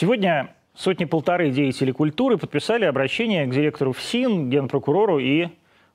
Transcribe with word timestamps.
Сегодня 0.00 0.54
сотни-полторы 0.76 1.50
деятелей 1.50 1.92
культуры 1.92 2.38
подписали 2.38 2.86
обращение 2.86 3.44
к 3.44 3.50
директору 3.50 3.92
ФСИН, 3.92 4.48
генпрокурору 4.48 5.18
и 5.18 5.48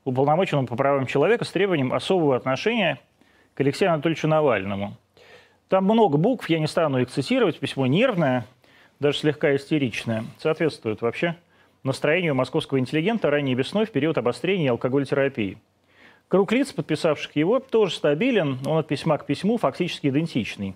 уполномоченному 0.03 0.67
по 0.67 0.75
правам 0.75 1.07
человека 1.07 1.43
с 1.43 1.49
требованием 1.49 1.91
особого 1.91 2.35
отношения 2.35 2.99
к 3.55 3.61
Алексею 3.61 3.93
Анатольевичу 3.93 4.27
Навальному. 4.27 4.95
Там 5.69 5.85
много 5.85 6.19
букв, 6.19 6.47
я 6.51 6.59
не 6.59 6.67
стану 6.67 6.99
их 6.99 7.09
цитировать, 7.09 7.57
письмо 7.57 7.87
нервное, 7.87 8.45
даже 8.99 9.17
слегка 9.17 9.55
истеричное, 9.55 10.23
соответствует 10.37 11.01
вообще 11.01 11.35
настроению 11.81 12.35
московского 12.35 12.77
интеллигента 12.77 13.31
ранней 13.31 13.55
весной 13.55 13.87
в 13.87 13.91
период 13.91 14.19
обострения 14.19 14.69
алкоголь-терапии. 14.69 15.57
Круг 16.27 16.51
лиц, 16.51 16.71
подписавших 16.71 17.35
его, 17.35 17.59
тоже 17.59 17.95
стабилен, 17.95 18.59
он 18.67 18.77
от 18.77 18.87
письма 18.87 19.17
к 19.17 19.25
письму 19.25 19.57
фактически 19.57 20.09
идентичный. 20.09 20.75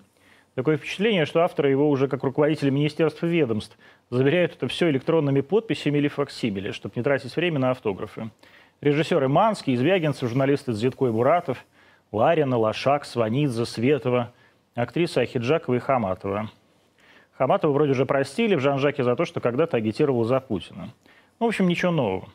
Такое 0.54 0.76
впечатление, 0.76 1.26
что 1.26 1.40
авторы 1.40 1.70
его 1.70 1.88
уже 1.88 2.08
как 2.08 2.24
руководители 2.24 2.70
министерств 2.70 3.22
и 3.22 3.28
ведомств 3.28 3.78
заверяют 4.10 4.54
это 4.56 4.66
все 4.68 4.90
электронными 4.90 5.40
подписями 5.42 5.98
или 5.98 6.08
факсимили, 6.08 6.72
чтобы 6.72 6.94
не 6.96 7.02
тратить 7.02 7.34
время 7.36 7.60
на 7.60 7.70
автографы. 7.70 8.30
Режиссеры 8.80 9.28
Манский, 9.28 9.76
Звягинцев, 9.76 10.28
журналисты 10.28 10.72
Зитко 10.72 11.06
и 11.06 11.10
Буратов, 11.10 11.64
Ларина, 12.10 12.56
Лошак, 12.58 13.04
Сванидзе, 13.04 13.64
Светова, 13.64 14.32
актриса 14.74 15.20
Ахиджакова 15.20 15.76
и 15.76 15.78
Хаматова. 15.78 16.50
Хаматова 17.38 17.72
вроде 17.72 17.92
уже 17.92 18.04
простили 18.04 18.54
в 18.56 18.60
Жан-Жаке 18.60 19.04
за 19.04 19.14
то, 19.16 19.24
что 19.24 19.40
когда-то 19.40 19.76
агитировал 19.76 20.24
за 20.24 20.40
Путина. 20.40 20.90
Ну, 21.38 21.46
в 21.46 21.48
общем, 21.48 21.68
ничего 21.68 21.92
нового. 21.92 22.28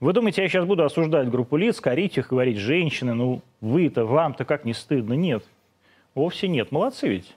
Вы 0.00 0.12
думаете, 0.12 0.42
я 0.42 0.48
сейчас 0.48 0.64
буду 0.64 0.82
осуждать 0.84 1.30
группу 1.30 1.56
лиц, 1.56 1.80
корить 1.80 2.18
их, 2.18 2.30
говорить, 2.30 2.56
женщины, 2.56 3.14
ну 3.14 3.42
вы-то, 3.60 4.04
вам-то 4.04 4.44
как 4.44 4.64
не 4.64 4.72
стыдно? 4.72 5.12
Нет. 5.12 5.44
Вовсе 6.14 6.48
нет. 6.48 6.72
Молодцы 6.72 7.08
ведь. 7.08 7.34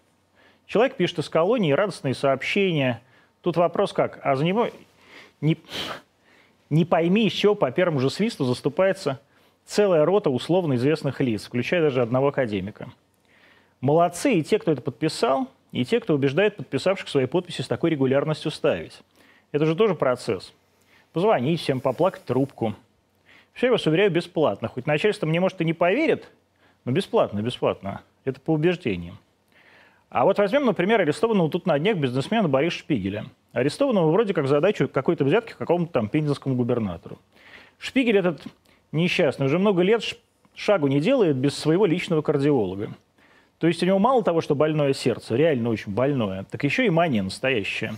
Человек 0.66 0.96
пишет 0.96 1.20
из 1.20 1.30
колонии 1.30 1.72
радостные 1.72 2.14
сообщения. 2.14 3.02
Тут 3.42 3.58
вопрос 3.58 3.94
как? 3.94 4.20
А 4.24 4.36
за 4.36 4.44
него 4.44 4.70
не, 5.42 5.58
не 6.70 6.86
пойми, 6.86 7.24
еще 7.24 7.56
по 7.56 7.72
первому 7.72 8.00
же 8.00 8.10
свисту 8.10 8.46
заступается 8.46 9.20
целая 9.66 10.06
рота 10.06 10.30
условно 10.30 10.76
известных 10.76 11.22
лиц, 11.22 11.46
включая 11.46 11.82
даже 11.82 12.02
одного 12.02 12.30
академика. 12.30 12.90
Молодцы 13.82 14.34
и 14.34 14.44
те, 14.44 14.60
кто 14.60 14.72
это 14.72 14.82
подписал, 14.82 15.48
и 15.72 15.86
те, 15.86 16.00
кто 16.00 16.14
убеждает 16.14 16.56
подписавших 16.56 17.10
свои 17.10 17.26
подписи 17.26 17.62
с 17.62 17.68
такой 17.68 17.92
регулярностью 17.92 18.52
ставить. 18.52 19.02
Это 19.52 19.66
же 19.66 19.76
тоже 19.76 19.96
процесс. 19.96 20.54
Позвонить 21.14 21.62
всем, 21.62 21.80
поплакать 21.80 22.26
трубку. 22.26 22.76
Все, 23.54 23.68
я 23.68 23.72
вас 23.72 23.86
уверяю, 23.86 24.12
бесплатно. 24.12 24.68
Хоть 24.68 24.86
начальство 24.86 25.26
мне, 25.26 25.40
может, 25.40 25.62
и 25.62 25.66
не 25.66 25.74
поверит, 25.74 26.30
но 26.84 26.92
бесплатно, 26.92 27.42
бесплатно. 27.42 28.02
Это 28.26 28.42
по 28.42 28.52
убеждениям. 28.52 29.18
А 30.10 30.26
вот 30.26 30.38
возьмем, 30.38 30.66
например, 30.66 31.02
арестованного 31.02 31.50
тут 31.50 31.66
на 31.66 31.78
днях 31.80 31.98
бизнесмена 31.98 32.50
Бориса 32.50 32.78
Шпигеля. 32.78 33.26
Арестованного 33.54 34.12
вроде 34.12 34.34
как 34.34 34.48
задачу 34.48 34.90
какой-то 34.90 35.24
взятки 35.24 35.54
какому-то 35.58 35.94
там 35.94 36.10
пензенскому 36.10 36.56
губернатору. 36.56 37.18
Шпигель 37.78 38.18
этот 38.18 38.44
несчастный 38.92 39.46
уже 39.46 39.60
много 39.60 39.82
лет 39.82 40.04
шагу 40.56 40.88
не 40.88 41.00
делает 41.00 41.38
без 41.38 41.56
своего 41.58 41.86
личного 41.86 42.22
кардиолога. 42.22 42.90
То 43.60 43.68
есть 43.68 43.82
у 43.84 43.86
него 43.86 44.00
мало 44.00 44.24
того, 44.24 44.42
что 44.42 44.56
больное 44.56 44.94
сердце, 44.94 45.36
реально 45.36 45.70
очень 45.70 45.94
больное, 45.94 46.44
так 46.50 46.64
еще 46.64 46.86
и 46.86 46.90
мания 46.90 47.24
настоящая. 47.24 47.96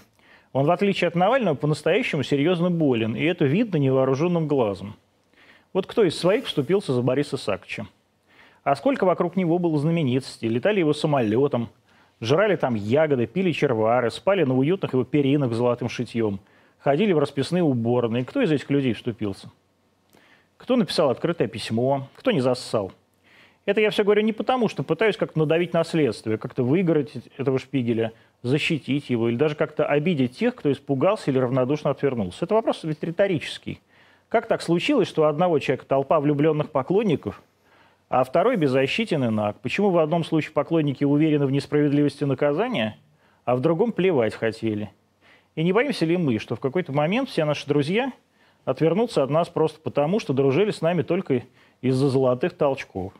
Он, 0.53 0.65
в 0.65 0.71
отличие 0.71 1.07
от 1.07 1.15
Навального, 1.15 1.55
по-настоящему 1.55 2.23
серьезно 2.23 2.71
болен, 2.71 3.15
и 3.15 3.23
это 3.23 3.45
видно 3.45 3.77
невооруженным 3.77 4.47
глазом. 4.47 4.95
Вот 5.73 5.85
кто 5.85 6.03
из 6.03 6.17
своих 6.17 6.45
вступился 6.45 6.93
за 6.93 7.01
Бориса 7.01 7.37
Сакча? 7.37 7.87
А 8.67 8.75
сколько 8.75 9.05
вокруг 9.05 9.37
него 9.37 9.59
было 9.59 9.79
знаменитостей, 9.79 10.49
летали 10.49 10.79
его 10.81 10.91
самолетом, 10.91 11.69
жрали 12.19 12.57
там 12.57 12.75
ягоды, 12.75 13.25
пили 13.25 13.53
червары, 13.53 14.11
спали 14.11 14.43
на 14.43 14.57
уютных 14.57 14.91
его 14.91 15.05
перинах 15.05 15.53
с 15.53 15.55
золотым 15.55 15.87
шитьем, 15.87 16.41
ходили 16.79 17.13
в 17.13 17.17
расписные 17.17 17.63
уборные. 17.63 18.25
Кто 18.25 18.41
из 18.41 18.51
этих 18.51 18.69
людей 18.69 18.91
вступился? 18.91 19.49
Кто 20.57 20.75
написал 20.75 21.09
открытое 21.09 21.47
письмо? 21.47 22.09
Кто 22.17 22.31
не 22.31 22.41
зассал? 22.41 22.91
Это 23.65 23.79
я 23.79 23.89
все 23.89 24.03
говорю 24.03 24.23
не 24.23 24.33
потому, 24.33 24.67
что 24.67 24.83
пытаюсь 24.83 25.15
как-то 25.15 25.39
надавить 25.39 25.71
на 25.71 25.85
следствие, 25.85 26.37
как-то 26.37 26.63
выиграть 26.63 27.13
этого 27.37 27.59
шпигеля, 27.59 28.11
защитить 28.41 29.09
его 29.09 29.29
или 29.29 29.37
даже 29.37 29.55
как-то 29.55 29.85
обидеть 29.85 30.37
тех, 30.37 30.55
кто 30.55 30.69
испугался 30.69 31.31
или 31.31 31.39
равнодушно 31.39 31.91
отвернулся. 31.91 32.43
Это 32.43 32.55
вопрос 32.55 32.83
ведь 32.83 33.01
риторический. 33.01 33.79
Как 34.27 34.45
так 34.45 34.61
случилось, 34.61 35.07
что 35.07 35.21
у 35.21 35.25
одного 35.25 35.57
человека 35.59 35.85
толпа 35.85 36.19
влюбленных 36.19 36.69
поклонников– 36.69 37.41
а 38.09 38.23
второй 38.23 38.55
беззащитен 38.55 39.23
и 39.25 39.29
наг. 39.29 39.59
Почему 39.61 39.89
в 39.89 39.97
одном 39.97 40.23
случае 40.23 40.51
поклонники 40.53 41.03
уверены 41.03 41.45
в 41.45 41.51
несправедливости 41.51 42.23
наказания, 42.23 42.97
а 43.45 43.55
в 43.55 43.59
другом 43.59 43.91
плевать 43.91 44.33
хотели? 44.33 44.91
И 45.55 45.63
не 45.63 45.73
боимся 45.73 46.05
ли 46.05 46.17
мы, 46.17 46.39
что 46.39 46.55
в 46.55 46.59
какой-то 46.59 46.93
момент 46.93 47.29
все 47.29 47.43
наши 47.43 47.67
друзья 47.67 48.13
отвернутся 48.63 49.23
от 49.23 49.29
нас 49.29 49.49
просто 49.49 49.79
потому, 49.79 50.19
что 50.19 50.33
дружили 50.33 50.71
с 50.71 50.81
нами 50.81 51.01
только 51.01 51.43
из-за 51.81 52.09
золотых 52.09 52.53
толчков? 52.53 53.13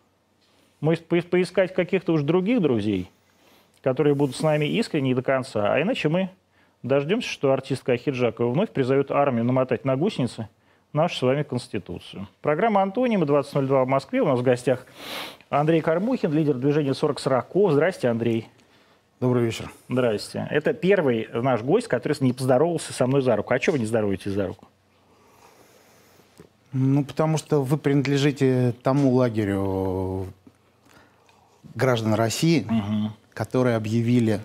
Может, 0.80 1.06
поискать 1.06 1.74
каких-то 1.74 2.14
уж 2.14 2.22
других 2.22 2.62
друзей, 2.62 3.09
которые 3.81 4.14
будут 4.14 4.36
с 4.36 4.42
нами 4.42 4.66
искренне 4.66 5.12
и 5.12 5.16
до 5.16 5.24
конца, 5.24 5.74
а 5.74 5.81
иначе 5.81 6.08
мы 6.08 6.30
дождемся, 6.84 7.28
что 7.28 7.52
артистка 7.52 7.94
Ахиджакова 7.94 8.52
вновь 8.52 8.69
призовет 8.69 9.12
армию 9.12 9.44
намотать 9.44 9.84
на 9.84 9.98
гусеницы– 9.98 10.48
нашу 10.94 11.18
с 11.18 11.22
вами 11.22 11.44
Конституцию. 11.44 12.28
Программа 12.42 12.81
«Антонима» 12.81 13.25
20.02 13.25 13.86
в 13.86 13.88
Москве. 13.88 14.22
У 14.22 14.25
нас 14.25 14.40
в 14.40 14.44
гостях 14.44 14.86
Андрей 15.50 15.81
Кармухин, 15.81 16.31
лидер 16.34 16.56
движения 16.56 16.94
4040. 16.94 17.74
Здрасте, 17.74 18.08
Андрей. 18.09 18.48
Добрый 19.20 19.46
вечер. 19.46 19.72
Здрасте. 19.90 20.48
Это 20.52 20.74
первый 20.74 21.28
наш 21.34 21.62
гость, 21.62 21.88
который 21.88 22.16
не 22.22 22.34
поздоровался 22.34 22.94
со 22.94 23.08
мной 23.08 23.22
за 23.22 23.36
руку. 23.36 23.53
А 23.53 23.59
чего 23.59 23.74
вы 23.74 23.80
не 23.80 23.86
здороваетесь 23.86 24.31
за 24.31 24.48
руку? 24.48 24.68
Ну, 26.72 27.04
потому 27.04 27.38
что 27.38 27.64
вы 27.64 27.78
принадлежите 27.78 28.75
тому 28.84 29.14
лагерю 29.14 30.28
граждан 31.74 32.14
России, 32.14 32.66
угу. 32.66 33.12
которые 33.34 33.75
объявили 33.75 34.42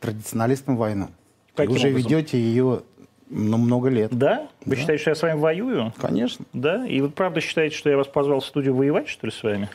традиционалистам 0.00 0.76
войну. 0.76 1.08
Каким 1.54 1.74
и 1.74 1.76
уже 1.76 1.88
образом? 1.88 2.10
ведете 2.10 2.38
ее 2.38 2.82
ну, 3.28 3.56
много 3.56 3.88
лет. 3.88 4.16
Да? 4.16 4.48
Вы 4.64 4.76
да. 4.76 4.80
считаете, 4.80 5.00
что 5.00 5.10
я 5.10 5.14
с 5.16 5.22
вами 5.22 5.38
воюю? 5.38 5.92
Конечно. 5.98 6.44
Да? 6.52 6.86
И 6.86 7.00
вы 7.00 7.10
правда 7.10 7.40
считаете, 7.40 7.76
что 7.76 7.90
я 7.90 7.96
вас 7.96 8.06
позвал 8.06 8.40
в 8.40 8.46
студию 8.46 8.74
воевать, 8.74 9.08
что 9.08 9.26
ли, 9.26 9.32
с 9.32 9.42
вами? 9.42 9.68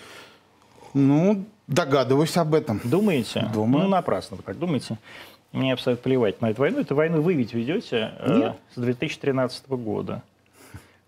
Ну, 0.94 1.46
догадываюсь 1.68 2.36
об 2.38 2.54
этом. 2.54 2.82
Думаете? 2.84 3.50
Думаю. 3.54 3.84
Ну, 3.84 3.90
напрасно 3.90 4.38
вы 4.38 4.44
так 4.44 4.58
думаете. 4.58 4.98
Мне 5.52 5.74
абсолютно 5.74 6.04
плевать 6.04 6.42
на 6.42 6.52
эту 6.52 6.62
войну. 6.62 6.80
Эту 6.80 6.96
войну 6.96 7.22
вы 7.22 7.34
ведь 7.34 7.54
ведете 7.54 8.12
э, 8.20 8.54
с 8.74 8.80
2013 8.80 9.68
года, 9.70 10.24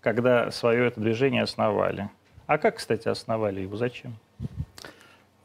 когда 0.00 0.50
свое 0.50 0.88
это 0.88 1.00
движение 1.00 1.42
основали. 1.42 2.10
А 2.46 2.58
как, 2.58 2.76
кстати, 2.76 3.08
основали 3.08 3.62
его? 3.62 3.76
Зачем? 3.76 4.14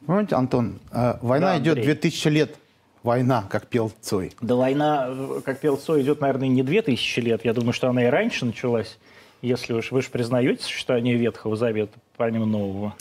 Понимаете, 0.05 0.35
Антон, 0.35 0.79
э, 0.91 1.17
война 1.21 1.53
да, 1.53 1.59
идет 1.59 1.81
2000 1.81 2.27
лет 2.27 2.55
война, 3.03 3.45
как 3.49 3.67
пел 3.67 3.91
Цой. 4.01 4.33
Да 4.41 4.55
война, 4.55 5.09
как 5.45 5.59
пел 5.59 5.77
Цой, 5.77 6.01
идет, 6.01 6.21
наверное, 6.21 6.47
не 6.47 6.63
две 6.63 6.81
тысячи 6.81 7.19
лет. 7.19 7.45
Я 7.45 7.53
думаю, 7.53 7.73
что 7.73 7.89
она 7.89 8.03
и 8.03 8.07
раньше 8.07 8.45
началась. 8.45 8.97
Если 9.41 9.73
уж 9.73 9.91
вы 9.91 10.01
же 10.01 10.09
признаете 10.09 10.63
существование 10.63 11.15
Ветхого 11.15 11.55
Завета 11.55 11.97
помимо 12.17 12.45
Нового. 12.45 12.93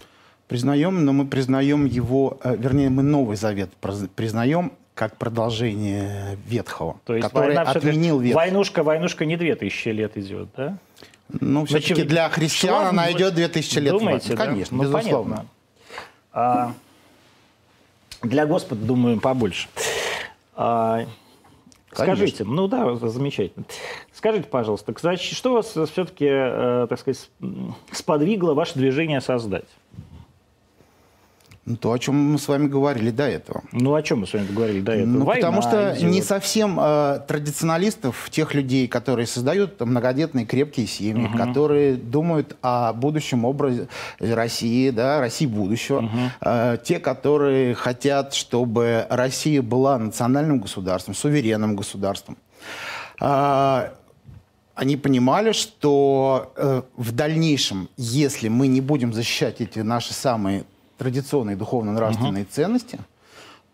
Признаем, 0.47 1.05
но 1.05 1.13
мы 1.13 1.27
признаем 1.27 1.85
его, 1.85 2.39
э, 2.43 2.57
вернее, 2.57 2.89
мы 2.91 3.03
Новый 3.03 3.37
Завет 3.37 3.71
признаем 4.15 4.73
как 4.95 5.17
продолжение 5.17 6.39
Ветхого, 6.47 7.01
То 7.05 7.15
есть 7.15 7.27
который 7.27 7.55
война 7.55 7.63
отменил 7.63 8.19
Ветхого. 8.19 8.41
Войнушка, 8.43 8.83
войнушка 8.83 9.25
не 9.27 9.37
две 9.37 9.55
тысячи 9.57 9.89
лет 9.89 10.17
идет, 10.17 10.49
да? 10.57 10.79
Ну, 11.29 11.67
все-таки 11.67 12.03
для 12.05 12.29
христиан 12.31 12.87
она 12.87 13.13
идет 13.13 13.35
две 13.35 13.49
тысячи 13.49 13.79
лет. 13.79 13.93
Думаете, 13.93 14.35
да? 14.35 14.47
Конечно, 14.47 14.77
ну, 14.77 14.83
безусловно. 14.85 15.37
Понятно. 15.37 15.51
А, 16.33 16.73
для 18.23 18.47
Господа, 18.47 18.85
думаю, 18.85 19.21
побольше. 19.21 19.69
А, 20.55 21.05
скажите, 21.93 22.45
ну 22.45 22.69
да, 22.69 22.95
замечательно. 22.97 23.65
Скажите, 24.13 24.49
пожалуйста, 24.49 24.95
что 25.17 25.53
вас 25.53 25.69
все-таки, 25.71 26.27
э, 26.29 26.87
так 26.89 26.99
сказать, 26.99 27.31
сподвигло 27.93 28.55
ваше 28.55 28.75
движение 28.75 29.21
создать? 29.21 29.69
Ну, 31.69 31.77
то, 31.77 31.93
о 31.93 31.99
чем 31.99 32.15
мы 32.15 32.39
с 32.39 32.49
вами 32.49 32.67
говорили 32.67 33.11
до 33.11 33.25
этого. 33.25 33.63
Ну, 33.73 33.95
о 33.95 34.03
чем 34.03 34.21
мы 34.21 34.27
с 34.27 34.33
вами 34.33 34.47
говорили 34.51 34.81
до 34.81 34.93
этого? 34.93 35.07
Ну, 35.07 35.25
Война 35.27 35.49
потому 35.49 35.63
что 35.63 35.95
идет. 35.99 36.11
не 36.11 36.23
совсем 36.23 36.79
э, 36.81 37.21
традиционалистов, 37.29 38.31
тех 38.31 38.55
людей, 38.55 38.89
которые 38.89 39.27
создают 39.27 39.79
многодетные 39.79 40.47
крепкие 40.47 40.87
семьи, 40.87 41.27
угу. 41.27 41.37
которые 41.37 41.97
думают 41.97 42.57
о 42.63 42.95
будущем 42.95 43.45
образе 43.45 43.89
России, 44.19 44.89
да, 44.89 45.21
России 45.21 45.45
будущего. 45.45 45.99
Угу. 45.99 46.19
Э, 46.41 46.79
те, 46.83 46.99
которые 46.99 47.75
хотят, 47.75 48.33
чтобы 48.33 49.07
Россия 49.11 49.61
была 49.61 49.99
национальным 49.99 50.61
государством, 50.61 51.15
суверенным 51.15 51.77
государством. 51.77 52.39
Э, 53.21 53.91
они 54.75 54.97
понимали, 54.97 55.53
что 55.53 56.53
э, 56.57 56.83
в 56.97 57.13
дальнейшем, 57.13 57.91
если 57.99 58.49
мы 58.49 58.69
не 58.69 58.81
будем 58.81 59.13
защищать 59.13 59.61
эти 59.61 59.81
наши 59.81 60.15
самые 60.15 60.65
традиционные 60.99 61.57
духовно-нравственные 61.57 62.45
uh-huh. 62.45 62.53
ценности, 62.53 62.99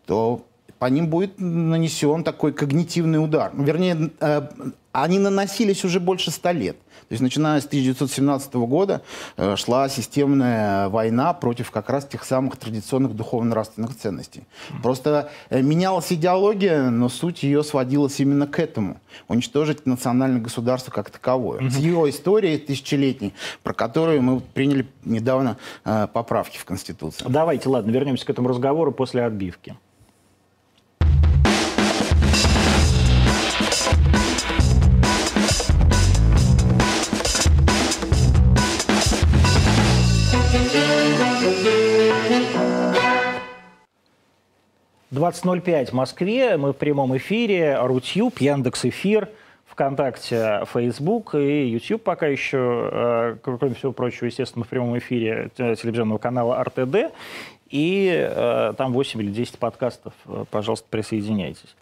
то 0.06 0.44
по 0.84 0.88
ним 0.88 1.06
будет 1.06 1.40
нанесен 1.40 2.24
такой 2.24 2.52
когнитивный 2.52 3.16
удар. 3.16 3.52
Вернее, 3.54 4.10
э, 4.20 4.42
они 4.92 5.18
наносились 5.18 5.82
уже 5.82 5.98
больше 5.98 6.30
ста 6.30 6.52
лет. 6.52 6.76
То 7.08 7.12
есть 7.12 7.22
начиная 7.22 7.62
с 7.62 7.64
1917 7.64 8.52
года 8.56 9.00
э, 9.38 9.56
шла 9.56 9.88
системная 9.88 10.90
война 10.90 11.32
против 11.32 11.70
как 11.70 11.88
раз 11.88 12.04
тех 12.04 12.22
самых 12.22 12.58
традиционных 12.58 13.16
духовно-нравственных 13.16 13.96
ценностей. 13.96 14.42
Просто 14.82 15.30
э, 15.48 15.62
менялась 15.62 16.12
идеология, 16.12 16.90
но 16.90 17.08
суть 17.08 17.44
ее 17.44 17.64
сводилась 17.64 18.20
именно 18.20 18.46
к 18.46 18.58
этому. 18.58 19.00
Уничтожить 19.26 19.86
национальное 19.86 20.42
государство 20.42 20.90
как 20.90 21.08
таковое. 21.08 21.60
Mm-hmm. 21.60 21.70
С 21.70 21.76
его 21.78 22.10
историей 22.10 22.58
тысячелетней, 22.58 23.32
про 23.62 23.72
которую 23.72 24.20
мы 24.20 24.40
приняли 24.40 24.86
недавно 25.06 25.56
поправки 25.82 26.58
в 26.58 26.66
Конституцию. 26.66 27.30
Давайте, 27.30 27.70
ладно, 27.70 27.90
вернемся 27.90 28.26
к 28.26 28.28
этому 28.28 28.50
разговору 28.50 28.92
после 28.92 29.24
отбивки. 29.24 29.78
20.05 45.14 45.86
в 45.86 45.92
Москве. 45.92 46.56
Мы 46.56 46.72
в 46.72 46.76
прямом 46.76 47.16
эфире. 47.16 47.78
Рутюб, 47.80 48.38
Яндекс 48.40 48.84
Эфир, 48.86 49.28
ВКонтакте, 49.66 50.64
Фейсбук 50.72 51.36
и 51.36 51.68
YouTube 51.68 52.02
пока 52.02 52.26
еще. 52.26 52.90
Э, 52.92 53.36
кроме 53.40 53.74
всего 53.74 53.92
прочего, 53.92 54.26
естественно, 54.26 54.64
в 54.64 54.68
прямом 54.68 54.98
эфире 54.98 55.50
телевизионного 55.56 56.18
канала 56.18 56.62
РТД. 56.64 57.14
И 57.70 58.10
э, 58.12 58.74
там 58.76 58.92
8 58.92 59.22
или 59.22 59.30
10 59.30 59.58
подкастов. 59.58 60.14
Пожалуйста, 60.50 60.86
присоединяйтесь. 60.90 61.76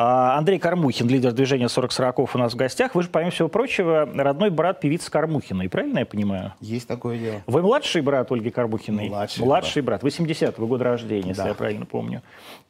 А, 0.00 0.38
Андрей 0.38 0.60
Кормухин, 0.60 1.08
лидер 1.08 1.32
движения 1.32 1.68
40 1.68 1.90
40 1.90 2.34
у 2.36 2.38
нас 2.38 2.52
в 2.52 2.56
гостях. 2.56 2.94
Вы 2.94 3.02
же, 3.02 3.08
помимо 3.08 3.32
всего 3.32 3.48
прочего, 3.48 4.08
родной 4.14 4.50
брат 4.50 4.80
певицы 4.80 5.10
Кормухиной, 5.10 5.68
правильно 5.68 5.98
я 5.98 6.06
понимаю? 6.06 6.54
Есть 6.60 6.86
такое 6.86 7.18
дело. 7.18 7.42
Вы 7.48 7.62
младший 7.62 8.00
брат 8.00 8.30
Ольги 8.30 8.50
Кормухиной? 8.50 9.08
Младший, 9.08 9.44
младший 9.44 9.82
брат. 9.82 10.02
брат. 10.02 10.14
80-го 10.14 10.66
года 10.68 10.84
рождения, 10.84 11.22
да. 11.22 11.28
если 11.30 11.48
я 11.48 11.54
правильно 11.54 11.84
помню. 11.84 12.22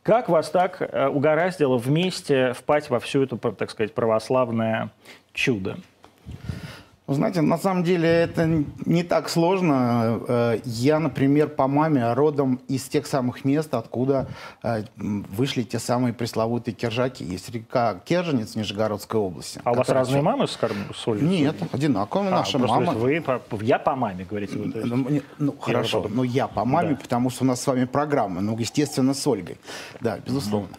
Как 0.03 0.31
вас 0.31 0.49
так 0.49 0.81
э, 0.81 1.09
угораздило 1.09 1.77
вместе 1.77 2.55
впасть 2.55 2.89
во 2.89 2.99
всю 2.99 3.25
эту, 3.25 3.37
так 3.37 3.71
сказать, 3.71 3.93
православное 3.93 4.89
чудо? 5.35 5.77
Вы 7.09 7.15
знаете, 7.15 7.41
на 7.41 7.57
самом 7.57 7.85
деле 7.85 8.07
это 8.07 8.47
не 8.85 9.03
так 9.03 9.31
сложно. 9.31 10.21
Э, 10.29 10.61
я, 10.67 10.99
например, 10.99 11.49
по 11.49 11.67
маме 11.67 12.13
родом 12.13 12.61
из 12.69 12.85
тех 12.85 13.07
самых 13.07 13.47
мест, 13.47 13.73
откуда 13.73 14.29
э, 14.63 14.85
вышли 14.97 15.63
те 15.63 15.79
самые 15.79 16.13
пресловутые 16.13 16.75
кержаки. 16.75 17.23
Есть 17.23 17.49
река 17.49 17.99
Керженец 18.05 18.57
Нижегородской 18.57 19.19
области. 19.19 19.59
А 19.65 19.73
у 19.73 19.75
вас 19.77 19.89
разные 19.89 20.21
мамы 20.21 20.47
с, 20.47 20.51
с 20.51 21.09
Ольгой? 21.09 21.27
Нет, 21.27 21.57
одинаковые 21.73 22.29
а, 22.31 22.41
наши 22.41 22.59
мамы. 22.59 22.93
Вы, 22.93 23.23
я 23.63 23.79
по 23.79 23.97
маме, 23.97 24.27
говорите 24.29 24.59
вы? 24.59 24.67
Ну, 24.67 25.23
ну 25.39 25.55
хорошо, 25.59 26.07
но 26.11 26.25
я 26.25 26.47
по 26.47 26.67
маме, 26.67 26.91
да. 26.91 26.97
потому 26.97 27.31
что 27.31 27.45
у 27.45 27.47
нас 27.47 27.63
с 27.63 27.67
вами 27.67 27.87
программа. 27.87 28.43
Ну, 28.43 28.55
естественно, 28.59 29.15
с 29.15 29.27
Ольгой. 29.27 29.57
Да, 30.03 30.19
безусловно. 30.27 30.77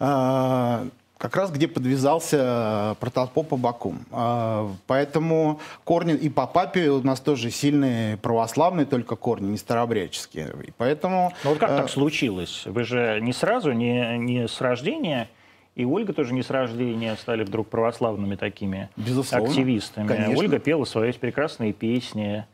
Mm-hmm 0.00 0.90
как 1.24 1.36
раз 1.36 1.50
где 1.50 1.68
подвязался 1.68 2.92
э, 2.92 2.94
протопоп 3.00 3.48
по 3.48 3.56
Баку. 3.56 3.94
А, 4.12 4.70
поэтому 4.86 5.58
корни 5.84 6.12
и 6.12 6.28
по 6.28 6.46
папе 6.46 6.90
у 6.90 7.02
нас 7.02 7.18
тоже 7.20 7.50
сильные 7.50 8.18
православные, 8.18 8.84
только 8.84 9.16
корни, 9.16 9.46
не 9.46 9.56
старообрядческие. 9.56 10.54
И 10.66 10.70
поэтому... 10.76 11.32
Ну 11.42 11.50
вот 11.50 11.58
как 11.58 11.70
э... 11.70 11.76
так 11.78 11.88
случилось? 11.88 12.64
Вы 12.66 12.84
же 12.84 13.20
не 13.22 13.32
сразу, 13.32 13.72
не, 13.72 14.18
не 14.18 14.46
с 14.46 14.60
рождения, 14.60 15.30
и 15.74 15.86
Ольга 15.86 16.12
тоже 16.12 16.34
не 16.34 16.42
с 16.42 16.50
рождения 16.50 17.16
стали 17.16 17.42
вдруг 17.42 17.68
православными 17.68 18.36
такими 18.36 18.90
Безусловно. 18.94 19.48
активистами. 19.48 20.06
Конечно. 20.06 20.38
Ольга 20.38 20.58
пела 20.58 20.84
свои 20.84 21.10
прекрасные 21.12 21.72
песни 21.72 22.44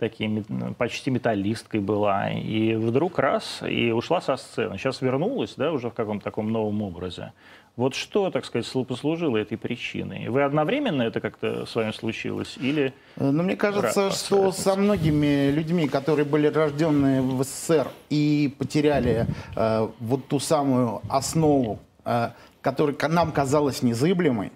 такие, 0.00 0.44
почти 0.78 1.10
металлисткой 1.10 1.80
была, 1.80 2.30
и 2.30 2.74
вдруг 2.74 3.18
раз, 3.18 3.62
и 3.62 3.92
ушла 3.92 4.20
со 4.20 4.36
сцены. 4.36 4.78
Сейчас 4.78 5.02
вернулась, 5.02 5.54
да, 5.56 5.72
уже 5.72 5.90
в 5.90 5.94
каком-то 5.94 6.24
таком 6.24 6.50
новом 6.50 6.82
образе. 6.82 7.32
Вот 7.80 7.94
что, 7.94 8.30
так 8.30 8.44
сказать, 8.44 8.70
послужило 8.86 9.38
этой 9.38 9.56
причиной? 9.56 10.28
Вы 10.28 10.42
одновременно 10.42 11.00
это 11.00 11.18
как-то 11.18 11.64
с 11.64 11.74
вами 11.74 11.92
случилось 11.92 12.58
или... 12.60 12.92
Э, 13.16 13.30
ну, 13.30 13.42
мне 13.42 13.56
кажется, 13.56 14.10
что 14.10 14.52
со 14.52 14.76
многими 14.76 15.50
людьми, 15.50 15.88
которые 15.88 16.26
были 16.26 16.48
рождены 16.48 17.22
в 17.22 17.42
СССР 17.42 17.88
и 18.10 18.54
потеряли 18.58 19.26
э, 19.56 19.88
вот 19.98 20.28
ту 20.28 20.38
самую 20.38 21.00
основу, 21.08 21.78
э, 22.04 22.32
которая 22.60 22.94
нам 23.08 23.32
казалась 23.32 23.80
незыблемой, 23.80 24.52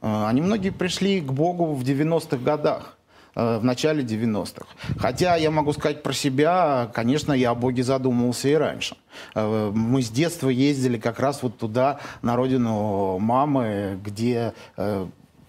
э, 0.00 0.26
они 0.26 0.40
многие 0.40 0.70
пришли 0.70 1.20
к 1.20 1.30
Богу 1.30 1.74
в 1.74 1.82
90-х 1.82 2.38
годах. 2.38 2.96
Э, 3.34 3.58
в 3.58 3.64
начале 3.64 4.02
90-х. 4.02 4.66
Хотя 4.98 5.36
я 5.36 5.50
могу 5.50 5.72
сказать 5.72 6.02
про 6.02 6.12
себя, 6.12 6.90
конечно, 6.92 7.32
я 7.32 7.50
о 7.50 7.54
Боге 7.54 7.82
задумывался 7.82 8.48
и 8.48 8.54
раньше. 8.54 8.96
Э, 9.34 9.70
мы 9.74 10.02
с 10.02 10.10
детства 10.10 10.50
ездили 10.50 10.98
как 10.98 11.18
раз 11.18 11.42
вот 11.42 11.56
туда, 11.56 11.98
на 12.20 12.36
родину 12.36 13.18
мамы, 13.18 13.98
где 14.04 14.52
э, 14.76 15.06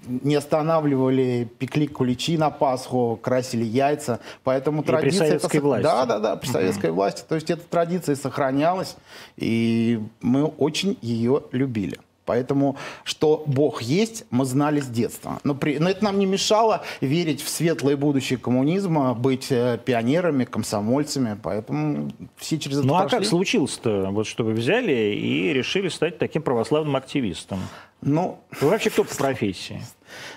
не 0.08 0.36
останавливали, 0.36 1.50
пекли 1.60 1.88
куличи 1.88 2.38
на 2.38 2.52
Пасху, 2.52 3.20
красили 3.22 3.66
яйца. 3.66 4.22
Поэтому 4.46 4.82
и 4.82 4.86
традиция... 4.86 5.20
При 5.20 5.28
советской 5.28 5.58
это... 5.58 5.66
власти. 5.66 5.84
Да, 5.84 6.06
да, 6.06 6.20
да, 6.20 6.36
при 6.38 6.48
советской 6.48 6.90
uh-huh. 6.90 6.94
власти. 6.94 7.24
То 7.28 7.36
есть 7.36 7.50
эта 7.50 7.64
традиция 7.64 8.16
сохранялась, 8.16 8.96
и 9.36 10.02
мы 10.22 10.46
очень 10.46 10.98
ее 11.02 11.44
любили. 11.52 12.00
Поэтому, 12.26 12.78
что 13.04 13.44
Бог 13.46 13.82
есть, 13.82 14.26
мы 14.30 14.46
знали 14.46 14.80
с 14.80 14.88
детства. 14.88 15.40
Но, 15.44 15.56
при, 15.56 15.78
но 15.78 15.90
это 15.90 16.04
нам 16.04 16.20
не 16.20 16.26
мешало 16.26 16.84
верить 17.02 17.42
в 17.42 17.50
светлое 17.50 17.98
будущее 17.98 18.40
коммунизма, 18.40 19.14
быть 19.14 19.48
э, 19.52 19.80
пионерами, 19.84 20.46
комсомольцами. 20.46 21.38
Поэтому 21.42 22.12
все 22.38 22.58
через 22.58 22.80
это 22.80 22.88
Ну 22.88 22.94
прошли. 22.94 23.18
а 23.18 23.20
как 23.20 23.28
случилось-то, 23.28 24.10
вот, 24.12 24.28
что 24.28 24.44
вы 24.44 24.54
взяли 24.54 24.94
и 24.94 25.52
решили 25.54 25.90
стать 25.90 26.18
таким 26.18 26.42
православным 26.42 26.96
активистом? 26.96 27.60
Ну, 28.02 28.40
вы 28.60 28.70
вообще 28.70 28.90
кто 28.90 29.04
по 29.04 29.16
профессии? 29.16 29.82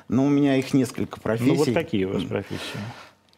Ну, 0.09 0.27
у 0.27 0.29
меня 0.29 0.57
их 0.57 0.73
несколько 0.73 1.21
профессий. 1.21 1.51
Ну, 1.51 1.57
вот 1.57 1.73
какие 1.73 2.05
у 2.05 2.13
вас 2.13 2.23
профессии? 2.23 2.79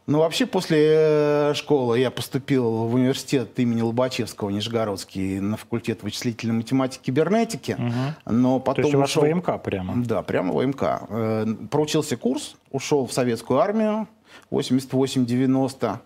Ну, 0.09 0.21
вообще, 0.21 0.47
после 0.47 0.79
э, 0.89 1.55
школы 1.55 1.99
я 1.99 2.11
поступил 2.11 2.65
в 2.65 2.95
университет 2.95 3.51
имени 3.59 3.83
Лобачевского, 3.83 4.49
Нижегородский, 4.49 5.39
на 5.39 5.59
факультет 5.59 6.03
вычислительной 6.03 6.55
математики 6.55 7.03
и 7.03 7.05
кибернетики. 7.05 7.73
Угу. 7.73 8.33
Но 8.35 8.59
потом 8.59 8.85
То 8.85 8.89
есть 8.89 8.95
у 8.95 8.99
вас 9.01 9.11
ушел... 9.11 9.25
ВМК 9.25 9.63
прямо? 9.63 10.03
Да, 10.03 10.23
прямо 10.23 10.55
ВМК. 10.55 10.83
Э, 11.11 11.47
проучился 11.71 12.17
курс, 12.17 12.57
ушел 12.71 13.07
в 13.07 13.13
советскую 13.13 13.61
армию, 13.61 14.09
88-90 14.51 15.99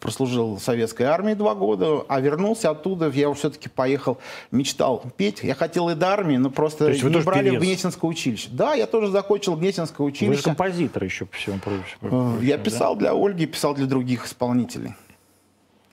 прослужил 0.00 0.56
в 0.56 0.60
советской 0.60 1.04
армии 1.04 1.34
два 1.34 1.54
года, 1.54 2.04
а 2.08 2.20
вернулся 2.20 2.70
оттуда, 2.70 3.08
я 3.08 3.32
все-таки 3.34 3.68
поехал, 3.68 4.18
мечтал 4.50 5.02
петь. 5.16 5.42
Я 5.42 5.54
хотел 5.54 5.88
и 5.88 5.94
до 5.94 6.08
армии, 6.08 6.36
но 6.36 6.50
просто 6.50 6.92
не 6.92 7.20
брали 7.22 7.50
певец? 7.50 7.60
в 7.60 7.64
Гнесинское 7.64 8.10
училище. 8.10 8.48
Да, 8.52 8.74
я 8.74 8.86
тоже 8.86 9.10
закончил 9.10 9.56
Гнесинское 9.56 10.06
училище. 10.06 10.30
Вы 10.30 10.36
же 10.36 10.42
композитор 10.42 11.04
еще, 11.04 11.26
по 11.26 11.36
всему 11.36 11.58
прочему. 11.58 12.38
Э, 12.40 12.44
я 12.44 12.58
писал 12.58 12.94
да? 12.94 13.00
для 13.00 13.12
Ольги, 13.14 13.46
писал 13.46 13.74
для 13.74 13.86
других 13.86 14.26
исполнителей. 14.26 14.94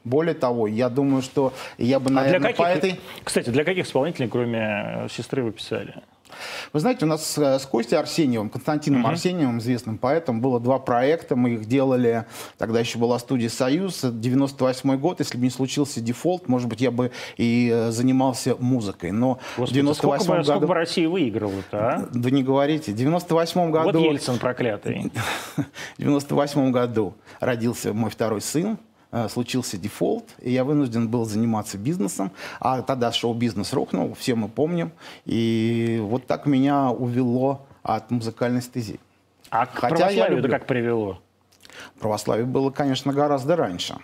Более 0.04 0.36
того, 0.36 0.68
я 0.68 0.90
думаю, 0.90 1.24
что 1.24 1.52
я 1.80 2.00
бы, 2.00 2.12
наверное, 2.12 2.38
а 2.38 2.40
для 2.40 2.50
каких, 2.50 2.58
по 2.58 2.68
этой... 2.68 3.00
Кстати, 3.24 3.50
для 3.50 3.64
каких 3.64 3.88
исполнителей, 3.88 4.30
кроме 4.30 4.60
э, 4.60 5.08
сестры, 5.10 5.44
вы 5.44 5.52
писали? 5.52 5.96
Вы 6.74 6.80
знаете, 6.80 7.06
у 7.06 7.08
нас 7.08 7.38
э, 7.38 7.60
с 7.60 7.66
Костей 7.66 7.96
Арсеньевым, 7.98 8.50
Константином 8.50 9.06
mm-hmm. 9.06 9.10
Арсеньевым, 9.10 9.60
известным 9.60 9.98
поэтом, 9.98 10.42
было 10.42 10.60
два 10.60 10.80
проекта. 10.80 11.36
Мы 11.36 11.52
их 11.52 11.66
делали, 11.66 12.26
тогда 12.58 12.80
еще 12.80 12.98
была 12.98 13.20
студия 13.20 13.50
«Союз», 13.50 14.02
98 14.04 14.98
год. 14.98 15.20
Если 15.20 15.38
бы 15.38 15.44
не 15.44 15.50
случился 15.50 16.02
дефолт, 16.02 16.48
может 16.48 16.68
быть, 16.68 16.82
я 16.82 16.92
бы 16.92 17.12
и 17.38 17.70
э, 17.74 17.92
занимался 17.92 18.56
музыкой. 18.58 19.12
Но 19.12 19.40
Господи, 19.58 19.80
в 19.80 19.84
98 19.84 20.24
сколько, 20.24 20.38
году... 20.38 20.44
Сколько 20.46 20.68
бы 20.68 20.74
Россия 20.74 21.10
выиграла-то, 21.10 21.78
а? 21.78 22.10
Да 22.14 22.30
не 22.30 22.44
говорите. 22.44 22.92
В 22.92 22.96
98 22.96 23.72
году... 23.72 24.00
Вот 24.00 24.06
Ельцин 24.06 24.40
проклятый. 24.40 25.12
В 25.56 26.00
98 26.00 26.72
году 26.72 27.16
родился 27.40 27.94
мой 27.94 28.10
второй 28.10 28.42
сын. 28.42 28.78
Э, 29.16 29.30
случился 29.30 29.78
дефолт, 29.78 30.26
и 30.42 30.52
я 30.52 30.66
вынужден 30.66 31.08
был 31.08 31.24
заниматься 31.24 31.78
бизнесом. 31.78 32.34
А 32.60 32.82
тогда 32.82 33.14
шоу-бизнес 33.14 33.72
рухнул, 33.72 34.14
все 34.14 34.36
мы 34.36 34.50
помним. 34.50 34.92
И 35.24 36.00
вот 36.02 36.28
так 36.28 36.46
меня 36.46 36.90
увело 36.90 37.66
от 37.82 38.12
музыкальной 38.12 38.62
стези. 38.62 39.00
А 39.50 39.68
к 39.68 39.76
Хотя 39.76 40.10
я 40.10 40.28
люблю... 40.28 40.52
как 40.52 40.68
привело? 40.68 41.22
Православие 41.98 42.46
было, 42.46 42.72
конечно, 42.72 43.14
гораздо 43.14 43.56
раньше. 43.56 43.96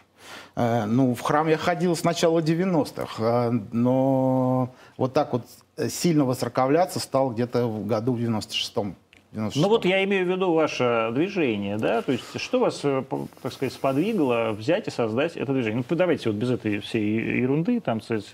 Э, 0.56 0.86
ну, 0.86 1.14
в 1.14 1.20
храм 1.20 1.46
я 1.50 1.58
ходил 1.58 1.94
с 1.94 2.06
начала 2.06 2.40
90-х, 2.40 3.22
э, 3.22 3.52
но 3.74 4.74
вот 4.96 5.12
так 5.12 5.34
вот 5.34 5.44
сильно 5.90 6.24
восраковляться 6.24 7.02
стал 7.02 7.32
где-то 7.32 7.68
в 7.68 7.86
году 7.86 8.14
в 8.14 8.18
96-м. 8.18 8.96
Ну 9.34 9.70
вот 9.70 9.86
я 9.86 10.04
имею 10.04 10.26
в 10.26 10.30
виду 10.30 10.52
ваше 10.52 11.10
движение, 11.14 11.78
да, 11.78 12.02
то 12.02 12.12
есть 12.12 12.40
что 12.40 12.60
вас, 12.60 12.82
э, 12.84 13.04
так 13.42 13.54
сказать, 13.54 13.74
сподвигло 13.74 14.52
взять 14.52 14.90
и 14.90 14.92
создать 14.92 15.38
это 15.38 15.54
движение? 15.54 15.84
Ну 15.90 15.96
давайте 15.96 16.30
вот 16.30 16.38
без 16.38 16.52
этой 16.52 16.80
всей 16.80 17.40
ерунды, 17.40 17.80
там, 17.80 18.02
кстати, 18.02 18.26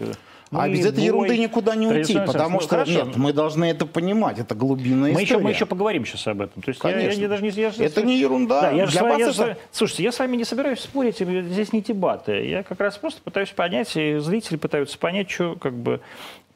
мы, 0.49 0.63
а 0.63 0.69
без 0.69 0.85
этой 0.85 1.03
ерунды 1.03 1.37
никуда 1.37 1.75
не 1.75 1.87
уйти, 1.87 2.17
потому 2.25 2.55
ну, 2.55 2.59
что 2.61 2.69
хорошо. 2.69 2.91
нет, 2.91 3.15
мы 3.15 3.31
должны 3.31 3.65
это 3.65 3.85
понимать, 3.85 4.39
это 4.39 4.55
глубинная 4.55 5.13
мы 5.13 5.23
история. 5.23 5.25
Еще, 5.25 5.37
мы 5.39 5.49
еще 5.51 5.65
поговорим 5.67 6.05
сейчас 6.05 6.25
об 6.27 6.41
этом. 6.41 6.63
То 6.63 6.69
есть 6.69 6.79
Конечно. 6.79 7.19
Я, 7.19 7.21
я 7.21 7.27
даже 7.27 7.43
не, 7.43 7.49
я, 7.49 7.71
это 7.77 8.01
не 8.01 8.17
ерунда. 8.17 8.61
Да, 8.61 8.71
я 8.71 8.87
же, 8.87 8.97
я 8.97 9.29
это... 9.29 9.57
Слушайте, 9.71 10.03
я 10.03 10.11
с 10.11 10.19
вами 10.19 10.37
не 10.37 10.45
собираюсь 10.45 10.79
спорить, 10.79 11.17
здесь 11.17 11.73
не 11.73 11.81
дебаты. 11.81 12.47
Я 12.47 12.63
как 12.63 12.79
раз 12.79 12.97
просто 12.97 13.21
пытаюсь 13.21 13.49
понять, 13.49 13.95
и 13.95 14.17
зрители 14.17 14.55
пытаются 14.55 14.97
понять, 14.97 15.29
что 15.29 15.55
как 15.55 15.73
бы 15.73 15.99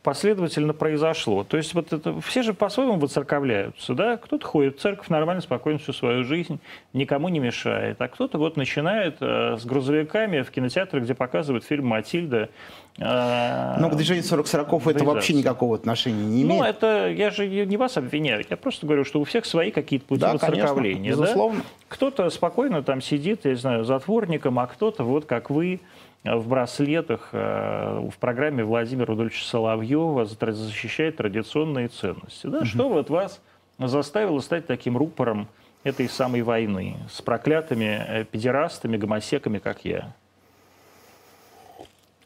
последовательно 0.03 0.73
произошло. 0.73 1.43
То 1.43 1.57
есть 1.57 1.73
вот 1.73 1.93
это, 1.93 2.19
все 2.21 2.41
же 2.41 2.53
по-своему 2.53 2.95
выцерковляются, 2.95 3.93
да? 3.93 4.17
Кто-то 4.17 4.45
ходит 4.45 4.77
в 4.77 4.81
церковь 4.81 5.09
нормально, 5.09 5.41
спокойно 5.41 5.77
всю 5.77 5.93
свою 5.93 6.23
жизнь, 6.23 6.59
никому 6.93 7.29
не 7.29 7.39
мешает, 7.39 8.01
а 8.01 8.07
кто-то 8.07 8.37
вот 8.39 8.57
начинает 8.57 9.17
э, 9.19 9.57
с 9.59 9.65
грузовиками 9.65 10.41
в 10.41 10.49
кинотеатре, 10.49 11.01
где 11.01 11.13
показывают 11.13 11.65
фильм 11.65 11.87
«Матильда». 11.87 12.49
Э, 12.97 13.77
Но 13.79 13.89
к 13.89 13.95
движению 13.95 14.23
40 14.23 14.47
сороков 14.47 14.87
это 14.87 15.03
вообще 15.03 15.33
никакого 15.33 15.75
отношения 15.75 16.25
не 16.25 16.41
имеет. 16.41 16.61
Ну, 16.61 16.63
это, 16.63 17.09
я 17.09 17.29
же 17.29 17.47
не 17.47 17.77
вас 17.77 17.97
обвиняю, 17.97 18.43
я 18.49 18.57
просто 18.57 18.87
говорю, 18.87 19.05
что 19.05 19.19
у 19.19 19.23
всех 19.23 19.45
свои 19.45 19.69
какие-то 19.69 20.05
пути 20.05 20.21
да, 20.21 20.33
выцерковления. 20.33 21.11
Конечно, 21.11 21.21
безусловно. 21.21 21.59
Да? 21.59 21.65
Кто-то 21.89 22.29
спокойно 22.31 22.81
там 22.81 23.01
сидит, 23.01 23.45
я 23.45 23.51
не 23.51 23.57
знаю, 23.57 23.83
затворником, 23.83 24.57
а 24.57 24.65
кто-то 24.65 25.03
вот 25.03 25.25
как 25.25 25.51
вы, 25.51 25.79
в 26.23 26.47
браслетах 26.47 27.29
э, 27.31 28.09
в 28.11 28.17
программе 28.19 28.63
Владимира 28.63 29.07
Рудольевича 29.07 29.43
Соловьева 29.43 30.25
защищает 30.25 31.17
традиционные 31.17 31.87
ценности. 31.87 32.47
Да? 32.47 32.59
Угу. 32.59 32.65
Что 32.65 32.89
вот 32.89 33.09
вас 33.09 33.41
заставило 33.79 34.39
стать 34.39 34.67
таким 34.67 34.97
рупором 34.97 35.47
этой 35.83 36.07
самой 36.07 36.43
войны 36.43 36.97
с 37.09 37.21
проклятыми 37.21 38.05
э, 38.07 38.23
педерастами, 38.25 38.97
гомосеками, 38.97 39.57
как 39.57 39.83
я? 39.83 40.13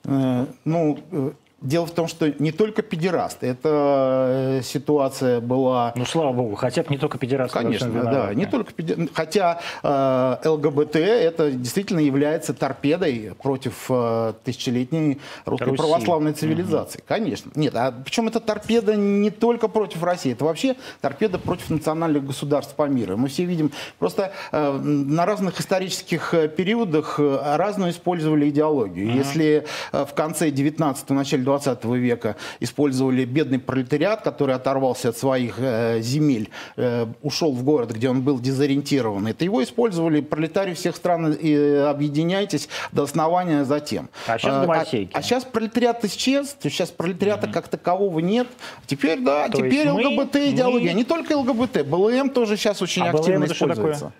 Э, 0.04 0.46
ну, 0.66 1.34
Дело 1.62 1.86
в 1.86 1.92
том, 1.92 2.08
что 2.08 2.30
не 2.40 2.52
только 2.52 2.82
педерасты. 2.82 3.48
Эта 3.48 4.60
э, 4.60 4.62
ситуация 4.62 5.40
была... 5.40 5.94
Ну, 5.96 6.06
слава 6.06 6.34
богу, 6.34 6.56
хотя 6.56 6.84
бы 6.84 6.90
не 6.90 6.98
только 6.98 7.18
педерасты. 7.18 7.58
Конечно, 7.58 8.04
да. 8.04 8.34
Не 8.34 8.46
только 8.46 8.74
педерасты. 8.74 9.10
Хотя 9.14 9.62
э, 9.82 10.50
ЛГБТ 10.50 10.98
это 10.98 11.52
действительно 11.52 12.00
является 12.00 12.54
торпедой 12.54 13.34
против 13.42 13.86
э, 13.90 14.34
тысячелетней 14.44 15.20
русской 15.46 15.70
Руси. 15.70 15.78
православной 15.78 16.34
цивилизации. 16.34 17.00
Угу. 17.00 17.06
Конечно. 17.08 17.52
Нет, 17.56 17.74
а 17.76 17.94
причем 18.04 18.28
это 18.28 18.42
торпеда 18.42 18.96
не 18.98 19.30
только 19.30 19.70
против 19.70 20.04
России. 20.04 20.34
Это 20.34 20.44
вообще 20.44 20.76
торпеда 21.00 21.40
против 21.40 21.70
национальных 21.70 22.26
государств 22.26 22.76
по 22.76 22.84
миру. 22.84 23.16
Мы 23.16 23.30
все 23.30 23.46
видим, 23.46 23.72
просто 23.98 24.34
э, 24.52 24.72
на 24.72 25.26
разных 25.26 25.60
исторических 25.62 26.34
э, 26.34 26.50
периодах 26.50 27.16
э, 27.18 27.56
разную 27.56 27.92
использовали 27.92 28.50
идеологию. 28.50 29.08
Угу. 29.08 29.18
Если 29.18 29.66
э, 29.94 30.06
в 30.06 30.14
конце 30.14 30.52
19 30.52 31.10
начале 31.12 31.46
20 31.46 31.55
века 31.96 32.36
использовали 32.60 33.26
бедный 33.26 33.60
пролетариат, 33.60 34.22
который 34.22 34.56
оторвался 34.56 35.10
от 35.10 35.18
своих 35.18 35.56
э, 35.60 36.02
земель, 36.02 36.50
э, 36.78 37.08
ушел 37.22 37.52
в 37.54 37.64
город, 37.64 37.92
где 37.92 38.10
он 38.10 38.22
был 38.22 38.40
дезориентирован. 38.40 39.28
Это 39.28 39.44
его 39.44 39.64
использовали 39.64 40.22
пролетарии 40.22 40.74
всех 40.74 40.96
стран, 40.96 41.34
и 41.34 41.54
э, 41.54 41.86
объединяйтесь 41.86 42.70
до 42.92 43.04
основания 43.04 43.66
затем. 43.66 44.10
А 44.28 44.38
сейчас 44.38 44.66
гомосейки. 44.66 45.12
А, 45.14 45.20
а 45.20 45.22
сейчас 45.22 45.44
пролетариат 45.46 46.04
исчез, 46.06 46.56
сейчас 46.62 46.92
пролетариата 46.92 47.48
mm-hmm. 47.48 47.54
как 47.54 47.68
такового 47.68 48.20
нет. 48.20 48.48
Теперь, 48.86 49.20
да, 49.20 49.50
То 49.50 49.58
теперь 49.58 49.90
ЛГБТ 49.90 50.36
мы. 50.36 50.94
Не 50.94 51.04
только 51.04 51.38
ЛГБТ, 51.38 51.86
БЛМ 51.86 52.30
тоже 52.30 52.58
сейчас 52.58 52.82
очень 52.82 53.04
а 53.04 53.12
активно 53.12 53.46
БЛМ 53.46 53.54
используется. 53.54 54.12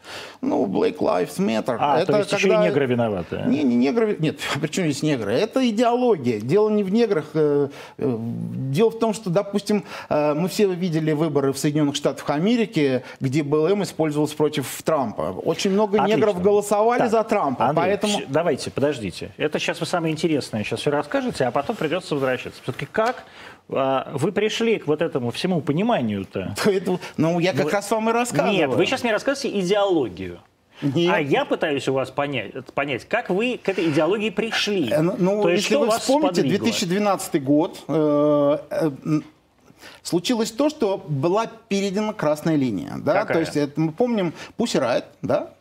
Ну, 0.42 0.66
Black 0.66 0.98
Lives 0.98 1.38
Matter. 1.38 1.78
А, 1.80 2.00
это 2.00 2.12
то 2.12 2.18
есть 2.20 2.30
когда... 2.30 2.48
еще 2.48 2.56
и 2.56 2.68
негры 2.68 2.86
виноваты. 2.86 3.44
Не, 3.48 3.64
не 3.64 3.76
негры, 3.76 4.16
нет, 4.20 4.40
причем 4.62 4.84
здесь 4.84 5.04
негры? 5.04 5.34
Это 5.34 5.68
идеология. 5.68 6.40
Дело 6.40 6.70
не 6.70 6.84
в 6.84 6.92
неграх, 6.92 7.15
неграх. 7.16 7.26
Э, 7.34 7.68
э, 7.98 8.18
дело 8.72 8.92
в 8.92 9.00
том, 9.00 9.14
что, 9.14 9.30
допустим, 9.30 9.84
э, 10.10 10.34
мы 10.34 10.48
все 10.50 10.68
видели 10.68 11.12
выборы 11.12 11.54
в 11.54 11.58
Соединенных 11.58 11.96
Штатах 11.96 12.30
Америки, 12.30 13.04
где 13.20 13.44
БЛМ 13.44 13.84
использовался 13.84 14.36
против 14.36 14.82
Трампа. 14.84 15.34
Очень 15.44 15.72
много 15.72 15.98
Отлично. 16.00 16.18
негров 16.18 16.42
голосовали 16.42 17.00
так. 17.00 17.12
за 17.12 17.24
Трампа. 17.24 17.70
Андрей, 17.70 17.86
поэтому... 17.86 18.22
Давайте, 18.28 18.72
подождите. 18.72 19.32
Это 19.38 19.60
сейчас 19.60 19.80
вы 19.80 19.86
самое 19.86 20.14
интересное 20.14 20.64
сейчас 20.64 20.82
все 20.82 20.92
расскажете, 20.92 21.46
а 21.46 21.52
потом 21.52 21.76
придется 21.76 22.16
возвращаться. 22.16 22.62
Все-таки 22.64 22.88
как 22.92 23.24
вы 23.68 24.32
пришли 24.32 24.78
к 24.78 24.86
вот 24.86 25.02
этому 25.02 25.32
всему 25.32 25.62
пониманию-то? 25.62 26.56
Ну, 27.18 27.40
я 27.40 27.54
как 27.54 27.66
вы... 27.66 27.72
раз 27.72 27.90
вам 27.90 28.10
и 28.10 28.14
рассказываю. 28.14 28.54
Нет, 28.54 28.70
вы 28.70 28.86
сейчас 28.86 29.04
мне 29.04 29.12
рассказываете 29.12 29.60
идеологию. 29.60 30.40
Нет. 30.82 31.14
А 31.14 31.20
я 31.20 31.46
пытаюсь 31.46 31.88
у 31.88 31.94
вас 31.94 32.12
понять, 32.12 32.54
понять, 32.74 33.06
как 33.06 33.30
вы 33.30 33.60
к 33.62 33.70
этой 33.70 33.90
идеологии 33.90 34.30
пришли. 34.30 34.92
Э, 34.92 35.02
ну, 35.02 35.16
ну, 35.18 35.44
То 35.44 35.50
есть, 35.50 35.64
если 35.64 35.76
вы 35.76 35.90
вспомните, 35.92 36.42
сподвигло? 36.42 36.66
2012 36.66 37.44
год, 37.44 37.84
э, 37.88 38.58
э, 38.70 38.92
случилось 40.04 40.52
то, 40.52 40.70
что 40.70 40.98
была 40.98 41.48
перейдена 41.48 42.14
красная 42.14 42.56
линия. 42.56 42.94
Да? 42.98 43.26
То 43.26 43.40
есть 43.40 43.56
это, 43.56 43.80
мы 43.80 43.92
помним 43.92 44.34
Pussy 44.58 44.82
Riot, 44.82 45.06
да? 45.22 45.55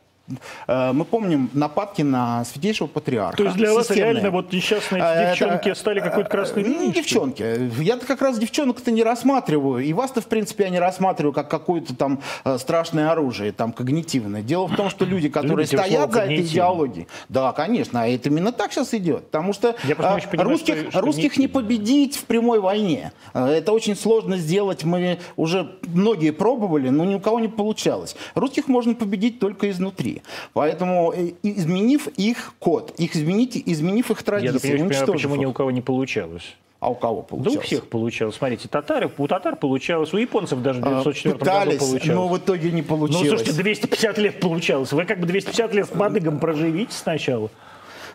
Э, 0.66 0.93
мы 0.93 1.04
помним 1.04 1.50
нападки 1.52 2.02
на 2.02 2.45
святейшего 2.45 2.87
патриарха. 2.87 3.37
То 3.37 3.45
есть 3.45 3.57
для 3.57 3.75
вас 3.75 3.90
реально 3.90 4.31
вот 4.31 4.52
несчастные 4.52 5.02
э, 5.02 5.31
девчонки 5.31 5.69
Это, 5.69 5.78
стали 5.78 6.00
какой-то 6.00 6.31
красной 6.31 6.62
э, 6.62 6.66
линией? 6.66 6.93
Девчонки. 6.93 7.71
Я-то 7.81 8.07
как 8.07 8.23
раз 8.23 8.38
девчонок-то 8.38 8.90
не 8.90 9.02
рассматриваю. 9.02 9.85
И 9.85 9.93
вас-то, 9.93 10.21
в 10.21 10.26
принципе, 10.26 10.64
я 10.64 10.71
не 10.71 10.78
рассматриваю 10.78 11.33
как 11.33 11.50
какое-то 11.50 11.95
там 11.95 12.21
страшное 12.57 13.11
оружие, 13.11 13.52
там, 13.52 13.73
когнитивное. 13.73 14.43
Дело 14.43 14.66
в 14.66 14.76
том, 14.76 14.88
что 14.90 15.04
люди, 15.04 15.28
которые 15.28 15.66
Любите 15.66 15.76
стоят 15.76 16.12
за 16.12 16.21
этой 16.21 16.40
идеологией... 16.40 17.07
Да, 17.28 17.52
конечно. 17.52 18.02
А 18.02 18.07
это 18.07 18.28
именно 18.28 18.52
так 18.52 18.73
сейчас 18.73 18.95
идет. 18.95 19.26
Потому 19.26 19.52
что 19.52 19.75
понимаю, 19.83 20.23
русских, 20.35 20.78
что, 20.78 20.90
что 20.90 21.00
русских 21.00 21.37
не 21.37 21.49
победить 21.49 22.16
в 22.16 22.25
прямой 22.25 22.61
войне. 22.61 23.12
Это 23.35 23.73
очень 23.73 23.97
сложно 23.97 24.37
сделать. 24.38 24.85
Мы 24.85 25.19
уже 25.37 25.76
многие 25.83 26.31
пробовали, 26.31 26.88
но 26.88 27.04
ни 27.04 27.14
у 27.14 27.21
кого 27.21 27.40
не 27.40 27.49
получалось. 27.49 28.16
Русских 28.35 28.69
можно 28.69 28.95
победить 28.95 29.38
только 29.38 29.71
изнутри. 29.71 30.13
Поэтому, 30.52 31.12
э, 31.16 31.33
изменив 31.42 32.09
их 32.09 32.54
код, 32.59 32.94
их 32.99 33.16
измените, 33.16 33.62
изменив 33.64 34.11
их 34.11 34.23
традиции, 34.23 34.73
Я 34.73 34.85
понимаю, 34.85 35.06
почему 35.06 35.37
ни 35.37 35.47
у 35.47 35.52
кого 35.52 35.71
не 35.71 35.80
получалось. 35.80 36.56
А 36.80 36.90
у 36.90 36.94
кого 36.94 37.23
получалось? 37.23 37.54
Да 37.54 37.61
у 37.61 37.62
всех 37.62 37.87
получалось. 37.88 38.35
Смотрите, 38.35 38.68
татары, 38.68 39.11
у 39.16 39.26
татар 39.26 39.56
получалось, 39.56 40.12
у 40.12 40.18
японцев 40.18 40.61
даже 40.61 40.80
в 40.80 40.85
1904 40.85 41.37
а, 41.50 41.64
году 41.64 41.78
получалось. 41.78 42.06
но 42.06 42.28
в 42.28 42.37
итоге 42.37 42.73
не 42.73 42.83
получилось. 42.83 43.30
Ну, 43.30 43.37
слушайте, 43.38 43.62
250 43.62 44.18
лет 44.18 44.40
получалось. 44.40 44.92
Вы 44.92 45.06
как 45.06 45.18
бы 45.18 45.26
250 45.26 45.73
лет 45.73 45.88
с 45.88 45.94
мадыгом 45.94 46.38
проживите 46.38 46.92
сначала. 46.92 47.49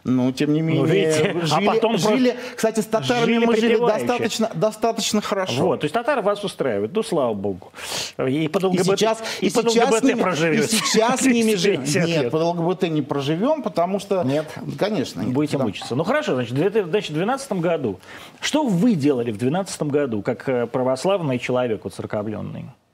Ну, 0.03 0.31
тем 0.31 0.53
не 0.53 0.61
менее, 0.61 0.83
ну, 0.83 0.87
видите, 0.87 1.35
а 1.41 1.45
жили, 1.45 1.67
а 1.67 1.71
потом 1.73 1.97
жили, 1.97 2.37
кстати, 2.55 2.79
с 2.79 2.85
татарами 2.85 3.33
жили 3.33 3.45
мы 3.45 3.55
жили 3.57 3.77
достаточно, 3.77 4.51
достаточно 4.53 5.21
хорошо. 5.21 5.63
Вот, 5.63 5.81
то 5.81 5.85
есть 5.85 5.93
татары 5.93 6.21
вас 6.21 6.43
устраивают, 6.43 6.93
ну, 6.93 7.03
слава 7.03 7.33
богу. 7.33 7.71
И 8.17 8.47
под 8.47 8.63
ЛГБТ, 8.63 8.79
и 8.79 8.83
сейчас, 8.83 9.23
и, 9.41 9.47
и 9.47 9.49
под 9.49 9.65
ЛГБТ 9.65 9.99
с 9.99 10.03
ними, 10.03 10.21
проживете. 10.21 10.63
И 10.63 10.79
сейчас 10.79 11.21
с 11.21 11.25
ними 11.25 11.55
живем. 11.55 11.83
Нет, 11.83 12.31
под 12.31 12.41
ЛГБТ 12.41 12.83
не 12.89 13.01
проживем, 13.01 13.61
потому 13.61 13.99
что... 13.99 14.23
Нет. 14.23 14.47
Конечно. 14.77 15.21
Нет, 15.21 15.33
Будете 15.33 15.57
да. 15.57 15.63
мучиться. 15.63 15.95
Ну, 15.95 16.03
хорошо, 16.03 16.35
значит, 16.35 16.53
в 16.53 16.55
2012 16.55 17.51
году. 17.53 17.99
Что 18.39 18.63
вы 18.63 18.95
делали 18.95 19.31
в 19.31 19.37
2012 19.37 19.81
году, 19.83 20.21
как 20.21 20.47
э, 20.47 20.65
православный 20.67 21.39
человек 21.39 21.85
уцерковленный? 21.85 22.65
А, 22.65 22.88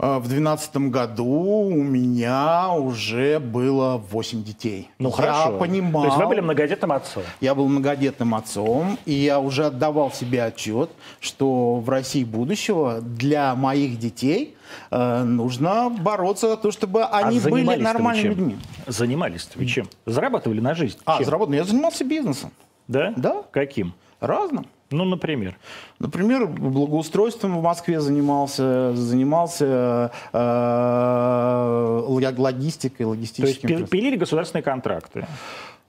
в 0.00 0.28
2012 0.28 0.76
году 0.88 1.26
у 1.26 1.82
меня 1.82 2.72
уже 2.72 3.38
было 3.38 3.98
8 3.98 4.42
детей. 4.42 4.90
Ну 4.98 5.10
я 5.10 5.14
хорошо. 5.14 5.58
понимал. 5.58 6.02
То 6.02 6.08
есть 6.08 6.18
вы 6.18 6.26
были 6.26 6.40
многодетным 6.40 6.92
отцом? 6.92 7.22
Я 7.40 7.54
был 7.54 7.68
многодетным 7.68 8.34
отцом, 8.34 8.98
и 9.04 9.12
я 9.12 9.40
уже 9.40 9.66
отдавал 9.66 10.10
себе 10.10 10.44
отчет, 10.44 10.90
что 11.20 11.76
в 11.76 11.88
России 11.90 12.24
будущего 12.24 13.00
для 13.00 13.54
моих 13.54 13.98
детей 13.98 14.56
э, 14.90 15.22
нужно 15.22 15.90
бороться 15.90 16.48
за 16.48 16.56
то, 16.56 16.70
чтобы 16.70 17.02
а 17.02 17.18
они 17.18 17.38
а 17.38 17.48
были 17.48 17.76
нормальными 17.76 18.28
людьми. 18.28 18.58
Занимались 18.86 19.50
вы 19.54 19.66
чем? 19.66 19.88
Зарабатывали 20.06 20.60
на 20.60 20.74
жизнь? 20.74 20.98
А, 21.04 21.22
заработали. 21.22 21.56
Я 21.56 21.64
занимался 21.64 22.04
бизнесом. 22.04 22.50
Да? 22.88 23.12
Да. 23.16 23.42
Каким? 23.52 23.94
Разным. 24.20 24.66
Ну, 24.90 25.04
например? 25.04 25.56
Например, 26.00 26.46
благоустройством 26.46 27.58
в 27.58 27.62
Москве 27.62 28.00
занимался, 28.00 28.92
занимался 28.96 30.10
э, 30.32 32.04
логистикой, 32.38 33.06
логистическим. 33.06 33.68
То 33.68 33.74
есть 33.74 33.90
пилили 33.90 34.16
государственные 34.16 34.64
контракты? 34.64 35.26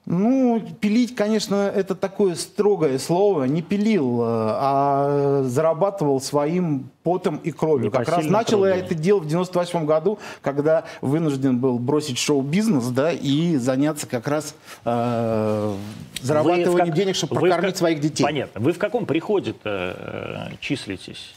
Ну, 0.04 0.60
пилить, 0.80 1.14
конечно, 1.14 1.54
это 1.72 1.94
такое 1.94 2.34
строгое 2.34 2.98
слово. 2.98 3.44
Не 3.44 3.62
пилил, 3.62 4.20
э, 4.20 4.24
а 4.26 5.42
зарабатывал 5.44 6.20
своим 6.20 6.90
потом 7.04 7.36
и 7.36 7.52
кровью. 7.52 7.92
Как 7.92 8.08
раз 8.08 8.26
начал 8.26 8.66
я 8.66 8.76
это 8.76 8.96
делать 8.96 9.24
в 9.24 9.28
98 9.28 9.86
году, 9.86 10.18
когда 10.40 10.84
вынужден 11.02 11.58
был 11.58 11.78
бросить 11.78 12.18
шоу-бизнес, 12.18 12.86
да, 12.88 13.12
и 13.12 13.56
заняться 13.56 14.08
как 14.08 14.26
раз 14.26 14.56
э, 14.84 15.74
зарабатыванием 16.20 16.86
как... 16.88 16.94
денег, 16.96 17.14
чтобы 17.14 17.36
прокормить 17.36 17.74
как... 17.74 17.76
своих 17.76 18.00
детей. 18.00 18.24
Понятно. 18.24 18.60
Вы 18.60 18.72
в 18.72 18.78
каком 18.78 19.06
приходе 19.06 19.54
э, 19.62 20.48
числитесь? 20.58 21.36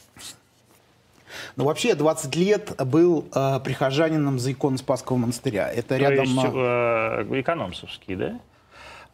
Ну, 1.56 1.66
вообще, 1.66 1.90
я 1.90 1.96
20 1.96 2.36
лет 2.36 2.82
был 2.84 3.28
э, 3.34 3.60
прихожанином 3.64 4.40
за 4.40 4.54
икон 4.54 4.78
Спасского 4.78 5.18
монастыря. 5.18 5.72
Это 5.72 5.90
То 5.90 5.98
рядом... 5.98 6.26
есть 6.26 6.46
э, 6.46 7.26
э, 7.30 7.42
экономцевский, 7.42 8.16
да? 8.16 8.40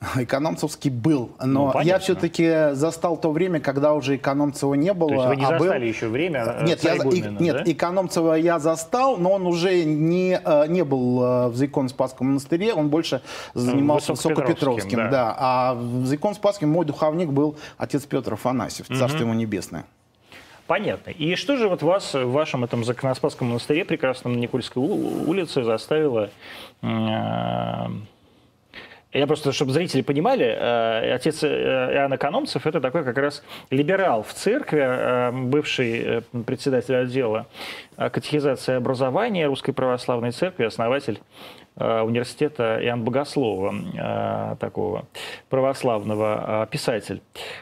Экономцевский 0.16 0.90
был, 0.90 1.32
но 1.40 1.68
Ну, 1.68 1.72
понятно. 1.72 1.88
я 1.90 2.00
все-таки 2.00 2.74
застал 2.74 3.18
то 3.18 3.32
время, 3.32 3.60
когда 3.60 3.94
уже 3.94 4.16
Экономцева 4.16 4.74
не 4.74 4.94
было. 4.94 5.10
То 5.10 5.16
есть 5.16 5.28
вы 5.28 5.36
не 5.36 5.46
а 5.46 5.50
был- 5.52 5.60
застали 5.60 5.86
еще 5.86 6.08
время 6.08 6.44
э, 6.46 6.64
Нет, 6.66 6.84
я, 6.84 6.96
и- 6.96 6.98
царегумена, 6.98 7.38
нет 7.40 7.56
да? 7.64 7.72
Экономцева 7.72 8.34
я 8.34 8.58
застал, 8.60 9.18
но 9.18 9.32
он 9.34 9.46
уже 9.46 9.84
не, 9.84 10.40
э, 10.44 10.66
не 10.68 10.84
был 10.84 11.22
э, 11.24 11.48
в 11.50 11.56
Заикон-Спасском 11.56 12.24
монастыре, 12.28 12.74
он 12.74 12.90
больше 12.90 13.22
занимался 13.54 14.14
Высокопетровским, 14.14 14.98
да. 14.98 15.10
Да. 15.10 15.36
А 15.38 15.74
в 15.76 16.06
Заикон-Спасском 16.06 16.66
мой 16.68 16.86
духовник 16.86 17.30
был 17.30 17.56
отец 17.78 18.04
Петр 18.06 18.34
Афанасьев, 18.34 18.88
царство 18.88 19.20
ему 19.20 19.34
небесное. 19.36 19.86
Понятно. 20.66 21.10
И 21.12 21.36
что 21.36 21.58
же 21.58 21.68
вот 21.68 21.84
вас 21.84 22.14
в 22.14 22.32
вашем 22.32 22.64
этом 22.64 22.84
Законоспасском 22.86 23.50
монастыре, 23.50 23.84
прекрасном 23.86 24.34
на 24.34 24.38
Никольской 24.40 24.82
улице, 24.82 25.64
заставило... 25.64 26.30
э, 26.82 26.88
Я 29.14 29.28
просто, 29.28 29.52
чтобы 29.52 29.74
зрители 29.74 30.02
понимали, 30.04 30.46
э, 30.46 31.14
отец 31.14 31.44
э, 31.44 31.48
Иоанн 31.48 32.16
Экономцев– 32.16 32.66
это 32.68 32.80
такой 32.80 33.04
как 33.04 33.18
раз 33.18 33.44
либерал 33.70 34.24
в 34.24 34.34
церкви, 34.34 34.80
э, 34.82 35.32
бывший 35.34 36.24
председатель 36.46 36.96
отдела 36.96 37.48
катехизации 37.98 38.72
и 38.72 38.76
образования 38.76 39.48
Русской 39.48 39.74
Православной 39.74 40.32
Церкви, 40.32 40.64
основатель 40.64 41.20
университета 41.76 42.80
Иоанн 42.84 43.04
Богослова, 43.04 43.74
э, 43.74 44.56
такого 44.60 45.06
православного 45.50 46.64
э, 46.64 46.68
писатель. 46.70 47.22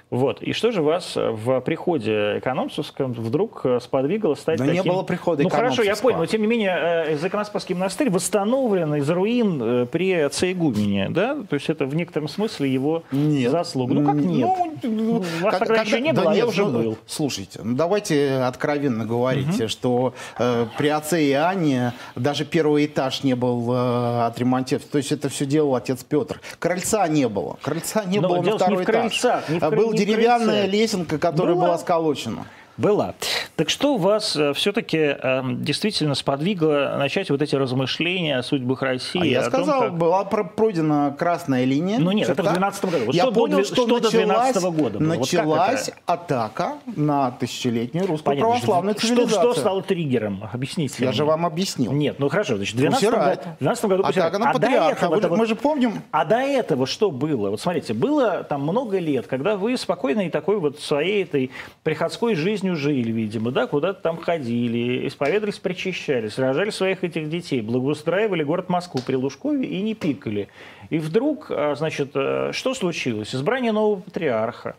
Вот. 0.10 0.42
И 0.42 0.54
что 0.54 0.72
же 0.72 0.82
вас 0.82 1.16
в 1.16 1.62
приходе 1.62 2.38
экономцевском 2.40 3.14
вдруг 3.14 3.62
э, 3.66 3.80
сподвигло 3.80 4.36
стать 4.36 4.58
Да 4.58 4.66
не 4.66 4.78
таким... 4.78 4.94
было 4.94 5.04
прихода 5.04 5.44
Ну 5.44 5.50
хорошо, 5.50 5.84
я 5.84 5.96
понял, 5.96 6.18
но 6.20 6.26
тем 6.26 6.42
не 6.42 6.48
менее 6.48 6.76
э, 6.80 7.18
Законоспасский 7.18 7.76
монастырь 7.76 8.10
восстановлен 8.10 8.96
из 8.96 9.10
руин 9.10 9.62
э, 9.62 9.86
при 9.86 10.14
отце 10.14 10.52
Игумене, 10.52 11.10
да? 11.10 11.38
То 11.48 11.56
есть 11.56 11.70
это 11.70 11.86
в 11.86 11.96
некотором 11.96 12.28
смысле 12.28 12.72
его 12.72 13.04
Нет. 13.12 13.52
заслуга. 13.52 13.94
Ну 13.94 14.06
как 14.06 14.16
нет? 14.16 14.50
ну, 14.84 15.20
вас 15.42 15.52
как- 15.52 15.60
тогда 15.60 15.76
когда- 15.76 15.82
еще 15.84 16.02
не 16.02 16.14
да 16.14 16.22
было, 16.22 16.32
а 16.32 16.36
я 16.36 16.48
уже 16.48 16.66
ну, 16.66 16.72
был. 16.72 16.98
Слушайте, 17.06 17.60
ну 17.64 17.76
давайте 17.76 18.40
откровенно 18.40 19.06
говорить, 19.06 19.70
что 19.70 20.14
э, 20.38 20.66
при 20.78 20.88
отце 20.88 21.24
Иоанне 21.30 21.94
даже 22.16 22.46
первый 22.46 22.86
этаж 22.86 23.24
не 23.24 23.36
был 23.36 23.70
э, 23.72 23.99
отремонтирован. 24.28 24.88
То 24.92 24.98
есть 24.98 25.12
это 25.12 25.30
все 25.30 25.46
делал 25.46 25.76
отец 25.76 26.04
Петр. 26.04 26.42
Крыльца 26.60 27.08
не 27.08 27.28
было. 27.28 27.58
Крыльца 27.62 28.04
не 28.06 28.20
Но 28.20 28.30
было 28.30 28.42
на 28.42 28.46
не 28.46 28.52
второй 28.58 28.78
в 28.78 28.82
этаж. 28.84 28.94
крыльцах, 29.20 29.50
не 29.50 29.60
в 29.60 29.64
А 29.64 29.68
кры- 29.68 29.76
Была 29.76 29.92
не 29.92 29.98
в 29.98 30.00
деревянная 30.00 30.62
крыльце. 30.64 30.78
лесенка, 30.78 31.18
которая 31.20 31.56
Была. 31.56 31.66
была 31.68 31.78
сколочена. 31.78 32.46
Была. 32.80 33.14
Так 33.58 33.70
что 33.70 33.98
вас 33.98 34.38
все-таки 34.56 35.18
действительно 35.62 36.16
сподвигло 36.16 36.96
начать 36.98 37.30
вот 37.30 37.42
эти 37.42 37.54
размышления 37.56 38.38
о 38.38 38.44
судьбах 38.44 38.82
России? 38.82 39.22
А 39.22 39.26
я 39.26 39.40
о 39.42 39.44
том, 39.44 39.52
сказал, 39.52 39.82
как- 39.82 39.98
была 39.98 40.24
про- 40.24 40.46
пройдена 40.46 41.14
красная 41.20 41.66
линия. 41.66 42.00
Ну 42.00 42.12
нет, 42.12 42.30
это 42.30 42.42
в 42.42 42.46
черта. 42.46 42.52
12 42.54 42.86
году. 42.86 43.06
Вот 43.08 43.16
я 43.16 43.24
что 43.24 43.32
до 43.32 43.40
понял, 43.40 43.56
две- 43.58 43.66
что, 43.66 43.76
что 43.76 43.86
до 43.88 43.94
началась, 44.06 44.26
12 44.54 44.64
года 44.72 45.00
было? 45.00 45.10
Вот 45.10 45.20
началась 45.20 45.88
это? 45.90 45.98
атака 46.06 46.74
на 46.96 47.32
тысячелетнюю 47.32 48.08
русскую 48.08 48.24
Понятно. 48.38 48.50
православную 48.50 48.96
что, 48.98 49.08
цивилизацию. 49.08 49.52
что 49.52 49.60
стало 49.60 49.82
триггером? 49.84 50.44
Объясните. 50.54 50.96
Я 51.00 51.08
мне. 51.10 51.18
же 51.18 51.26
вам 51.26 51.46
объяснил. 51.46 51.92
Нет, 51.92 52.16
ну 52.20 52.30
хорошо, 52.30 52.56
значит, 52.56 52.76
в 52.76 52.78
12 52.78 53.10
Пусирайт. 53.10 53.40
году, 53.40 53.50
в 53.56 53.60
12 53.60 53.86
году. 53.86 54.04
Атака 54.06 54.38
на 54.40 54.50
А 54.52 54.54
до 54.54 54.60
патриарха. 54.60 55.06
этого 55.06 55.22
же- 55.22 55.28
вот- 55.28 55.38
мы 55.38 55.46
же 55.46 55.56
помним. 55.56 56.02
А 56.12 56.24
до 56.24 56.38
этого 56.38 56.88
что 56.88 57.12
было? 57.12 57.50
Вот 57.50 57.60
смотрите, 57.60 57.94
было 57.94 58.44
там 58.48 58.62
много 58.62 59.00
лет, 59.00 59.28
когда 59.28 59.58
вы 59.58 59.76
спокойной 59.78 60.30
такой 60.30 60.60
вот 60.60 60.80
своей 60.80 61.24
этой 61.24 61.52
приходской 61.84 62.36
жизнью 62.36 62.69
жили, 62.76 63.12
видимо, 63.12 63.52
да, 63.52 63.68
куда-то 63.68 64.02
там 64.02 64.18
ходили, 64.18 65.08
исповедовались, 65.08 65.60
причащались, 65.60 66.38
рожали 66.38 66.70
своих 66.70 67.04
этих 67.04 67.30
детей, 67.30 67.62
благоустраивали 67.62 68.44
город 68.44 68.70
Москву 68.70 69.02
при 69.06 69.16
Лужкове 69.16 69.66
и 69.66 69.82
не 69.82 69.96
пикали. 69.96 70.50
И 70.90 71.00
вдруг, 71.00 71.48
а, 71.50 71.76
значит, 71.76 72.12
э, 72.16 72.52
что 72.54 72.74
случилось? 72.74 73.36
Избрание 73.36 73.72
нового 73.72 74.00
патриарха. 74.00 74.76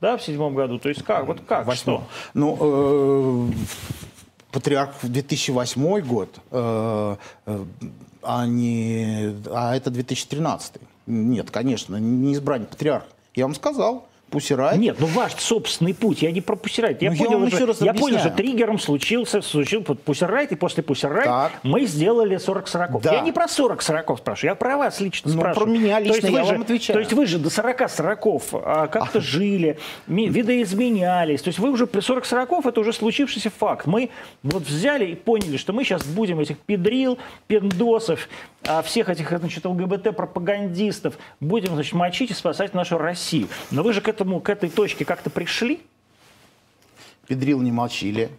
Да, 0.00 0.16
в 0.16 0.22
седьмом 0.22 0.54
году. 0.54 0.78
То 0.78 0.88
есть 0.88 1.02
как? 1.02 1.26
Вот 1.26 1.40
как? 1.46 1.72
Что? 1.74 2.04
Ну, 2.34 3.48
э, 3.48 3.52
патриарх 4.52 4.94
в 5.02 5.10
2008 5.10 6.00
год, 6.00 6.28
э, 6.50 7.16
а, 8.22 8.46
не, 8.46 9.34
а 9.50 9.76
это 9.76 9.90
2013. 9.90 10.74
Нет, 11.06 11.50
конечно, 11.50 11.96
не 11.96 12.34
избрание 12.34 12.66
патриарха. 12.66 13.08
Я 13.34 13.44
вам 13.44 13.54
сказал, 13.54 14.06
Пусирай. 14.34 14.76
Нет, 14.78 14.96
ну 14.98 15.06
ваш 15.06 15.32
собственный 15.34 15.94
путь. 15.94 16.22
Я 16.22 16.32
не 16.32 16.40
про 16.40 16.56
Пусирайт. 16.56 17.00
Я, 17.02 17.10
Ну, 17.10 17.16
я 17.16 17.24
понял, 17.24 17.38
вам 17.38 17.46
уже, 17.46 17.56
еще 17.56 17.64
раз 17.66 17.80
я 17.80 17.94
понял, 17.94 18.18
что 18.18 18.30
триггером 18.30 18.80
случился, 18.80 19.40
случился 19.42 19.94
Пусирайт, 19.94 20.50
и 20.50 20.56
после 20.56 20.82
Пусирайт 20.82 21.52
мы 21.62 21.86
сделали 21.86 22.36
40 22.36 22.66
40 22.66 23.00
Да. 23.00 23.12
Я 23.14 23.20
не 23.20 23.30
про 23.30 23.46
40 23.46 23.80
40 23.80 24.18
спрашиваю, 24.18 24.50
я 24.50 24.54
про 24.56 24.76
вас 24.76 25.00
лично 25.00 25.30
Ну, 25.32 25.38
спрашиваю. 25.38 25.66
про 25.66 25.72
меня 25.78 25.98
То 25.98 26.02
есть 26.04 26.22
лично 26.24 26.36
я 26.36 26.44
же- 26.44 26.52
вам 26.52 26.62
отвечаю. 26.62 26.94
То 26.94 26.98
есть 27.00 27.12
вы 27.12 27.26
же 27.26 27.38
до 27.38 27.48
40 27.50 27.88
40 27.88 28.54
а, 28.54 28.86
как-то 28.88 29.20
жили, 29.20 29.78
ми- 30.08 30.28
видоизменялись. 30.28 31.40
То 31.42 31.48
есть 31.48 31.58
вы 31.60 31.70
уже 31.70 31.86
при 31.86 32.00
40 32.00 32.24
40 32.24 32.66
это 32.66 32.80
уже 32.80 32.92
случившийся 32.92 33.50
факт. 33.50 33.86
Мы 33.86 34.10
вот 34.42 34.64
взяли 34.64 35.04
и 35.06 35.14
поняли, 35.14 35.56
что 35.56 35.72
мы 35.72 35.84
сейчас 35.84 36.04
будем 36.04 36.40
этих 36.40 36.58
педрил, 36.58 37.18
пиндосов, 37.46 38.28
а, 38.66 38.82
всех 38.82 39.08
этих 39.10 39.28
значит, 39.38 39.64
ЛГБТ-пропагандистов 39.66 41.14
будем 41.40 41.74
значит, 41.74 41.92
мочить 41.92 42.30
и 42.30 42.34
спасать 42.34 42.74
нашу 42.74 42.98
Россию. 42.98 43.48
Но 43.70 43.82
вы 43.82 43.92
же 43.92 44.00
к, 44.00 44.08
этому, 44.08 44.23
к 44.40 44.48
этой 44.48 44.68
точке 44.70 45.04
как-то 45.04 45.30
пришли? 45.30 45.80
Педрил 47.26 47.60
не 47.60 47.72
молчили. 47.72 48.30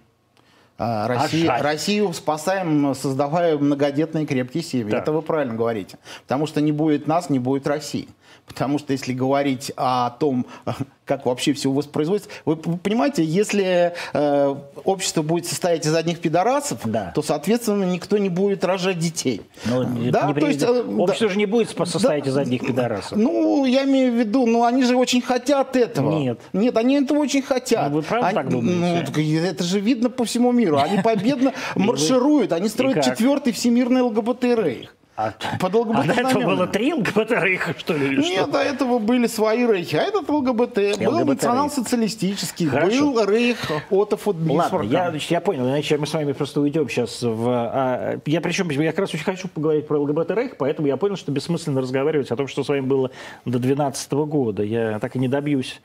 А, 0.77 1.07
Россия- 1.07 1.45
жаль. 1.45 1.61
Россию 1.61 2.13
спасаем, 2.13 2.93
создавая 2.95 3.57
многодетные 3.57 4.25
крепкие 4.25 4.61
семьи. 4.63 4.91
Так. 4.91 5.03
Это 5.03 5.11
вы 5.13 5.21
правильно 5.21 5.53
говорите. 5.53 5.97
Потому 6.23 6.47
что 6.47 6.59
не 6.59 6.71
будет 6.73 7.07
нас, 7.07 7.29
не 7.29 7.39
будет 7.39 7.65
России. 7.65 8.09
Потому 8.47 8.77
что 8.79 8.93
если 8.93 9.13
говорить 9.13 9.71
о 9.75 10.11
том, 10.11 10.45
как 11.05 11.25
вообще 11.25 11.53
все 11.53 11.71
воспроизводится, 11.71 12.29
вы 12.45 12.55
понимаете, 12.55 13.23
если 13.23 13.93
э, 14.13 14.55
общество 14.83 15.21
будет 15.21 15.45
состоять 15.45 15.85
из 15.85 15.93
одних 15.95 16.19
пидорасов, 16.19 16.79
Да. 16.85 17.11
то, 17.13 17.21
соответственно, 17.21 17.83
никто 17.83 18.17
не 18.17 18.29
будет 18.29 18.63
рожать 18.63 18.97
детей. 18.99 19.41
Но 19.65 19.83
это 19.83 19.91
не 19.91 20.11
то 20.11 20.47
есть, 20.47 20.63
э, 20.63 20.81
Общество 20.83 21.27
да. 21.27 21.33
же 21.33 21.37
не 21.37 21.45
будет 21.45 21.69
состоять 21.69 22.27
из 22.27 22.37
одних 22.37 22.65
пидорасов. 22.65 23.17
Ну, 23.17 23.65
я 23.65 23.83
имею 23.83 24.13
в 24.13 24.15
виду, 24.15 24.45
ну, 24.45 24.63
они 24.63 24.83
же 24.83 24.95
очень 24.95 25.21
хотят 25.21 25.75
этого. 25.75 26.17
Нет. 26.19 26.39
Нет, 26.53 26.77
они 26.77 26.95
этого 26.95 27.19
очень 27.19 27.41
хотят. 27.41 27.89
Ну, 27.89 27.97
вы 27.97 28.01
правда 28.01 28.27
Они- 28.27 28.35
так 28.35 28.49
думаете? 28.49 29.11
Ну, 29.15 29.43
это 29.45 29.63
же 29.63 29.79
видно 29.79 30.09
по 30.09 30.25
всему 30.25 30.51
миру. 30.51 30.77
Они 30.77 31.01
победно 31.03 31.53
маршируют. 31.75 32.51
Они 32.51 32.69
строят 32.69 33.03
четвертый 33.03 33.53
всемирный 33.53 34.01
ЛГБТ-рейх. 34.01 34.94
А, 35.17 35.31
Под 35.59 35.73
а 35.73 35.77
ЛГБТ 35.77 36.07
до 36.07 36.13
этого 36.13 36.43
было 36.43 36.67
три 36.67 36.93
ЛГБТ-рейха, 36.93 37.73
что 37.77 37.93
ли? 37.93 38.07
или 38.07 38.21
Нет, 38.21 38.43
что? 38.43 38.51
до 38.51 38.59
этого 38.59 38.99
были 38.99 39.27
свои 39.27 39.65
рейхи. 39.65 39.95
А 39.95 40.01
этот 40.01 40.27
ЛГБТ, 40.27 40.75
был 40.75 41.11
ЛГБТ-рейх. 41.11 41.25
национал-социалистический, 41.25 42.67
Хорошо. 42.67 43.11
был 43.11 43.25
рейх 43.25 43.57
Отов 43.89 44.27
от 44.27 44.35
Ладно, 44.45 44.81
я, 44.81 45.09
значит, 45.11 45.31
я 45.31 45.39
понял, 45.39 45.65
иначе 45.67 45.97
мы 45.97 46.05
с 46.05 46.13
вами 46.13 46.33
просто 46.33 46.59
уйдем 46.59 46.89
сейчас 46.89 47.21
в... 47.21 47.47
а, 47.47 48.19
я 48.25 48.41
причем, 48.41 48.69
я 48.69 48.91
как 48.91 48.99
раз 48.99 49.13
очень 49.13 49.23
хочу 49.23 49.47
поговорить 49.47 49.87
про 49.87 49.99
ЛГБТ-рейх, 49.99 50.57
поэтому 50.57 50.89
я 50.89 50.97
понял, 50.97 51.15
что 51.15 51.31
бессмысленно 51.31 51.79
разговаривать 51.79 52.29
о 52.31 52.35
том, 52.35 52.49
что 52.49 52.65
с 52.65 52.67
вами 52.67 52.81
было 52.81 53.09
до 53.45 53.59
2012 53.59 54.11
года. 54.11 54.63
Я 54.63 54.99
так 54.99 55.15
и 55.15 55.19
не 55.19 55.29
добьюсь 55.29 55.79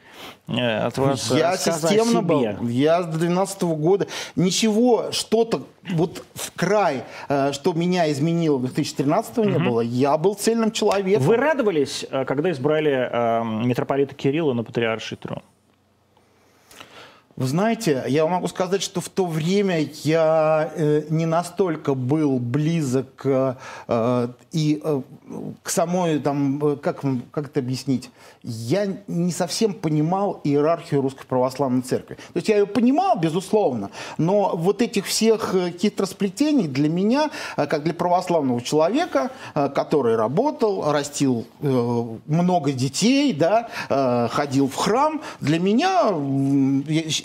э, 0.48 0.78
от 0.78 0.98
вас 0.98 1.30
Я 1.30 1.52
рассказа 1.52 1.86
о 1.86 1.90
системно 1.90 2.22
был. 2.22 2.40
Я 2.66 3.02
с 3.02 3.06
2012 3.06 3.62
года 3.62 4.08
ничего, 4.34 5.12
что-то 5.12 5.62
вот 5.88 6.24
в 6.34 6.52
край, 6.56 7.04
э, 7.28 7.52
что 7.52 7.72
меня 7.72 8.10
изменило 8.10 8.56
в 8.56 8.64
2013 8.64 9.19
не 9.44 9.58
было. 9.58 9.80
Я 9.80 10.16
был 10.16 10.34
цельным 10.34 10.70
человеком. 10.72 11.24
Вы 11.24 11.36
радовались, 11.36 12.06
э, 12.10 12.24
когда 12.24 12.50
избрали 12.50 12.90
э, 12.90 13.44
митрополита 13.66 14.14
Кирилла 14.14 14.52
на 14.54 14.64
патриарший 14.64 15.18
трон? 15.18 15.42
Вы 17.40 17.46
знаете, 17.46 18.04
я 18.06 18.26
могу 18.26 18.48
сказать, 18.48 18.82
что 18.82 19.00
в 19.00 19.08
то 19.08 19.24
время 19.24 19.88
я 20.02 20.70
э, 20.76 21.04
не 21.08 21.24
настолько 21.24 21.94
был 21.94 22.38
близок 22.38 23.22
э, 23.24 23.54
и 24.52 24.78
э, 24.84 25.00
к 25.62 25.70
самой, 25.70 26.18
там, 26.18 26.62
э, 26.62 26.76
как, 26.76 27.02
как 27.30 27.46
это 27.46 27.60
объяснить, 27.60 28.10
я 28.42 28.86
не 29.06 29.32
совсем 29.32 29.72
понимал 29.72 30.40
иерархию 30.44 31.00
Русской 31.00 31.24
Православной 31.26 31.80
Церкви. 31.80 32.16
То 32.16 32.36
есть 32.36 32.48
я 32.48 32.58
ее 32.58 32.66
понимал, 32.66 33.18
безусловно, 33.18 33.90
но 34.18 34.54
вот 34.54 34.82
этих 34.82 35.06
всех 35.06 35.54
э, 35.54 35.72
хитросплетений 35.78 36.68
для 36.68 36.90
меня, 36.90 37.30
э, 37.56 37.66
как 37.66 37.84
для 37.84 37.94
православного 37.94 38.60
человека, 38.60 39.30
который 39.54 40.16
работал, 40.16 40.92
растил 40.92 41.46
много 41.60 42.72
детей, 42.72 43.32
да, 43.32 44.28
ходил 44.30 44.68
в 44.68 44.74
храм, 44.74 45.20
для 45.40 45.58
меня 45.58 46.10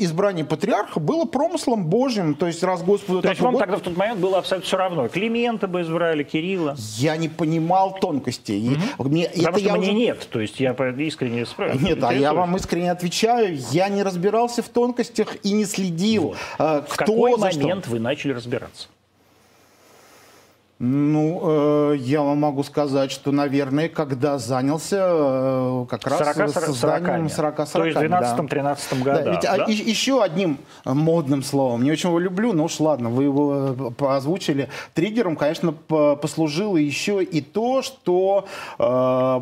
избрание 0.06 0.46
патриарха 0.46 1.00
было 1.00 1.26
промыслом 1.26 1.86
Божьим, 1.86 2.36
то 2.36 2.48
есть 2.48 2.64
раз 2.64 2.84
Господу... 2.84 3.22
То 3.22 3.30
есть 3.30 3.42
вам 3.42 3.54
год... 3.54 3.62
тогда 3.62 3.78
в 3.78 3.82
тот 3.82 3.98
момент 3.98 4.20
было 4.20 4.38
абсолютно 4.40 4.68
все 4.68 4.78
равно, 4.78 5.08
Климента 5.08 5.68
бы 5.68 5.82
избрали, 5.82 6.24
Кирилла? 6.24 6.76
Я 6.98 7.18
не 7.18 7.30
понимал 7.30 7.98
тонкостей. 8.00 8.78
Угу. 8.98 9.10
Мне, 9.10 9.28
Потому 9.30 9.48
это 9.50 9.60
что 9.60 9.78
мне 9.78 9.88
уже... 9.90 9.94
нет, 9.94 10.28
то 10.32 10.40
есть 10.40 10.60
я 10.60 10.72
искренне 10.72 11.46
спрашиваю. 11.46 11.86
Нет, 11.86 12.04
а 12.04 12.14
я 12.14 12.34
вам 12.34 12.56
искренне 12.56 12.92
отвечаю, 12.92 13.58
я 13.72 13.90
не 13.90 14.04
разбирался 14.04 14.62
в 14.64 14.70
тонкостях 14.70 15.38
и 15.44 15.52
не 15.52 15.66
следил, 15.66 16.24
вот. 16.24 16.38
Э, 16.60 16.82
кто 16.88 16.94
в 16.94 16.98
какой 16.98 17.38
момент 17.38 17.86
что. 17.86 17.92
вы 17.92 18.00
начали 18.00 18.34
разбираться? 18.34 18.88
Ну, 20.78 21.94
э, 21.94 21.96
я 22.00 22.22
вам 22.22 22.40
могу 22.40 22.62
сказать, 22.64 23.10
что, 23.10 23.32
наверное, 23.32 23.88
когда 23.88 24.38
занялся 24.38 25.08
э, 25.10 25.86
как 25.90 26.06
раз 26.06 26.36
40, 26.36 26.50
созданием 26.50 27.28
40-40. 27.28 27.72
То 27.72 27.86
есть 27.86 27.98
в 27.98 28.02
12-13 28.02 28.10
да. 28.12 29.04
годах. 29.04 29.24
Да, 29.24 29.32
ведь, 29.32 29.42
да? 29.42 29.54
А, 29.54 29.72
и, 29.72 29.74
еще 29.74 30.22
одним 30.22 30.58
модным 30.84 31.44
словом, 31.44 31.84
не 31.84 31.92
очень 31.92 32.10
его 32.10 32.20
люблю, 32.20 32.52
но 32.52 32.66
уж 32.66 32.82
ладно, 32.82 33.10
вы 33.10 33.24
его 33.24 33.94
э, 33.98 34.06
озвучили. 34.06 34.68
Триггером, 34.94 35.38
конечно, 35.38 35.72
послужило 35.72 36.76
еще 36.76 37.24
и 37.24 37.40
то, 37.40 37.82
что 37.82 38.46
э, 38.78 39.42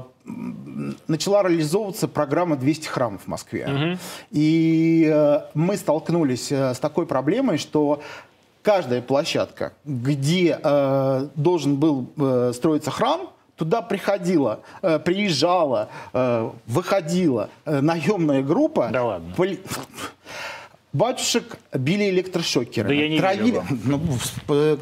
начала 1.08 1.44
реализовываться 1.44 2.08
программа 2.08 2.56
200 2.56 2.88
храмов 2.88 3.24
в 3.24 3.28
Москве. 3.28 3.68
Угу. 3.68 4.00
И 4.32 5.12
э, 5.12 5.40
мы 5.54 5.78
столкнулись 5.78 6.52
э, 6.52 6.74
с 6.74 6.80
такой 6.80 7.06
проблемой, 7.06 7.58
что 7.58 8.02
каждая 8.64 9.02
площадка, 9.02 9.74
где 9.86 10.60
э, 10.64 11.28
должен 11.36 11.76
был 11.76 12.10
э, 12.18 12.52
строиться 12.56 12.90
храм, 12.90 13.30
туда 13.56 13.82
приходила, 13.82 14.62
э, 14.82 14.98
приезжала, 15.00 15.90
э, 16.14 16.50
выходила 16.66 17.50
э, 17.66 17.82
наемная 17.82 18.42
группа. 18.42 18.90
Да 18.92 19.04
ладно. 19.04 19.34
Поли... 19.36 19.60
Батюшек 20.94 21.58
били 21.74 22.10
электрошокерами. 22.12 22.88
Да 22.88 22.94
я 22.94 23.10
не 23.10 23.18
травили. 23.18 23.62
Ну, 23.86 24.00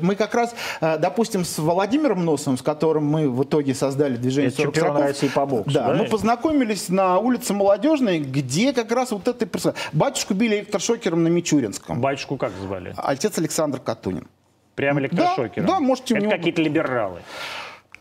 мы 0.02 0.16
как 0.16 0.36
раз, 0.36 0.54
э, 0.82 0.98
допустим, 0.98 1.46
с 1.46 1.58
Владимиром 1.58 2.26
Носовым, 2.26 2.58
с 2.58 2.62
которым 2.62 3.06
мы 3.06 3.30
в 3.30 3.44
итоге 3.44 3.74
создали 3.74 4.18
движение 4.18 4.50
Это 4.50 4.58
40 4.58 4.76
чемпион 4.76 4.98
России 4.98 5.28
по 5.30 5.46
боксу, 5.46 5.72
да, 5.72 5.88
да, 5.88 5.94
мы 5.94 6.06
познакомились 6.06 6.90
на 6.90 7.18
улице 7.18 7.54
Молодежной, 7.54 8.20
где 8.20 8.74
как 8.74 8.92
раз 8.92 9.12
вот 9.12 9.28
это... 9.28 9.74
Батюшку 9.94 10.34
били 10.34 10.58
электрошокером 10.58 11.24
на 11.24 11.30
Мичуринском. 11.30 12.02
Батюшку 12.02 12.38
как 12.38 12.52
звали? 12.62 12.94
Отец 12.98 13.38
Александр 13.38 13.80
Катунин. 13.80 14.28
Прямо 14.76 15.00
электрошокером? 15.00 15.68
Да, 15.68 15.74
да 15.74 15.80
можете... 15.80 16.16
Это 16.16 16.24
него... 16.24 16.32
какие-то 16.32 16.62
либералы. 16.62 17.22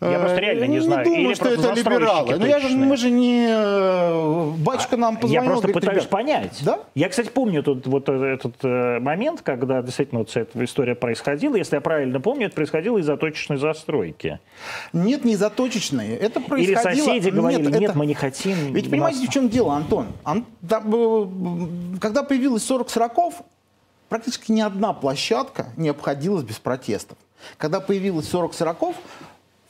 Я 0.01 0.19
просто 0.19 0.39
э, 0.39 0.41
реально 0.41 0.65
не, 0.65 0.77
не 0.77 0.81
знаю. 0.81 1.05
думаю, 1.05 1.23
Или 1.25 1.35
что 1.35 1.49
это 1.51 1.73
либералы. 1.75 2.37
Но 2.37 2.47
я 2.47 2.59
же, 2.59 2.75
мы 2.75 2.97
же 2.97 3.11
не... 3.11 3.47
Э, 3.51 4.51
батюшка 4.57 4.97
нам 4.97 5.17
позвонил. 5.17 5.43
Я 5.43 5.47
просто 5.47 5.69
говорит, 5.69 5.83
пытаюсь 5.83 5.99
ребят, 5.99 6.11
понять. 6.11 6.61
Да? 6.63 6.81
Я, 6.95 7.09
кстати, 7.11 7.29
помню 7.29 7.63
тут, 7.63 7.87
вот 7.87 8.09
э, 8.09 8.13
этот 8.13 8.63
момент, 9.03 9.43
когда 9.43 9.83
действительно 9.83 10.21
вот 10.21 10.35
эта 10.35 10.65
история 10.65 10.95
происходила. 10.95 11.55
Если 11.55 11.75
я 11.75 11.83
правильно 11.83 12.19
помню, 12.19 12.47
это 12.47 12.55
происходило 12.55 12.97
из-за 12.99 13.19
точечной 13.19 13.59
застройки. 13.59 14.41
Нет, 14.95 15.25
не 15.25 15.35
из-за 15.35 15.51
точечной. 15.51 16.15
Это 16.15 16.41
происходило... 16.41 16.93
Или 16.93 16.97
соседи 17.05 17.29
говорили, 17.29 17.65
нет, 17.65 17.81
нет 17.81 17.91
это... 17.91 17.99
мы 17.99 18.07
не 18.07 18.15
хотим. 18.15 18.73
Ведь 18.73 18.91
понимаете, 18.91 19.27
в 19.27 19.31
чем 19.31 19.51
дело, 19.51 19.75
Антон? 19.75 20.07
Когда 22.01 22.23
появилось 22.23 22.65
40 22.65 22.89
сороков, 22.89 23.35
практически 24.09 24.51
ни 24.53 24.63
одна 24.63 24.95
площадка 24.95 25.69
не 25.77 25.91
обходилась 25.91 26.43
без 26.43 26.59
протестов. 26.59 27.19
Когда 27.59 27.81
появилось 27.81 28.29
40 28.29 28.55
сороков, 28.55 28.97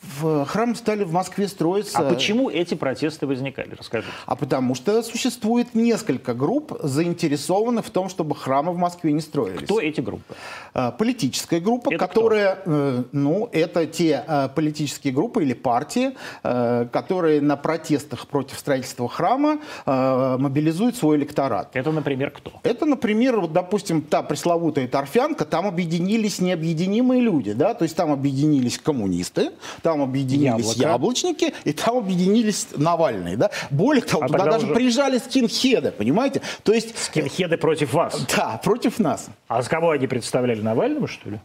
в 0.03 0.47
храм 0.47 0.75
стали 0.75 1.05
в 1.05 1.13
Москве 1.13 1.47
строиться. 1.47 1.99
А 1.99 2.03
почему 2.03 2.49
эти 2.49 2.75
протесты 2.75 3.27
возникали? 3.27 3.75
Расскажите. 3.79 4.13
А 4.25 4.35
потому 4.35 4.75
что 4.75 5.03
существует 5.03 5.75
несколько 5.75 6.33
групп, 6.33 6.73
заинтересованных 6.83 7.85
в 7.85 7.91
том, 7.91 8.09
чтобы 8.09 8.35
храмы 8.35 8.73
в 8.73 8.79
Москве 8.79 9.13
не 9.13 9.21
строились. 9.21 9.63
Кто 9.63 9.79
эти 9.79 10.01
группы? 10.01 10.35
А, 10.73 10.91
политическая 10.91 11.61
группа, 11.61 11.91
это 11.93 12.07
которая, 12.07 12.57
кто? 12.57 12.71
Э, 12.71 13.05
ну, 13.13 13.49
это 13.53 13.87
те 13.87 14.25
э, 14.27 14.49
политические 14.55 15.13
группы 15.13 15.43
или 15.43 15.53
партии, 15.53 16.13
э, 16.45 16.87
которые 16.91 17.43
на 17.43 17.57
протестах 17.57 18.27
против 18.27 18.59
строительства 18.59 19.09
храма 19.09 19.59
мобилизуют 19.87 20.97
свой 20.97 21.17
электорат. 21.17 21.71
Это, 21.75 21.91
например, 21.91 22.31
кто? 22.31 22.53
Это, 22.63 22.87
например, 22.87 23.41
вот, 23.41 23.53
допустим, 23.53 24.03
та 24.03 24.23
пресловутая 24.23 24.89
торфянка, 24.89 25.45
там 25.45 25.67
объединились 25.67 26.41
необъединимые 26.41 27.21
люди, 27.21 27.53
да, 27.53 27.75
то 27.75 27.85
есть 27.85 27.97
там 27.97 28.13
объединились 28.13 28.79
коммунисты, 28.79 29.51
там 29.83 29.90
объединились 29.99 30.77
Яблоко. 30.77 30.81
яблочники, 30.81 31.55
и 31.65 31.73
там 31.73 31.99
объединились 31.99 32.69
Навальные. 32.77 33.37
Да? 33.37 33.51
Более 33.71 34.03
того, 34.03 34.25
а 34.25 34.29
туда 34.29 34.45
даже 34.45 34.67
уже... 34.67 34.75
приезжали 34.75 35.19
скинхеды, 35.19 35.91
понимаете? 35.91 36.43
То 36.63 36.73
есть... 36.73 36.97
Скинхеды 36.97 37.57
против 37.57 37.93
вас? 37.95 38.27
Да, 38.37 38.61
против 38.63 38.99
нас. 38.99 39.29
А 39.49 39.63
с 39.63 39.69
кого 39.69 39.91
они 39.91 40.07
представляли? 40.07 40.61
Навального, 40.61 41.09
что 41.09 41.31
ли? 41.31 41.41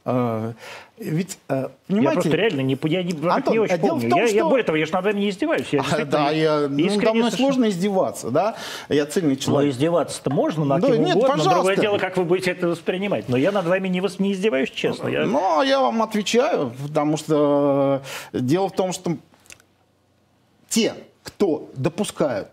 А, 0.98 1.04
ведь, 1.04 1.38
э, 1.50 1.70
понимаете... 1.88 2.10
Я 2.10 2.12
просто 2.14 2.38
реально 2.38 2.62
не, 2.62 2.78
я 2.84 3.04
не, 3.04 3.12
Антон, 3.28 3.54
не 3.54 3.60
очень 3.60 3.78
помню. 3.80 4.10
Том, 4.10 4.20
я, 4.20 4.28
что... 4.28 4.36
я 4.36 4.46
более 4.46 4.64
того, 4.64 4.78
я 4.78 4.86
же 4.86 4.94
над 4.94 5.06
вами 5.06 5.20
не 5.20 5.30
издеваюсь. 5.30 5.68
Я 5.72 5.82
а, 5.82 6.06
да, 6.06 6.32
я, 6.32 6.68
ну, 6.70 6.88
ну, 7.02 7.14
мной 7.14 7.32
сложно 7.32 7.70
издеваться, 7.70 8.32
да? 8.32 8.56
Я 8.90 9.06
цельный 9.06 9.36
человек. 9.36 9.74
Ну, 9.74 9.78
издеваться-то 9.78 10.30
можно 10.30 10.64
над 10.66 10.82
да, 10.82 10.88
кем 10.88 11.04
нет, 11.04 11.16
угодно. 11.16 11.36
Пожалуйста. 11.36 11.54
Другое 11.54 11.76
дело, 11.78 11.98
как 11.98 12.18
вы 12.18 12.24
будете 12.24 12.52
это 12.52 12.68
воспринимать. 12.68 13.28
Но 13.28 13.38
я 13.38 13.52
над 13.52 13.66
вами 13.66 13.88
не, 13.90 14.02
не 14.20 14.34
издеваюсь, 14.34 14.72
честно. 14.72 15.08
Я... 15.10 15.26
Ну, 15.26 15.62
я 15.64 15.82
вам 15.82 16.02
отвечаю, 16.02 16.72
потому 16.82 17.18
что 17.18 18.02
э, 18.32 18.40
дело 18.40 18.70
в 18.70 18.74
том, 18.74 18.94
что 18.94 19.18
те, 20.70 20.94
кто 21.24 21.70
допускают 21.76 22.50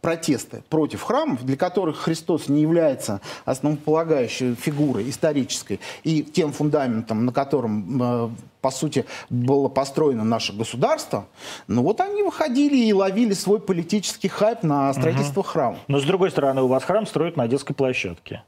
протесты 0.00 0.62
против 0.68 1.02
храмов, 1.02 1.44
для 1.44 1.56
которых 1.56 1.98
Христос 1.98 2.48
не 2.48 2.60
является 2.60 3.20
основополагающей 3.44 4.54
фигурой 4.54 5.08
исторической 5.08 5.80
и 6.04 6.22
тем 6.22 6.52
фундаментом, 6.52 7.24
на 7.24 7.32
котором, 7.32 8.02
э, 8.02 8.30
по 8.60 8.70
сути, 8.70 9.06
было 9.30 9.68
построено 9.68 10.24
наше 10.24 10.52
государство, 10.52 11.26
ну 11.66 11.82
вот 11.82 12.00
они 12.00 12.22
выходили 12.22 12.76
и 12.76 12.92
ловили 12.92 13.32
свой 13.32 13.58
политический 13.58 14.28
хайп 14.28 14.62
на 14.62 14.92
строительство 14.92 15.40
угу. 15.40 15.48
храма. 15.48 15.78
Но, 15.88 15.98
с 15.98 16.04
другой 16.04 16.30
стороны, 16.30 16.62
у 16.62 16.68
вас 16.68 16.84
храм 16.84 17.06
строят 17.06 17.36
на 17.36 17.48
детской 17.48 17.74
площадке. 17.74 18.42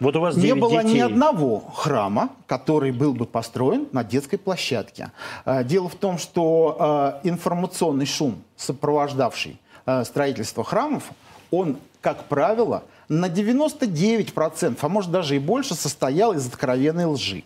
Вот 0.00 0.16
у 0.16 0.20
вас 0.20 0.36
Не 0.36 0.54
было 0.54 0.82
детей. 0.82 0.94
ни 0.94 1.00
одного 1.00 1.60
храма, 1.74 2.30
который 2.46 2.92
был 2.92 3.14
бы 3.14 3.26
построен 3.26 3.88
на 3.92 4.04
детской 4.04 4.36
площадке. 4.36 5.10
Э, 5.44 5.64
дело 5.64 5.88
в 5.88 5.96
том, 5.96 6.18
что 6.18 7.20
информационный 7.24 8.06
шум 8.06 8.42
сопровождавший 8.56 9.60
э, 9.86 10.04
строительство 10.04 10.64
храмов, 10.64 11.04
он, 11.50 11.78
как 12.00 12.24
правило, 12.24 12.84
на 13.08 13.26
99%, 13.26 14.76
а 14.80 14.88
может 14.88 15.10
даже 15.10 15.36
и 15.36 15.38
больше, 15.38 15.74
состоял 15.74 16.32
из 16.32 16.46
откровенной 16.46 17.06
лжи. 17.06 17.44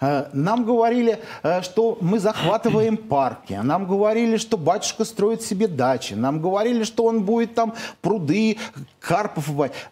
Э, 0.00 0.26
нам 0.32 0.64
говорили, 0.64 1.20
э, 1.42 1.62
что 1.62 1.98
мы 2.00 2.18
захватываем 2.18 2.96
парки, 2.96 3.54
нам 3.62 3.86
говорили, 3.86 4.36
что 4.36 4.56
батюшка 4.56 5.04
строит 5.04 5.42
себе 5.42 5.68
дачи, 5.68 6.14
нам 6.14 6.40
говорили, 6.40 6.84
что 6.84 7.04
он 7.04 7.22
будет 7.22 7.54
там 7.54 7.74
пруды, 8.00 8.58
карпов. 9.00 9.50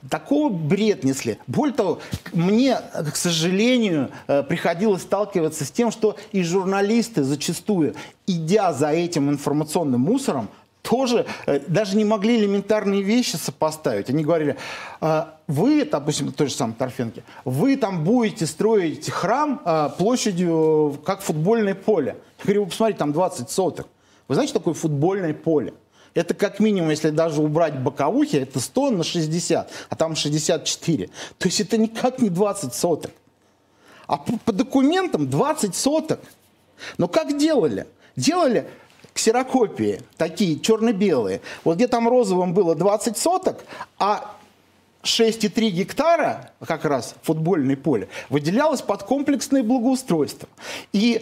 Такого 0.09 0.51
бред 0.51 1.05
несли. 1.05 1.39
Более 1.47 1.75
того, 1.75 1.99
мне, 2.33 2.79
к 3.13 3.17
сожалению, 3.17 4.11
э, 4.27 4.43
приходилось 4.43 5.03
сталкиваться 5.03 5.65
с 5.65 5.71
тем, 5.71 5.91
что 5.91 6.17
и 6.33 6.43
журналисты 6.43 7.23
зачастую, 7.23 7.95
идя 8.27 8.73
за 8.73 8.91
этим 8.91 9.31
информационным 9.31 10.03
мусором, 10.03 10.49
тоже 10.89 11.27
э, 11.47 11.61
даже 11.69 11.97
не 11.97 12.05
могли 12.05 12.39
элементарные 12.39 13.03
вещи 13.03 13.37
сопоставить. 13.37 14.09
Они 14.09 14.25
говорили, 14.25 14.57
«А, 15.01 15.37
вы, 15.47 15.85
допустим, 15.85 16.33
той 16.33 16.47
же 16.47 16.55
самой 16.55 16.75
Торфенке, 16.75 17.25
вы 17.45 17.77
там 17.77 18.05
будете 18.05 18.47
строить 18.47 19.11
храм 19.11 19.61
а, 19.65 19.91
площадью, 19.91 20.99
как 21.05 21.21
футбольное 21.21 21.75
поле. 21.75 22.17
Я 22.39 22.45
говорю, 22.45 22.65
вы 22.65 22.71
посмотрите, 22.71 22.99
там 22.99 23.13
20 23.13 23.51
соток. 23.51 23.87
Вы 24.29 24.35
знаете, 24.35 24.55
такое 24.55 24.73
футбольное 24.73 25.35
поле? 25.35 25.75
Это 26.15 26.33
как 26.33 26.59
минимум, 26.59 26.91
если 26.91 27.11
даже 27.11 27.43
убрать 27.43 27.79
боковухи, 27.79 28.37
это 28.37 28.59
100 28.59 28.91
на 28.91 29.05
60, 29.05 29.71
а 29.91 29.95
там 29.95 30.17
64. 30.17 31.07
То 31.07 31.49
есть 31.49 31.61
это 31.61 31.77
никак 31.77 32.21
не 32.21 32.31
20 32.31 32.73
соток. 32.73 33.11
А 34.07 34.17
по, 34.17 34.39
по 34.39 34.53
документам 34.53 35.29
20 35.29 35.75
соток. 35.75 36.21
Но 36.97 37.09
как 37.09 37.37
делали? 37.37 37.87
Делали 38.17 38.67
ксерокопии, 39.19 40.01
такие 40.17 40.61
черно-белые. 40.61 41.41
Вот 41.65 41.75
где 41.75 41.89
там 41.89 42.09
розовым 42.09 42.55
было 42.55 42.77
20 42.77 43.19
соток, 43.19 43.65
а 43.99 44.37
6,3 45.03 45.71
гектара, 45.71 46.53
как 46.65 46.85
раз 46.85 47.17
футбольное 47.23 47.77
поле, 47.77 48.09
выделялось 48.29 48.81
под 48.81 49.03
комплексное 49.03 49.65
благоустройство. 49.65 50.49
И 50.93 51.21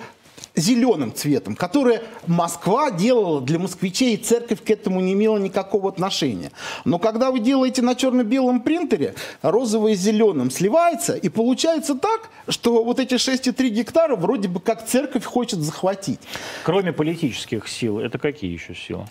зеленым 0.56 1.14
цветом, 1.14 1.54
которое 1.54 2.02
Москва 2.26 2.90
делала 2.90 3.40
для 3.40 3.58
москвичей, 3.58 4.14
и 4.14 4.16
церковь 4.16 4.64
к 4.64 4.70
этому 4.70 5.00
не 5.00 5.12
имела 5.12 5.38
никакого 5.38 5.90
отношения. 5.90 6.50
Но 6.84 6.98
когда 6.98 7.30
вы 7.30 7.40
делаете 7.40 7.82
на 7.82 7.94
черно-белом 7.94 8.60
принтере, 8.60 9.14
розовое 9.42 9.94
с 9.94 9.98
зеленым 9.98 10.50
сливается, 10.50 11.14
и 11.14 11.28
получается 11.28 11.94
так, 11.94 12.30
что 12.48 12.82
вот 12.82 12.98
эти 12.98 13.14
6,3 13.14 13.68
гектара 13.68 14.16
вроде 14.16 14.48
бы 14.48 14.60
как 14.60 14.86
церковь 14.86 15.24
хочет 15.24 15.60
захватить. 15.60 16.20
Кроме 16.64 16.92
политических 16.92 17.68
сил, 17.68 17.98
это 17.98 18.18
какие 18.18 18.52
еще 18.52 18.74
силы? 18.74 19.06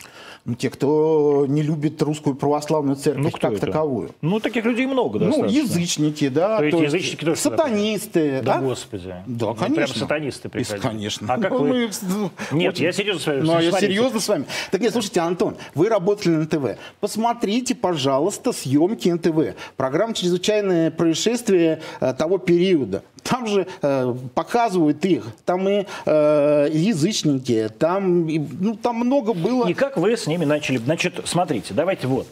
Ну, 0.46 0.54
те, 0.54 0.70
кто 0.70 1.46
не 1.50 1.64
любит 1.64 2.00
русскую 2.04 2.36
православную 2.36 2.96
церковь 2.98 3.24
Ну, 3.24 3.32
как 3.32 3.54
это? 3.54 3.66
таковую. 3.66 4.12
Ну, 4.22 4.40
таких 4.40 4.64
людей 4.64 4.86
много 4.86 5.18
Ну, 5.18 5.26
достаточно. 5.26 5.58
язычники, 5.58 6.28
да. 6.30 6.58
То 6.60 6.66
есть 6.66 6.78
есть 6.80 6.94
язычники 6.94 7.26
тоже 7.26 7.42
Сатанисты, 7.42 8.42
Да, 8.44 8.54
да? 8.56 8.62
господи. 8.62 9.16
Да, 9.26 9.46
Ну, 9.48 9.56
конечно. 9.56 9.76
Прям 9.76 9.88
сатанисты 9.96 10.50
приходили. 10.50 10.82
Конечно. 10.88 11.34
А 11.34 11.40
как 11.40 11.52
Ну, 11.52 11.58
вы... 11.58 11.68
мы, 11.68 11.90
ну, 12.04 12.32
Нет, 12.52 12.74
очень- 12.74 12.86
я 12.86 12.92
серьезно 12.92 13.22
с 13.22 13.26
вами. 13.26 13.42
Ну, 13.42 13.56
а 13.56 13.62
я 13.64 13.72
серьезно 13.72 14.20
с 14.20 14.28
вами. 14.28 14.46
Так 14.70 14.82
нет, 14.82 14.92
слушайте, 14.92 15.20
Антон, 15.22 15.56
вы 15.74 15.90
работали 15.90 16.36
на 16.36 16.46
ТВ. 16.46 16.78
Посмотрите, 17.00 17.74
пожалуйста, 17.74 18.52
съемки 18.54 19.10
НТВ. 19.10 19.56
Программа 19.78 20.14
«Чрезвычайное 20.14 20.92
происшествие» 20.92 21.82
э, 22.02 22.14
того 22.14 22.38
периода. 22.38 23.02
Там 23.26 23.48
же 23.48 23.68
э, 23.82 24.16
показывают 24.36 25.04
их. 25.04 25.26
Там 25.46 25.68
и 25.68 25.86
э, 26.06 26.68
язычники, 26.72 27.70
там, 27.80 28.30
и, 28.30 28.38
ну, 28.38 28.76
там 28.76 28.98
много 28.98 29.34
было. 29.34 29.68
И 29.68 29.74
как 29.74 29.98
вы 29.98 30.16
с 30.16 30.28
ними 30.28 30.46
начали? 30.46 30.78
Значит, 30.78 31.22
смотрите, 31.26 31.74
давайте 31.74 32.06
вот. 32.06 32.28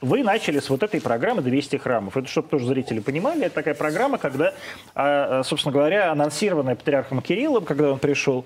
Вы 0.00 0.22
начали 0.22 0.60
с 0.60 0.70
вот 0.70 0.82
этой 0.82 1.00
программы 1.00 1.42
«200 1.42 1.78
храмов». 1.78 2.16
Это, 2.16 2.28
чтобы 2.28 2.48
тоже 2.48 2.66
зрители 2.66 3.00
понимали, 3.00 3.46
это 3.46 3.56
такая 3.56 3.74
программа, 3.74 4.18
когда, 4.18 4.52
а, 4.94 5.40
а, 5.40 5.42
собственно 5.42 5.72
говоря, 5.72 6.12
анонсированная 6.12 6.76
патриархом 6.76 7.20
Кириллом, 7.20 7.64
когда 7.64 7.92
он 7.92 7.98
пришел, 7.98 8.44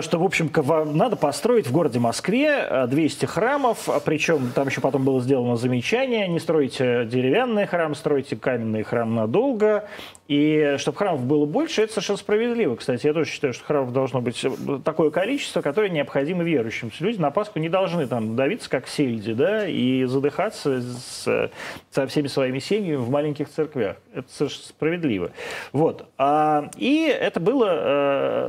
что, 0.00 0.18
в 0.18 0.24
общем, 0.24 0.50
надо 0.96 1.16
построить 1.16 1.66
в 1.66 1.72
городе 1.72 1.98
Москве 1.98 2.50
а, 2.52 2.86
200 2.86 3.26
храмов, 3.26 3.88
а 3.88 3.98
причем 4.00 4.52
там 4.54 4.68
еще 4.68 4.80
потом 4.80 5.04
было 5.04 5.20
сделано 5.20 5.56
замечание, 5.56 6.28
не 6.28 6.38
стройте 6.38 7.04
деревянный 7.04 7.66
храм, 7.66 7.94
стройте 7.94 8.36
каменный 8.36 8.84
храм 8.84 9.14
надолго, 9.14 9.88
и 10.28 10.76
чтобы 10.78 10.96
храмов 10.96 11.24
было 11.24 11.46
больше, 11.46 11.82
это 11.82 11.92
совершенно 11.94 12.16
справедливо. 12.18 12.76
Кстати, 12.76 13.06
я 13.06 13.12
тоже 13.12 13.28
считаю, 13.28 13.52
что 13.52 13.64
храмов 13.64 13.92
должно 13.92 14.20
быть 14.20 14.42
э, 14.44 14.50
такое 14.84 15.10
количество, 15.10 15.60
которое 15.60 15.90
необходимо 15.90 16.42
верующим. 16.44 16.90
Люди 17.00 17.20
на 17.20 17.30
Пасху 17.30 17.58
не 17.58 17.68
должны 17.68 18.06
там 18.06 18.36
давиться, 18.36 18.70
как 18.70 18.86
сельди, 18.88 19.32
да, 19.34 19.66
и 19.66 20.04
задыхаться 20.04 20.80
с- 20.80 21.50
со 21.90 22.06
всеми 22.06 22.28
своими 22.28 22.60
семьями 22.60 22.96
в 22.96 23.10
маленьких 23.10 23.48
церквях. 23.50 23.96
Это 24.14 24.26
совершенно 24.30 24.64
справедливо. 24.68 25.30
Вот. 25.72 26.06
А, 26.16 26.70
и 26.76 27.04
это 27.06 27.40
было, 27.40 27.66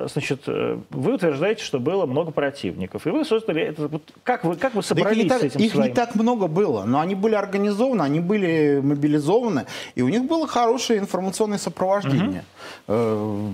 э, 0.03 0.07
значит, 0.09 0.43
э, 0.47 0.77
вы 0.91 1.17
утверждаете, 1.23 1.63
что 1.63 1.79
было 1.79 2.05
много 2.05 2.31
противников. 2.31 3.07
И 3.07 3.09
вы 3.09 3.25
создали 3.25 3.61
это. 3.61 3.87
Вот 3.87 4.03
как 4.23 4.43
вы, 4.43 4.55
как 4.55 4.73
вы 4.73 4.81
Да 4.81 4.81
их 4.81 4.85
собрались 4.85 5.23
не 5.23 5.29
так, 5.29 5.41
с 5.41 5.43
этим 5.43 5.59
их 5.59 5.71
своим? 5.71 5.89
не 5.89 5.93
так 5.93 6.15
много 6.15 6.47
было, 6.47 6.83
но 6.85 6.99
они 6.99 7.15
были 7.15 7.35
организованы, 7.35 8.01
они 8.01 8.19
были 8.19 8.79
мобилизованы, 8.83 9.65
и 9.95 10.01
у 10.01 10.09
них 10.09 10.25
было 10.25 10.47
хорошее 10.47 10.99
информационное 10.99 11.57
сопровождение. 11.57 12.43
Э, 12.87 13.49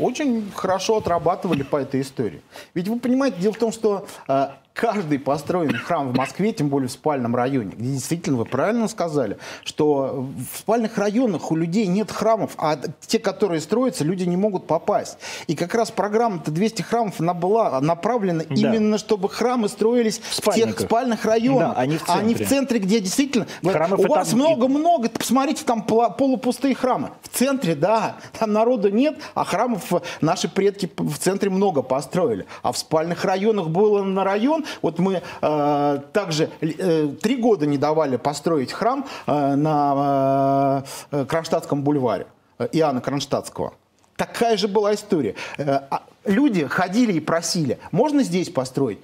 Очень 0.00 0.50
хорошо 0.54 0.98
отрабатывали 0.98 1.62
по 1.62 1.76
этой 1.76 2.00
истории. 2.00 2.42
Ведь 2.74 2.88
вы 2.88 2.98
понимаете, 2.98 3.36
дело 3.40 3.52
в 3.54 3.58
том, 3.58 3.72
что 3.72 4.06
э, 4.28 4.48
каждый 4.72 5.20
построенный 5.20 5.78
храм 5.78 6.08
в 6.08 6.16
Москве, 6.16 6.52
тем 6.52 6.68
более 6.68 6.88
в 6.88 6.92
спальном 6.92 7.36
районе, 7.36 7.72
где 7.76 7.92
действительно 7.92 8.36
вы 8.38 8.44
правильно 8.44 8.88
сказали, 8.88 9.38
что 9.64 10.26
в 10.52 10.58
спальных 10.58 10.98
районах 10.98 11.50
у 11.52 11.56
людей 11.56 11.86
нет 11.86 12.10
храмов, 12.10 12.52
а 12.58 12.76
те, 13.06 13.20
которые 13.20 13.60
строятся, 13.60 14.02
люди 14.04 14.24
не 14.24 14.36
могут 14.36 14.66
попасть. 14.66 15.18
И 15.46 15.54
как 15.54 15.74
раз 15.74 15.90
программа-то 15.92 16.50
200 16.50 16.82
храмов, 16.82 17.20
она 17.20 17.34
была 17.34 17.80
направлена 17.80 18.42
Да. 18.48 18.54
именно, 18.54 18.98
чтобы 18.98 19.28
храмы 19.28 19.68
строились 19.68 20.18
в, 20.18 20.34
тех 20.42 20.54
спальниках. 20.54 20.80
спальных 20.86 21.24
районах, 21.24 21.74
Да, 21.74 21.80
а 21.80 21.86
не 21.86 21.96
в 21.98 22.04
а 22.08 22.20
не 22.22 22.34
в 22.34 22.38
центре. 22.38 22.46
центре, 22.56 22.78
где 22.80 23.00
действительно... 23.00 23.46
Храмов 23.64 24.00
у 24.00 24.04
и 24.04 24.06
вас 24.08 24.32
много-много, 24.32 25.08
посмотрите, 25.08 25.64
там 25.64 25.82
полупустые 25.84 26.74
храмы. 26.74 27.10
В 27.22 27.28
центре, 27.28 27.74
да, 27.76 28.16
там 28.44 28.52
народу 28.52 28.90
нет, 28.90 29.16
а 29.34 29.44
храмов 29.44 29.90
наши 30.20 30.48
предки 30.48 30.90
в 30.96 31.18
центре 31.18 31.48
много 31.48 31.80
построили. 31.82 32.44
А 32.62 32.72
в 32.72 32.78
спальных 32.78 33.24
районах 33.24 33.68
было 33.68 34.02
на 34.02 34.22
район, 34.22 34.66
вот 34.82 34.98
мы 34.98 35.22
э, 35.40 36.00
также 36.12 36.50
э, 36.60 37.08
три 37.22 37.36
года 37.36 37.66
не 37.66 37.78
давали 37.78 38.16
построить 38.16 38.70
храм 38.70 39.06
э, 39.26 39.54
на 39.54 40.84
э, 41.10 41.24
Кронштадтском 41.24 41.82
бульваре, 41.82 42.26
э, 42.58 42.68
Иоанна 42.72 43.00
Кронштадтского. 43.00 43.72
Такая 44.16 44.58
же 44.58 44.68
была 44.68 44.94
история. 44.94 45.34
Э, 45.56 45.80
а 45.90 46.02
Люди 46.26 46.66
ходили 46.66 47.12
и 47.12 47.20
просили, 47.20 47.78
можно 47.92 48.22
здесь 48.22 48.48
построить? 48.48 48.98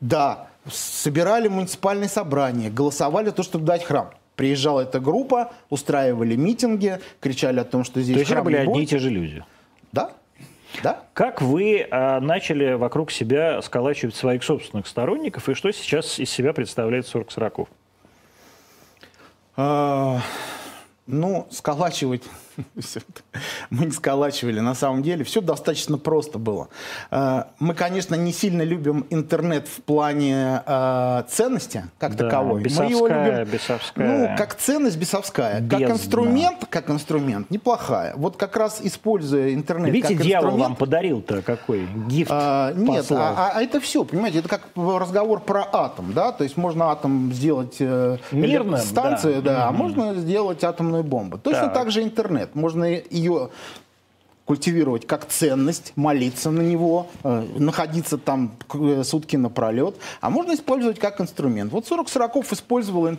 Да, 0.00 0.48
собирали 0.70 1.48
муниципальные 1.48 2.08
собрания, 2.08 2.70
голосовали 2.70 3.30
то, 3.30 3.42
чтобы 3.42 3.64
дать 3.64 3.84
храм. 3.84 4.10
Приезжала 4.38 4.82
эта 4.82 5.00
группа, 5.00 5.50
устраивали 5.68 6.36
митинги, 6.36 7.00
кричали 7.18 7.58
о 7.58 7.64
том, 7.64 7.82
что 7.82 8.00
здесь 8.00 8.14
То 8.14 8.34
есть 8.34 8.44
были 8.44 8.54
одни 8.54 8.84
и 8.84 8.86
те 8.86 9.00
же 9.00 9.10
люди. 9.10 9.44
Да, 9.90 10.12
да. 10.80 11.02
Как 11.12 11.42
вы 11.42 11.88
а, 11.90 12.20
начали 12.20 12.74
вокруг 12.74 13.10
себя 13.10 13.60
сколачивать 13.62 14.14
своих 14.14 14.44
собственных 14.44 14.86
сторонников, 14.86 15.48
и 15.48 15.54
что 15.54 15.72
сейчас 15.72 16.20
из 16.20 16.30
себя 16.30 16.52
представляет 16.52 17.08
40 17.08 17.32
сороков? 17.32 17.68
А, 19.56 20.20
Ну, 21.08 21.48
сколачивать 21.50 22.22
мы 23.70 23.86
не 23.86 23.92
сколачивали. 23.92 24.60
На 24.60 24.74
самом 24.74 25.02
деле 25.02 25.24
все 25.24 25.40
достаточно 25.40 25.98
просто 25.98 26.38
было. 26.38 26.68
А, 27.10 27.48
Мы, 27.58 27.74
конечно, 27.74 28.14
не 28.14 28.32
сильно 28.32 28.62
любим 28.62 29.06
интернет 29.10 29.68
в 29.68 29.82
плане 29.82 30.62
а, 30.66 31.24
ценности 31.28 31.84
как 31.98 32.16
Да, 32.16 32.24
таковой. 32.24 32.60
Мы 32.60 32.64
бесовская, 32.64 33.44
бесовская. 33.44 34.28
Ну, 34.30 34.36
как 34.36 34.54
ценность 34.56 34.98
бесовская. 34.98 35.66
Как 35.68 35.80
инструмент, 35.80 36.66
как 36.68 36.90
инструмент, 36.90 37.50
неплохая. 37.50 38.14
Вот 38.16 38.36
как 38.36 38.56
раз 38.56 38.80
используя 38.82 39.54
интернет 39.54 39.92
Видите, 39.92 40.14
как 40.14 40.24
дьявол 40.24 40.48
инструмент... 40.48 40.68
вам 40.68 40.76
подарил-то 40.76 41.42
какой 41.42 41.86
гифт 42.08 42.30
А, 42.32 42.72
нет, 42.72 43.06
а, 43.10 43.34
а- 43.36 43.52
а 43.58 43.62
это 43.62 43.80
все, 43.80 44.04
понимаете, 44.04 44.40
это 44.40 44.48
как 44.48 44.68
разговор 44.76 45.40
про 45.40 45.66
атом, 45.72 46.12
да, 46.12 46.32
то 46.32 46.44
есть 46.44 46.56
можно 46.56 46.90
атом 46.90 47.32
сделать 47.32 47.76
э, 47.80 48.18
Мирным, 48.32 48.78
станцию, 48.78 49.42
да. 49.42 49.54
да, 49.54 49.68
а 49.68 49.72
можно 49.72 50.14
сделать 50.14 50.64
атомную 50.64 51.04
бомбу. 51.04 51.38
Точно 51.38 51.62
Так. 51.62 51.74
так. 51.74 51.90
же 51.90 52.02
интернет, 52.02 52.47
можно 52.54 52.84
ее 52.84 53.50
культивировать 54.48 55.06
как 55.06 55.26
ценность, 55.26 55.92
молиться 55.94 56.50
на 56.50 56.62
него, 56.62 57.08
э, 57.22 57.46
находиться 57.58 58.16
там 58.16 58.56
э, 58.72 59.02
сутки 59.04 59.36
напролет, 59.36 59.96
а 60.22 60.30
можно 60.30 60.54
использовать 60.54 60.98
как 60.98 61.20
инструмент. 61.20 61.70
Вот 61.70 61.86
40 61.86 62.08
Сороков 62.08 62.50
использовал 62.50 63.08
э, 63.08 63.12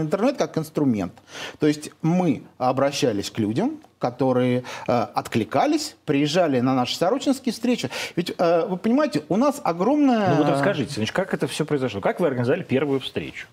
интернет 0.00 0.38
как 0.38 0.56
инструмент. 0.56 1.12
То 1.58 1.66
есть 1.66 1.90
мы 2.00 2.44
обращались 2.56 3.30
к 3.30 3.38
людям, 3.38 3.72
которые 3.98 4.64
э, 4.86 4.92
откликались, 4.92 5.96
приезжали 6.06 6.60
на 6.60 6.74
наши 6.74 6.96
сорочинские 6.96 7.52
встречи. 7.52 7.90
Ведь 8.16 8.32
э, 8.38 8.66
вы 8.66 8.78
понимаете, 8.78 9.24
у 9.28 9.36
нас 9.36 9.60
огромная... 9.62 10.30
Ну 10.30 10.44
вот 10.44 10.48
расскажите, 10.48 10.94
значит, 10.94 11.14
как 11.14 11.34
это 11.34 11.46
все 11.46 11.66
произошло? 11.66 12.00
Как 12.00 12.20
вы 12.20 12.26
организовали 12.26 12.62
первую 12.62 13.00
встречу? 13.00 13.48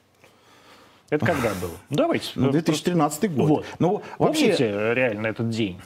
Это 1.09 1.25
когда 1.25 1.49
было? 1.61 1.71
Давайте. 1.89 2.31
Ну, 2.35 2.49
э, 2.49 2.51
2013 2.53 3.33
год. 3.35 3.49
Вот. 3.49 3.65
Ну, 3.79 4.01
вообще, 4.17 4.43
Помните 4.45 4.93
реально 4.93 5.27
этот 5.27 5.49
день? 5.49 5.79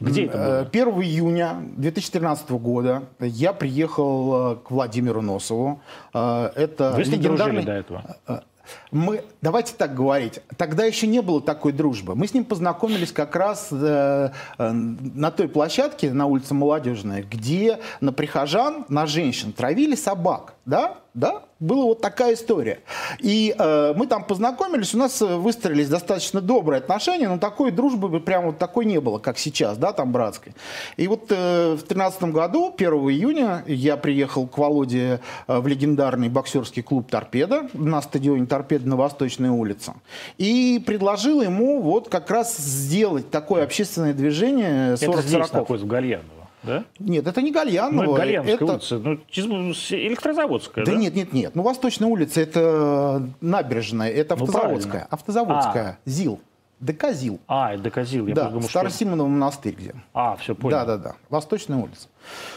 Где 0.00 0.24
это 0.26 0.38
было? 0.38 0.62
Э, 0.62 0.66
1 0.70 0.88
июня 1.02 1.56
2013 1.76 2.50
года 2.50 3.04
я 3.20 3.52
приехал 3.52 4.52
э, 4.52 4.56
к 4.56 4.70
Владимиру 4.70 5.22
Носову. 5.22 5.80
Э, 6.12 6.50
Это 6.56 6.92
Вы 6.96 7.04
с 7.04 7.08
ним 7.08 7.20
легендарный... 7.20 7.62
дружили 7.62 7.66
до 7.66 7.72
этого? 7.72 8.44
Мы, 8.92 9.24
давайте 9.40 9.72
так 9.72 9.94
говорить, 9.94 10.40
тогда 10.58 10.84
еще 10.84 11.06
не 11.06 11.22
было 11.22 11.40
такой 11.40 11.72
дружбы. 11.72 12.14
Мы 12.14 12.26
с 12.26 12.34
ним 12.34 12.44
познакомились 12.44 13.10
как 13.10 13.34
раз 13.34 13.68
э, 13.72 14.30
э, 14.58 14.70
на 14.70 15.30
той 15.30 15.48
площадке 15.48 16.12
на 16.12 16.26
улице 16.26 16.52
Молодежная, 16.52 17.22
где 17.22 17.78
на 18.02 18.12
прихожан, 18.12 18.84
на 18.90 19.06
женщин 19.06 19.54
травили 19.54 19.94
собак, 19.94 20.56
да, 20.66 20.98
да, 21.14 21.42
была 21.60 21.84
вот 21.84 22.00
такая 22.00 22.34
история. 22.34 22.80
И 23.18 23.54
э, 23.56 23.92
мы 23.94 24.06
там 24.06 24.24
познакомились, 24.24 24.94
у 24.94 24.98
нас 24.98 25.20
э, 25.20 25.36
выстроились 25.36 25.88
достаточно 25.88 26.40
добрые 26.40 26.78
отношения, 26.78 27.28
но 27.28 27.38
такой 27.38 27.70
дружбы 27.70 28.08
бы 28.08 28.20
прям 28.20 28.46
вот 28.46 28.58
такой 28.58 28.84
не 28.84 29.00
было, 29.00 29.18
как 29.18 29.38
сейчас, 29.38 29.76
да, 29.78 29.92
там 29.92 30.10
братской. 30.10 30.54
И 30.96 31.06
вот 31.08 31.26
э, 31.30 31.72
в 31.72 31.84
2013 31.84 32.24
году, 32.24 32.72
1 32.74 32.92
июня, 32.92 33.62
я 33.66 33.96
приехал 33.96 34.46
к 34.46 34.56
Володе 34.56 35.20
э, 35.46 35.58
в 35.58 35.66
легендарный 35.66 36.28
боксерский 36.28 36.82
клуб 36.82 37.10
«Торпеда» 37.10 37.68
на 37.74 38.00
стадионе 38.00 38.46
«Торпеда» 38.46 38.81
на 38.86 38.96
Восточной 38.96 39.48
улице. 39.48 39.92
И 40.38 40.82
предложил 40.84 41.42
ему 41.42 41.80
вот 41.80 42.08
как 42.08 42.30
раз 42.30 42.56
сделать 42.56 43.30
такое 43.30 43.64
общественное 43.64 44.14
движение 44.14 44.96
40 44.96 45.14
Это 45.18 45.26
здесь 45.26 45.52
находится, 45.52 45.86
в 45.86 45.88
Гальяново, 45.88 46.48
да? 46.62 46.84
Нет, 46.98 47.26
это 47.26 47.42
не 47.42 47.50
Гальяново. 47.52 48.04
Ну, 48.04 48.12
это 48.12 48.20
Гальяновская 48.20 48.54
это... 48.54 48.72
улица, 48.72 48.98
ну, 48.98 49.72
электрозаводская, 49.72 50.84
Да 50.84 50.92
да? 50.92 50.98
нет, 50.98 51.14
нет, 51.14 51.32
нет. 51.32 51.54
Ну, 51.54 51.62
Восточная 51.62 52.08
улица 52.08 52.40
это 52.40 53.28
набережная, 53.40 54.10
это 54.10 54.36
Ну, 54.36 54.42
автозаводская. 54.44 54.90
правильно. 54.90 55.08
автозаводская. 55.10 55.98
ЗИЛ. 56.04 56.40
Доказил. 56.82 57.38
А, 57.46 57.76
доказил. 57.76 58.26
Я 58.26 58.34
да, 58.34 58.48
думал, 58.48 58.62
Старый 58.68 58.90
что... 58.90 59.06
Монастырь 59.06 59.74
где. 59.74 59.94
А, 60.12 60.34
все, 60.34 60.56
понял. 60.56 60.78
Да, 60.78 60.84
да, 60.84 60.96
да. 60.96 61.14
Восточная 61.28 61.78
улица. 61.78 62.08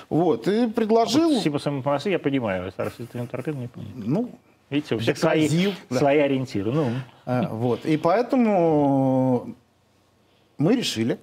Вот, 0.09 0.47
и 0.47 0.67
предложил... 0.67 1.29
Вот, 1.29 1.43
Симонов 1.43 1.85
монастырь 1.85 2.13
я 2.13 2.19
понимаю, 2.19 2.67
а 2.67 2.71
Старый 2.71 2.91
торпеду 3.29 3.59
не 3.59 3.67
понимаю. 3.67 3.93
Ну, 3.95 4.31
Видите, 4.69 4.95
у 4.95 4.97
всех 4.99 5.17
свои, 5.17 5.47
да. 5.89 5.97
свои 5.97 6.17
ориентиры. 6.19 6.71
Ну, 6.71 6.89
э, 7.25 7.47
вот. 7.49 7.85
И 7.85 7.97
поэтому 7.97 9.55
мы 10.57 10.75
решили 10.75 11.19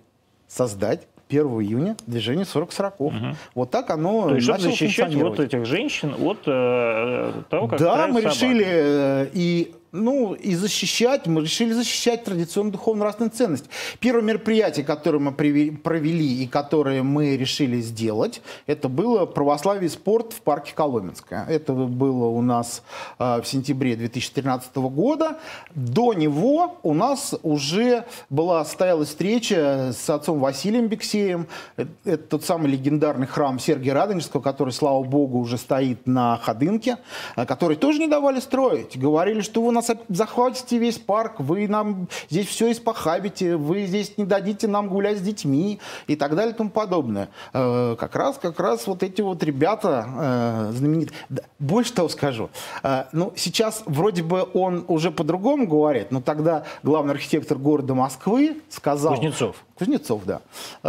создать 0.47 1.07
1 1.29 1.47
июня 1.63 1.97
движение 2.07 2.45
40-40. 2.45 3.35
Вот 3.55 3.71
так 3.71 3.91
оно 3.91 4.29
то 4.29 4.35
есть, 4.35 4.47
чтобы 4.47 4.61
защищать 4.61 5.15
вот 5.15 5.41
этих 5.41 5.67
женщин 5.67 6.15
от 6.19 6.39
э, 6.47 7.33
того, 7.49 7.69
как 7.69 7.79
Да, 7.79 8.07
мы 8.07 8.21
собак. 8.21 8.35
решили 8.35 8.67
э, 8.69 9.31
и 9.33 9.75
ну, 9.93 10.33
и 10.33 10.55
защищать, 10.55 11.27
мы 11.27 11.43
решили 11.43 11.73
защищать 11.73 12.25
традиционную 12.25 12.73
духовно-нравственную 12.73 13.31
ценность. 13.31 13.67
Первое 14.01 14.23
мероприятие, 14.23 14.87
которое 14.87 15.19
мы 15.19 15.33
провели 15.33 16.43
и 16.43 16.47
которое 16.47 17.03
мы 17.03 17.37
решили 17.37 17.79
сделать, 17.81 18.41
это 18.67 18.89
было 18.89 19.27
православие 19.27 19.87
и 19.87 19.91
спорт 19.91 20.33
в 20.33 20.41
парке 20.41 20.73
Коломенское. 20.75 21.45
Это 21.47 21.75
было 21.75 22.27
у 22.27 22.41
нас 22.41 22.83
э, 23.19 23.43
в 23.43 23.47
сентябре 23.47 23.95
2013 23.95 24.75
года. 24.77 25.39
До 25.75 26.15
него 26.15 26.79
у 26.83 26.95
нас 26.95 27.35
уже 27.43 28.07
была 28.31 28.65
состоялась 28.65 29.09
встреча 29.09 29.93
с 29.95 30.09
отцом 30.09 30.41
Василием 30.41 30.87
Бексеем. 30.87 31.47
Это, 31.77 31.91
это 32.05 32.25
тот 32.25 32.45
самый 32.45 32.71
легендарный 32.71 33.27
храм 33.27 33.59
Сергия 33.59 33.93
Радонежского, 33.93 34.41
который, 34.41 34.71
слава 34.71 35.03
богу, 35.03 35.39
уже 35.39 35.59
стоит 35.59 36.07
на 36.07 36.39
Ходынке, 36.39 36.97
э, 37.37 37.45
который 37.45 37.77
тоже 37.77 37.99
не 37.99 38.09
давали 38.09 38.41
строить. 38.41 38.99
Говорили, 38.99 39.43
что 39.43 39.61
вы 39.61 39.73
нас 39.73 39.82
оп- 39.91 40.03
захватите 40.09 40.79
весь 40.79 40.99
парк, 40.99 41.35
вы 41.41 41.69
нам 41.69 42.09
здесь 42.31 42.47
все 42.47 42.71
испохабите, 42.73 43.57
вы 43.57 43.87
здесь 43.87 44.17
не 44.19 44.25
дадите 44.25 44.67
нам 44.69 44.89
гулять 44.89 45.19
с 45.19 45.21
детьми 45.21 45.81
и 46.07 46.17
так 46.17 46.35
далее 46.35 46.53
и 46.55 46.57
тому 46.57 46.71
подобное. 46.71 47.29
Э, 47.53 47.97
Как 47.99 48.15
раз, 48.17 48.39
как 48.39 48.59
раз 48.61 48.87
вот 48.87 49.03
эти 49.03 49.21
вот 49.21 49.43
ребята 49.43 50.07
э, 50.09 50.73
знаменитые. 50.77 51.17
Больше 51.59 51.93
того 51.93 52.09
скажу. 52.09 52.51
Э, 52.83 53.05
Ну, 53.13 53.33
сейчас 53.37 53.83
вроде 53.87 54.23
бы 54.23 54.47
он 54.55 54.85
уже 54.89 55.11
по-другому 55.11 55.67
говорит, 55.67 56.11
но 56.11 56.21
тогда 56.21 56.65
главный 56.83 57.13
архитектор 57.15 57.59
города 57.59 57.95
Москвы 57.95 58.61
сказал... 58.69 59.15
Кузнецов. 59.15 59.57
Кузнецов, 59.79 60.23
да. 60.25 60.41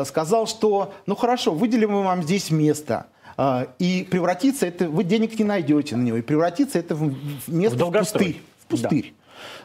Сказал, 0.05 0.47
что, 0.47 0.93
ну 1.05 1.15
хорошо, 1.15 1.51
выделим 1.53 1.91
мы 1.91 2.03
вам 2.03 2.23
здесь 2.23 2.51
место. 2.51 3.05
И 3.79 4.07
превратиться 4.11 4.67
это, 4.67 4.87
вы 4.87 5.03
денег 5.03 5.39
не 5.39 5.45
найдете 5.45 5.95
на 5.95 6.03
него, 6.03 6.17
и 6.17 6.21
превратиться 6.21 6.77
это 6.77 6.93
в 6.93 7.11
место 7.47 7.85
В 7.85 7.89
в, 7.89 7.91
пустырь. 7.91 8.41
Пустырь. 8.81 9.13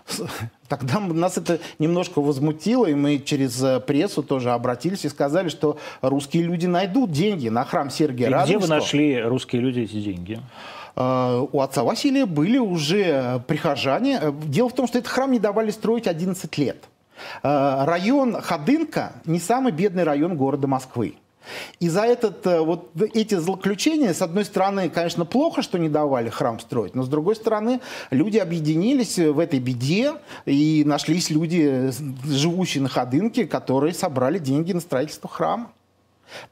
С- 0.06 0.22
Тогда 0.68 0.98
нас 1.00 1.38
это 1.38 1.60
немножко 1.78 2.20
возмутило, 2.20 2.86
и 2.86 2.94
мы 2.94 3.18
через 3.18 3.62
э, 3.62 3.80
прессу 3.80 4.22
тоже 4.22 4.50
обратились 4.52 5.04
и 5.04 5.08
сказали, 5.08 5.48
что 5.48 5.78
русские 6.02 6.42
люди 6.44 6.66
найдут 6.66 7.10
деньги 7.10 7.48
на 7.48 7.64
храм 7.64 7.88
Сергия 7.90 8.26
И 8.26 8.30
где 8.30 8.36
вы 8.36 8.40
Радонежского. 8.40 8.74
нашли, 8.74 9.20
русские 9.22 9.62
люди, 9.62 9.80
эти 9.80 10.00
деньги? 10.00 10.40
Э, 10.96 11.46
У 11.52 11.60
отца 11.60 11.84
Василия 11.84 12.26
были 12.26 12.58
уже 12.58 13.02
э, 13.04 13.38
прихожане. 13.46 14.20
Дело 14.44 14.68
в 14.68 14.74
том, 14.74 14.86
что 14.88 14.98
этот 14.98 15.10
храм 15.10 15.30
не 15.30 15.38
давали 15.38 15.70
строить 15.70 16.06
11 16.06 16.58
лет. 16.58 16.84
Район 17.42 18.40
Ходынка 18.40 19.12
не 19.24 19.40
самый 19.40 19.72
бедный 19.72 20.04
район 20.04 20.36
города 20.36 20.66
Москвы. 20.68 21.14
И 21.80 21.88
за 21.88 22.02
этот, 22.02 22.46
э, 22.46 22.60
вот 22.60 22.90
эти 23.14 23.34
злоключения, 23.34 24.12
с 24.12 24.22
одной 24.22 24.44
стороны, 24.44 24.88
конечно, 24.88 25.24
плохо, 25.24 25.62
что 25.62 25.78
не 25.78 25.88
давали 25.88 26.28
храм 26.28 26.58
строить, 26.60 26.94
но 26.94 27.02
с 27.02 27.08
другой 27.08 27.36
стороны, 27.36 27.80
люди 28.10 28.38
объединились 28.38 29.18
в 29.18 29.38
этой 29.38 29.58
беде, 29.58 30.14
и 30.46 30.82
нашлись 30.86 31.30
люди, 31.30 31.68
э, 31.70 31.92
живущие 32.24 32.82
на 32.82 32.88
Ходынке, 32.88 33.46
которые 33.46 33.94
собрали 33.94 34.38
деньги 34.38 34.72
на 34.72 34.80
строительство 34.80 35.28
храма. 35.28 35.72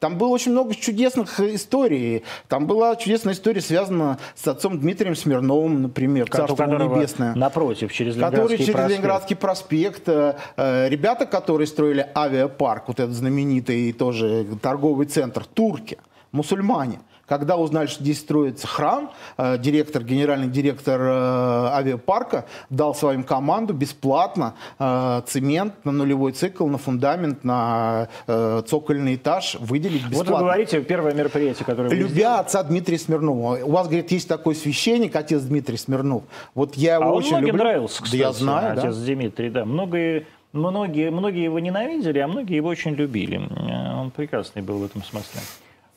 Там 0.00 0.18
было 0.18 0.28
очень 0.28 0.52
много 0.52 0.74
чудесных 0.74 1.38
э, 1.40 1.54
историй. 1.54 2.22
Там 2.48 2.66
была 2.66 2.96
чудесная 2.96 3.34
история, 3.34 3.60
связана 3.60 4.18
с 4.34 4.46
отцом 4.48 4.78
Дмитрием 4.80 5.14
Смирновым, 5.16 5.82
например, 5.82 6.28
Царство 6.30 6.56
которого 6.56 6.96
небесное. 6.96 7.34
напротив, 7.34 7.92
через 7.92 8.14
Который 8.14 8.30
Ленинградский 8.30 8.56
через 8.58 8.72
проспект. 8.74 8.90
Ленинградский 8.90 9.36
проспект. 9.36 10.08
э, 10.08 10.36
э, 10.56 10.88
Ребята, 10.88 11.26
которые 11.26 11.66
строили 11.66 12.08
авиапарк, 12.14 12.88
вот 12.88 13.00
этот 13.00 13.14
знаменитый 13.14 13.92
тоже 13.92 14.46
торговый 14.62 15.06
центр, 15.06 15.44
турки, 15.44 15.98
мусульмане, 16.32 17.00
когда 17.26 17.56
узнали, 17.56 17.86
что 17.86 18.02
здесь 18.02 18.20
строится 18.20 18.66
храм, 18.66 19.10
э, 19.36 19.58
директор, 19.58 20.02
генеральный 20.02 20.48
директор 20.48 21.00
э, 21.00 21.68
авиапарка 21.72 22.46
дал 22.70 22.94
своим 22.94 23.24
команду 23.24 23.74
бесплатно 23.74 24.54
э, 24.78 25.22
цемент 25.26 25.84
на 25.84 25.92
нулевой 25.92 26.32
цикл, 26.32 26.66
на 26.66 26.78
фундамент, 26.78 27.44
на 27.44 28.08
цокольный 28.26 29.16
этаж 29.16 29.56
выделить 29.60 30.02
Вот 30.02 30.10
бесплатно. 30.10 30.34
вы 30.36 30.40
говорите, 30.42 30.80
первое 30.82 31.14
мероприятие, 31.14 31.64
которое 31.64 31.88
вы 31.88 31.94
Любя 31.94 32.38
отца 32.38 32.62
Дмитрия 32.62 32.98
Смирнова. 32.98 33.58
У 33.62 33.70
вас, 33.70 33.86
говорит, 33.86 34.10
есть 34.10 34.28
такой 34.28 34.54
священник, 34.54 35.14
отец 35.16 35.42
Дмитрий 35.42 35.76
Смирнов. 35.76 36.22
Вот 36.54 36.76
я 36.76 36.94
его 36.94 37.04
А 37.04 37.08
он 37.08 37.18
очень 37.18 37.30
многим 37.30 37.46
люблю. 37.48 37.64
нравился, 37.64 38.02
кстати, 38.02 38.20
Да 38.20 38.26
я 38.28 38.32
знаю, 38.32 38.76
да. 38.76 38.82
отец 38.82 38.96
Дмитрий, 38.96 39.50
да. 39.50 39.64
Многие, 39.64 40.26
многие, 40.52 41.10
многие 41.10 41.44
его 41.44 41.58
ненавидели, 41.58 42.18
а 42.18 42.28
многие 42.28 42.56
его 42.56 42.68
очень 42.68 42.94
любили. 42.94 43.40
Он 43.94 44.10
прекрасный 44.10 44.62
был 44.62 44.78
в 44.78 44.84
этом 44.84 45.02
смысле. 45.02 45.40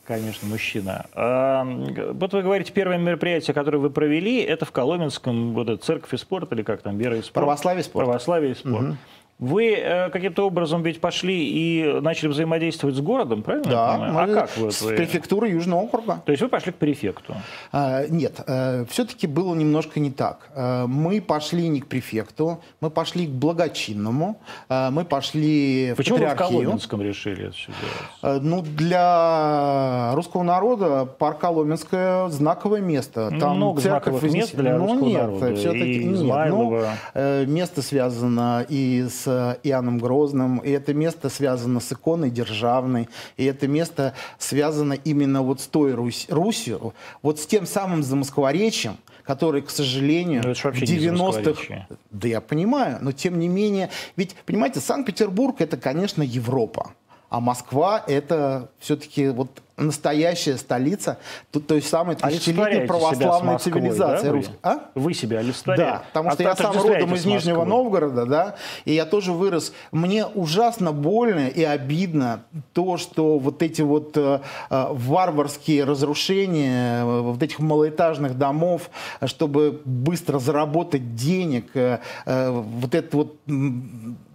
Конечно, 0.10 0.48
мужчина. 0.48 1.06
А, 1.14 1.64
вот 1.64 2.34
вы 2.34 2.42
говорите, 2.42 2.74
первое 2.74 2.98
мероприятие, 2.98 3.54
которое 3.54 3.78
вы 3.78 3.92
провели, 3.92 4.42
это 4.42 4.66
в 4.66 4.72
Коломенском, 4.72 5.54
вот 5.54 5.70
это 5.70 5.86
церковь 5.86 6.12
и 6.16 6.18
спорт, 6.18 6.52
или 6.52 6.64
как 6.64 6.82
там, 6.82 6.98
вера 6.98 7.16
и 7.16 7.22
спорт? 7.22 7.46
Православие 7.46 7.82
и 7.82 7.84
спорт. 7.84 8.08
Православие 8.08 8.54
и 8.54 8.56
спорт. 8.56 8.96
Вы 9.40 9.74
э, 9.74 10.10
каким-то 10.10 10.46
образом 10.46 10.84
ведь 10.84 11.00
пошли 11.00 11.48
и 11.48 12.00
начали 12.02 12.28
взаимодействовать 12.28 12.96
с 12.96 13.00
городом, 13.00 13.42
правильно 13.42 13.70
Да, 13.70 13.94
понимаю? 13.94 14.14
мы 14.14 14.22
А 14.22 14.42
как 14.42 14.58
вы? 14.58 14.72
с 14.72 14.84
префектуры 14.84 15.48
Южного 15.50 15.82
округа. 15.82 16.22
То 16.26 16.32
есть 16.34 16.42
вы 16.44 16.50
пошли 16.50 16.74
к 16.74 16.76
префекту? 16.76 17.36
А, 17.72 18.06
нет, 18.10 18.40
все-таки 18.90 19.28
было 19.28 19.56
немножко 19.56 20.00
не 20.02 20.12
так. 20.12 20.50
Э, 20.56 20.86
мы 20.88 21.22
пошли 21.22 21.70
не 21.70 21.80
к 21.80 21.88
префекту, 21.88 22.62
мы 22.82 22.90
пошли 22.90 23.28
к 23.28 23.30
благочинному, 23.30 24.42
э, 24.68 24.90
мы 24.92 25.06
пошли 25.06 25.94
Почему 25.96 26.18
в 26.18 26.20
вы 26.22 26.26
в. 26.26 26.36
Коломенском 26.36 27.02
решили 27.02 27.46
это 27.46 27.54
все 27.54 27.68
делать? 27.68 28.38
Э, 28.38 28.40
Ну, 28.42 28.62
для 28.62 30.12
русского 30.16 30.44
народа 30.44 31.06
парк 31.06 31.40
Коломенское 31.40 32.28
знаковое 32.30 32.82
место. 32.82 33.30
Ну, 33.32 33.54
много 33.54 33.80
знаковых 33.80 34.22
мест 34.24 34.56
для 34.56 34.78
ну, 34.78 34.86
русского 34.88 35.08
нет, 35.08 35.22
народа. 35.22 35.56
все-таки 35.56 35.94
И 36.02 36.06
нет. 36.06 36.48
Ну, 36.50 36.82
э, 37.14 37.46
место 37.46 37.82
связано 37.82 38.66
и 38.68 39.08
с 39.10 39.29
Иоанном 39.64 40.00
Грозным, 40.00 40.60
и 40.60 40.72
это 40.72 40.94
место 40.94 41.30
связано 41.30 41.80
с 41.80 41.92
иконой 41.92 42.30
державной, 42.30 43.10
и 43.38 43.46
это 43.46 43.68
место 43.68 44.14
связано 44.38 44.94
именно 44.94 45.42
вот 45.42 45.62
с 45.62 45.68
той 45.68 45.94
Русь, 45.94 46.28
Русью, 46.30 46.94
вот 47.22 47.40
с 47.40 47.46
тем 47.46 47.66
самым 47.66 48.04
замоскворечьем, 48.04 48.98
который, 49.24 49.62
к 49.62 49.70
сожалению, 49.70 50.42
Ну, 50.44 50.54
в 50.54 50.82
не 50.82 50.98
90-х... 50.98 51.18
Замоскворечье. 51.18 51.88
Да 52.12 52.28
я 52.28 52.42
понимаю, 52.42 52.98
но 53.02 53.12
тем 53.12 53.40
не 53.40 53.48
менее... 53.48 53.90
Ведь, 54.16 54.36
понимаете, 54.46 54.80
Санкт-Петербург– 54.80 55.56
это, 55.60 55.78
конечно, 55.78 56.24
Европа. 56.24 56.92
А 57.30 57.40
Москва– 57.40 58.04
это 58.08 58.72
все-таки 58.80 59.30
вот 59.30 59.62
настоящая 59.80 60.58
столица 60.58 61.18
то- 61.52 61.60
той 61.60 61.82
самой 61.82 62.16
тысячелетней 62.16 62.74
себя 62.74 62.84
с 62.86 62.88
православной 62.88 63.54
Москвой, 63.54 63.74
цивилизации. 63.74 64.26
да, 64.26 64.32
вы? 64.32 64.38
русской. 64.38 64.56
А? 64.64 64.80
Вы 64.96 65.14
себя 65.14 65.40
олицетворяете. 65.40 65.92
Да, 65.92 66.04
потому 66.08 66.32
что 66.32 66.50
От- 66.50 66.60
я 66.60 66.72
сам 66.72 66.82
родом 66.82 67.16
из 67.16 67.26
Нижнего. 67.26 67.64
Новгорода, 67.66 68.26
да, 68.26 68.56
и 68.86 68.94
я 68.94 69.06
тоже 69.06 69.32
вырос. 69.32 69.74
Мне 69.92 70.26
ужасно 70.26 70.92
больно 70.92 71.48
и 71.48 71.64
обидно 71.64 72.44
то, 72.74 72.98
что 72.98 73.38
вот 73.40 73.62
эти 73.64 73.82
вот 73.82 74.16
э, 74.16 74.40
э, 74.70 74.88
варварские 74.92 75.84
разрушения 75.84 77.02
э, 77.04 77.22
вот 77.22 77.42
этих 77.42 77.60
малоэтажных 77.60 78.38
домов, 78.38 78.90
чтобы 79.26 79.82
быстро 79.86 80.40
заработать 80.40 81.16
денег, 81.16 81.68
э, 81.74 82.00
э, 82.26 82.50
вот 82.50 82.96
этот 82.96 83.14
вот 83.14 83.36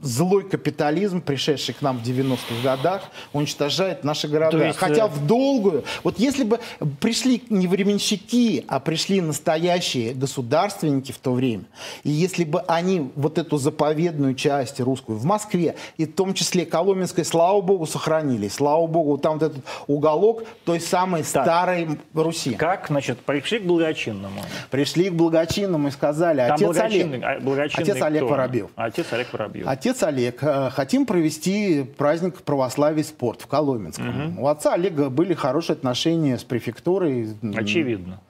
злой 0.00 0.44
капитализм, 0.48 1.20
пришедший 1.22 1.74
к 1.74 1.80
нам 1.82 1.98
в 1.98 2.02
90-х 2.02 2.62
годах, 2.62 3.02
уничтожает 3.32 4.04
наши 4.04 4.28
города. 4.28 4.58
То 4.58 4.64
есть, 4.64 4.78
Хотя 4.78 5.06
э, 5.06 5.08
в 5.08 5.26
долгую. 5.34 5.84
Вот 6.04 6.18
если 6.18 6.44
бы 6.44 6.60
пришли 7.00 7.42
не 7.50 7.66
временщики, 7.66 8.64
а 8.68 8.80
пришли 8.80 9.20
настоящие 9.20 10.14
государственники 10.14 11.12
в 11.12 11.18
то 11.18 11.32
время, 11.32 11.64
и 12.04 12.10
если 12.10 12.44
бы 12.44 12.60
они 12.60 13.10
вот 13.16 13.38
эту 13.38 13.58
заповедную 13.58 14.34
часть 14.34 14.80
русскую 14.80 15.18
в 15.18 15.24
Москве, 15.24 15.74
и 15.96 16.04
в 16.06 16.14
том 16.14 16.34
числе 16.34 16.64
Коломенской, 16.66 17.24
слава 17.24 17.60
богу, 17.60 17.86
сохранили. 17.86 18.48
Слава 18.48 18.86
богу, 18.86 19.18
там 19.18 19.38
вот 19.38 19.50
этот 19.50 19.64
уголок 19.86 20.44
той 20.64 20.80
самой 20.80 21.24
старой 21.24 21.98
Руси. 22.14 22.54
Как, 22.54 22.86
значит, 22.88 23.18
пришли 23.18 23.58
к 23.58 23.64
благочинному? 23.64 24.40
Пришли 24.70 25.10
к 25.10 25.14
благочинному 25.14 25.88
и 25.88 25.90
сказали, 25.90 26.38
Там 26.46 26.54
отец 26.54 26.66
благочинный, 26.66 27.18
Олег, 27.18 27.24
а, 27.24 27.40
благочинный 27.40 27.82
отец 27.82 28.02
Олег 28.02 28.22
кто? 28.22 28.32
Воробьев. 28.32 28.70
Отец 28.76 29.06
Олег 29.12 29.32
Воробьев. 29.32 29.66
Отец 29.66 30.02
Олег, 30.02 30.42
э, 30.42 30.70
хотим 30.70 31.06
провести 31.06 31.84
праздник 31.96 32.42
православия 32.42 33.02
и 33.02 33.06
спорт 33.06 33.42
в 33.42 33.46
Коломенском. 33.46 34.38
У 34.38 34.48
отца 34.48 34.74
Олега 34.74 35.10
были 35.10 35.23
хорошие 35.32 35.72
отношения 35.74 36.36
с 36.36 36.44
префектурой. 36.44 37.34
Очевидно. 37.56 38.20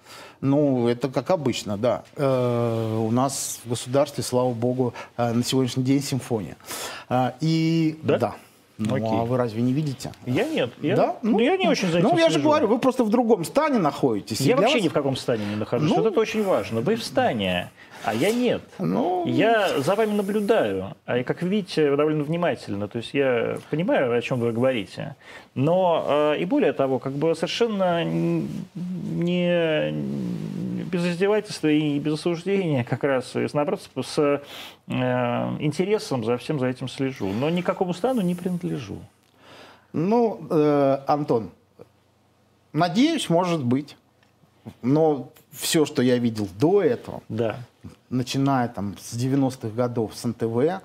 Ну, 0.40 0.86
это 0.88 1.08
как 1.08 1.30
обычно, 1.30 1.76
да. 1.76 2.04
Э, 2.16 2.98
у 2.98 3.10
нас 3.10 3.60
в 3.64 3.70
государстве, 3.70 4.22
слава 4.22 4.52
богу, 4.52 4.94
э, 5.16 5.32
на 5.32 5.42
сегодняшний 5.42 5.82
день 5.84 6.02
симфония. 6.02 6.56
Э, 7.08 7.32
и 7.40 7.98
Да? 8.02 8.18
да. 8.18 8.34
Ну, 8.76 8.96
Окей. 8.96 9.08
а 9.08 9.24
вы 9.24 9.36
разве 9.36 9.62
не 9.62 9.72
видите? 9.72 10.10
Я 10.26 10.48
нет. 10.48 10.70
Я, 10.82 10.96
да? 10.96 11.16
ну, 11.22 11.38
я 11.38 11.56
не 11.56 11.68
очень 11.68 11.88
за 11.88 11.98
этим 12.00 12.08
Ну, 12.08 12.18
я 12.18 12.26
же 12.26 12.34
слежу. 12.34 12.48
говорю, 12.48 12.66
вы 12.66 12.78
просто 12.80 13.04
в 13.04 13.08
другом 13.10 13.44
стане 13.44 13.78
находитесь. 13.78 14.40
Я 14.40 14.56
вообще 14.56 14.74
вас- 14.74 14.82
ни 14.84 14.88
в 14.88 14.92
каком 14.92 15.16
стане 15.16 15.44
не 15.46 15.54
нахожусь. 15.56 15.88
Ну- 15.90 15.96
Вот 15.96 16.06
это 16.06 16.18
очень 16.20 16.42
важно. 16.42 16.80
Вы 16.80 16.96
в 16.96 17.04
стане, 17.04 17.70
а 18.04 18.12
я 18.12 18.32
нет. 18.32 18.62
Ну, 18.80 19.24
Я 19.26 19.78
за 19.80 19.94
вами 19.94 20.14
наблюдаю, 20.14 20.96
а 21.06 21.22
как 21.22 21.42
видите, 21.42 21.94
довольно 21.94 22.24
внимательно. 22.24 22.88
То 22.88 22.98
есть 22.98 23.14
я 23.14 23.58
понимаю, 23.70 24.12
о 24.12 24.20
чем 24.20 24.40
вы 24.40 24.50
говорите. 24.50 25.14
Но 25.54 26.04
э, 26.34 26.38
и 26.40 26.44
более 26.44 26.72
того, 26.72 26.98
как 26.98 27.12
бы 27.12 27.34
совершенно 27.36 28.02
не 28.04 29.94
без 30.94 31.04
издевательства 31.06 31.66
и 31.68 31.98
без 31.98 32.14
осуждения, 32.14 32.84
как 32.84 33.02
раз, 33.02 33.34
и 33.34 33.46
наоборот, 33.52 33.80
с 34.00 34.18
э, 34.18 34.40
интересом 35.58 36.24
за 36.24 36.36
всем 36.36 36.60
за 36.60 36.66
этим 36.68 36.86
слежу. 36.88 37.26
Но 37.32 37.50
никакому 37.50 37.92
стану 37.94 38.20
не 38.20 38.36
принадлежу. 38.36 38.98
Ну, 39.92 40.40
э, 40.50 40.98
Антон, 41.08 41.50
надеюсь, 42.72 43.28
может 43.28 43.64
быть. 43.64 43.96
Но 44.82 45.30
все, 45.50 45.84
что 45.84 46.00
я 46.00 46.16
видел 46.18 46.48
до 46.58 46.80
этого, 46.80 47.22
Да. 47.28 47.56
начиная 48.08 48.68
там 48.68 48.96
с 48.98 49.14
90-х 49.14 49.68
годов 49.74 50.12
с 50.14 50.24
НТВ, 50.24 50.80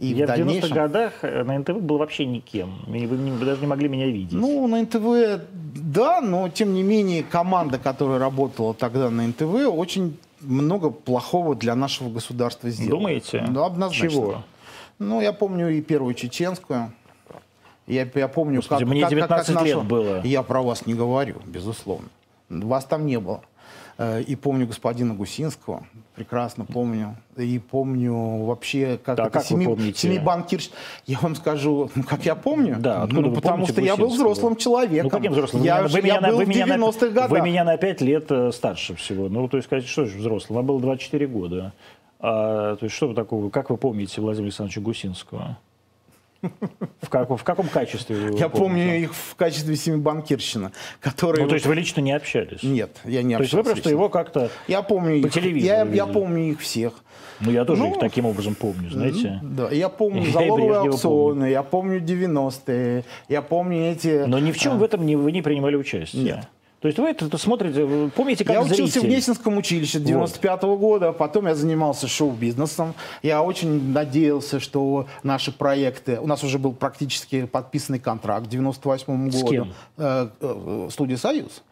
и 0.00 0.08
я 0.14 0.26
в 0.26 0.28
в 0.28 0.32
90-х 0.32 0.36
дальнейшем... 0.44 0.74
годах 0.74 1.12
э, 1.22 1.44
на 1.44 1.58
НТВ 1.58 1.76
был 1.76 1.98
вообще 1.98 2.24
никем. 2.24 2.70
И 2.92 3.06
вы, 3.06 3.16
даже 3.44 3.60
не 3.60 3.66
могли 3.66 3.88
меня 3.88 4.06
видеть. 4.06 4.32
Ну, 4.32 4.66
на 4.66 4.80
НТВ, 4.82 5.42
да, 5.74 6.22
но 6.22 6.48
тем 6.48 6.72
не 6.72 6.82
менее 6.82 7.22
команда, 7.22 7.78
которая 7.78 8.18
работала 8.18 8.72
тогда 8.72 9.10
на 9.10 9.26
НТВ, 9.26 9.68
очень 9.68 10.16
много 10.40 10.90
плохого 10.90 11.54
для 11.54 11.74
нашего 11.74 12.08
государства 12.08 12.70
сделала. 12.70 12.98
Думаете? 13.00 13.44
Да, 13.50 13.66
однозначно. 13.66 14.10
Чего? 14.10 14.42
Ну, 14.98 15.20
я 15.20 15.34
помню 15.34 15.68
и 15.68 15.82
первую 15.82 16.14
чеченскую. 16.14 16.92
Я, 17.86 18.08
я 18.14 18.28
помню, 18.28 18.56
Господи, 18.60 18.84
как, 18.84 18.88
мне 18.90 19.00
как- 19.02 19.10
как- 19.10 19.16
19 19.18 19.54
как 19.54 19.64
лет 19.66 19.76
нашу- 19.76 19.86
было. 19.86 20.20
Я 20.24 20.42
про 20.42 20.62
вас 20.62 20.86
не 20.86 20.94
говорю, 20.94 21.36
безусловно. 21.46 22.08
Вас 22.48 22.84
там 22.84 23.04
не 23.04 23.18
было. 23.18 23.42
Э, 24.00 24.22
И 24.22 24.34
помню 24.34 24.66
господина 24.66 25.14
Гусинского, 25.14 25.84
прекрасно 26.16 26.64
помню. 26.64 27.16
И 27.36 27.58
помню 27.58 28.44
вообще, 28.44 28.98
как 29.04 29.16
Да, 29.18 29.28
как 29.28 29.50
вы 29.50 29.62
помните? 29.64 29.98
семибанкирш. 29.98 30.70
Я 31.06 31.18
вам 31.20 31.34
скажу, 31.36 31.90
ну, 31.94 32.02
как 32.04 32.24
я 32.24 32.34
помню. 32.34 32.76
Да, 32.80 33.02
откуда 33.02 33.28
ну, 33.28 33.34
потому 33.34 33.66
что 33.66 33.82
я 33.82 33.96
был 33.96 34.08
взрослым 34.08 34.56
человеком. 34.56 35.10
Ну, 35.12 35.18
каким 35.18 35.32
взрослым? 35.32 35.62
Я, 35.62 35.82
вы, 35.82 36.00
меня, 36.00 36.14
я 36.14 36.20
был 36.30 36.38
вы 36.38 36.44
в 36.46 36.48
меня 36.48 36.64
на- 36.64 36.74
90-х 36.78 37.08
годах. 37.08 37.30
Вы 37.30 37.40
меня 37.42 37.62
на 37.64 37.76
5 37.76 38.00
лет 38.00 38.26
э, 38.30 38.52
старше 38.52 38.94
всего. 38.94 39.28
Ну, 39.28 39.46
то 39.48 39.58
есть, 39.58 39.66
сказать, 39.68 39.86
что 39.86 40.06
же 40.06 40.16
взрослым? 40.16 40.56
Вам 40.56 40.66
было 40.66 40.80
24 40.80 41.26
года. 41.26 41.74
А, 42.20 42.76
то 42.76 42.84
есть, 42.84 42.96
что 42.96 43.08
вы 43.08 43.14
такого, 43.14 43.50
как 43.50 43.68
вы 43.68 43.76
помните 43.76 44.22
Владимира 44.22 44.46
Александровича 44.46 44.80
Гусинского? 44.80 45.58
В, 47.02 47.08
как- 47.08 47.30
в 47.30 47.42
каком 47.42 47.68
качестве 47.68 48.16
Я 48.36 48.48
помню 48.48 48.68
помните? 48.86 49.00
их 49.02 49.14
в 49.14 49.34
качестве 49.36 49.76
семибанкирщина, 49.76 50.72
которые... 51.00 51.42
Ну, 51.42 51.48
то 51.48 51.54
есть, 51.54 51.66
вы 51.66 51.74
лично 51.74 52.00
не 52.00 52.12
общались? 52.12 52.62
Нет, 52.62 52.96
я 53.04 53.22
не 53.22 53.36
То 53.36 53.42
есть, 53.42 53.52
вы 53.52 53.60
общался 53.60 53.74
просто 53.74 53.88
лично. 53.90 53.90
его 53.90 54.08
как-то... 54.08 54.50
Я 54.68 54.82
помню 54.82 55.20
по 55.22 55.26
их. 55.26 55.32
телевизору 55.32 55.74
я, 55.74 55.84
я 55.84 56.06
помню 56.06 56.50
их 56.52 56.60
всех. 56.60 56.92
Ну, 57.40 57.50
я 57.50 57.64
тоже 57.64 57.82
Ну, 57.82 57.92
их 57.92 57.98
таким 57.98 58.26
образом 58.26 58.54
помню, 58.54 58.90
знаете. 58.90 59.40
Да, 59.42 59.70
я 59.70 59.88
помню 59.88 60.24
залоговые 60.32 60.78
аукционы, 60.80 61.46
я 61.50 61.62
помню 61.62 62.00
90-е, 62.00 63.04
я 63.28 63.42
помню 63.42 63.92
эти... 63.92 64.24
Но 64.26 64.38
ни 64.38 64.52
в 64.52 64.58
чем 64.58 64.78
в 64.78 64.82
этом 64.82 65.04
не, 65.06 65.16
вы 65.16 65.32
не 65.32 65.42
принимали 65.42 65.76
участие. 65.76 66.22
Нет. 66.22 66.48
То 66.80 66.88
есть, 66.88 66.98
вы 66.98 67.08
это, 67.08 67.26
это 67.26 67.36
смотрите, 67.36 68.10
помните, 68.16 68.44
как 68.44 68.54
я 68.54 68.62
учился 68.62 69.00
в 69.00 69.02
зритель. 69.02 69.16
Несинском 69.16 69.58
училище 69.58 70.00
95 70.00 70.62
-го 70.62 70.78
года, 70.78 71.12
потом 71.12 71.46
я 71.46 71.54
занимался 71.54 72.08
шоу-бизнесом. 72.08 72.94
Я 73.22 73.42
очень 73.42 73.92
надеялся, 73.92 74.60
что 74.60 75.06
наши 75.22 75.52
проекты... 75.52 76.18
У 76.18 76.26
нас 76.26 76.42
уже 76.42 76.58
был 76.58 76.72
практически 76.72 77.44
подписанный 77.44 77.98
контракт 77.98 78.46
в 78.46 78.48
98 78.48 79.30
С 79.30 79.34
году. 79.34 79.48
кем? 79.48 79.72
Э, 79.98 80.28
э, 80.40 80.88
студия 80.90 81.18
«Союз». 81.18 81.62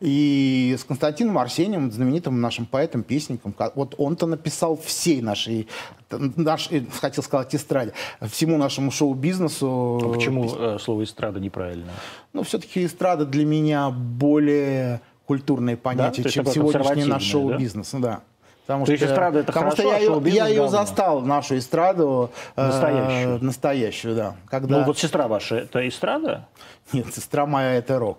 И 0.00 0.76
с 0.76 0.84
Константином 0.84 1.38
Арсением, 1.38 1.92
знаменитым 1.92 2.40
нашим 2.40 2.66
поэтом, 2.66 3.04
песником. 3.04 3.54
Вот 3.76 3.94
он-то 3.96 4.26
написал 4.26 4.76
всей 4.76 5.22
нашей, 5.22 5.68
наш, 6.10 6.68
э, 6.72 6.82
хотел 7.00 7.22
сказать, 7.22 7.54
эстраде, 7.54 7.92
всему 8.22 8.56
нашему 8.56 8.90
шоу-бизнесу. 8.90 10.00
А 10.02 10.12
Почему 10.12 10.44
пес- 10.44 10.56
э, 10.58 10.78
слово 10.80 11.04
эстрада 11.04 11.38
неправильно? 11.38 11.92
Ну, 12.32 12.42
все-таки 12.42 12.84
эстрада 12.86 13.26
для 13.26 13.44
меня 13.44 13.90
более 13.90 15.00
культурное 15.26 15.76
понятие, 15.76 16.24
есть 16.24 16.34
чем 16.34 16.46
сегодняшний 16.46 17.04
наш 17.04 17.22
шоу-бизнес. 17.22 17.90
Да? 17.92 18.20
Потому 18.66 18.86
То 18.86 18.92
есть 18.92 19.04
эстрада 19.04 19.40
это 19.40 19.46
потому 19.48 19.70
хорошо, 19.70 19.82
что 19.82 19.90
а 19.90 19.94
я, 19.94 19.98
ее- 19.98 20.06
шоу-бизнес 20.08 20.42
я 20.42 20.48
ее 20.48 20.68
застал, 20.68 21.20
нашу 21.20 21.58
эстраду. 21.58 22.30
э, 22.56 22.66
Настоящую. 22.66 23.44
настоящую, 23.44 24.14
да. 24.16 24.36
Когда... 24.48 24.78
Ну, 24.78 24.84
вот 24.84 24.98
сестра 24.98 25.26
ваша, 25.28 25.56
это 25.56 25.86
эстрада? 25.88 26.46
Нет, 26.92 27.12
сестра 27.14 27.44
моя 27.46 27.72
это 27.74 27.98
рок. 27.98 28.18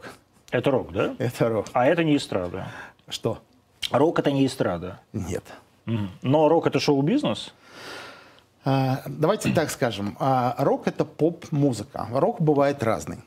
Это 0.51 0.69
рок, 0.69 0.91
да? 0.91 1.15
Это 1.17 1.49
рок. 1.49 1.67
А 1.73 1.85
это 1.85 2.03
не 2.03 2.17
эстрада. 2.17 2.67
Что? 3.07 3.39
Рок 3.91 4.19
это 4.19 4.31
не 4.31 4.45
эстрада. 4.45 4.99
Нет. 5.13 5.43
Но 6.21 6.47
рок 6.49 6.67
это 6.67 6.79
шоу-бизнес? 6.79 7.53
А, 8.65 9.01
Давайте 9.07 9.51
так 9.53 9.69
скажем. 9.69 10.15
А, 10.19 10.55
Рок 10.57 10.87
это 10.87 11.03
поп-музыка. 11.03 12.07
Рок 12.13 12.39
бывает 12.41 12.81
разный. 12.83 13.17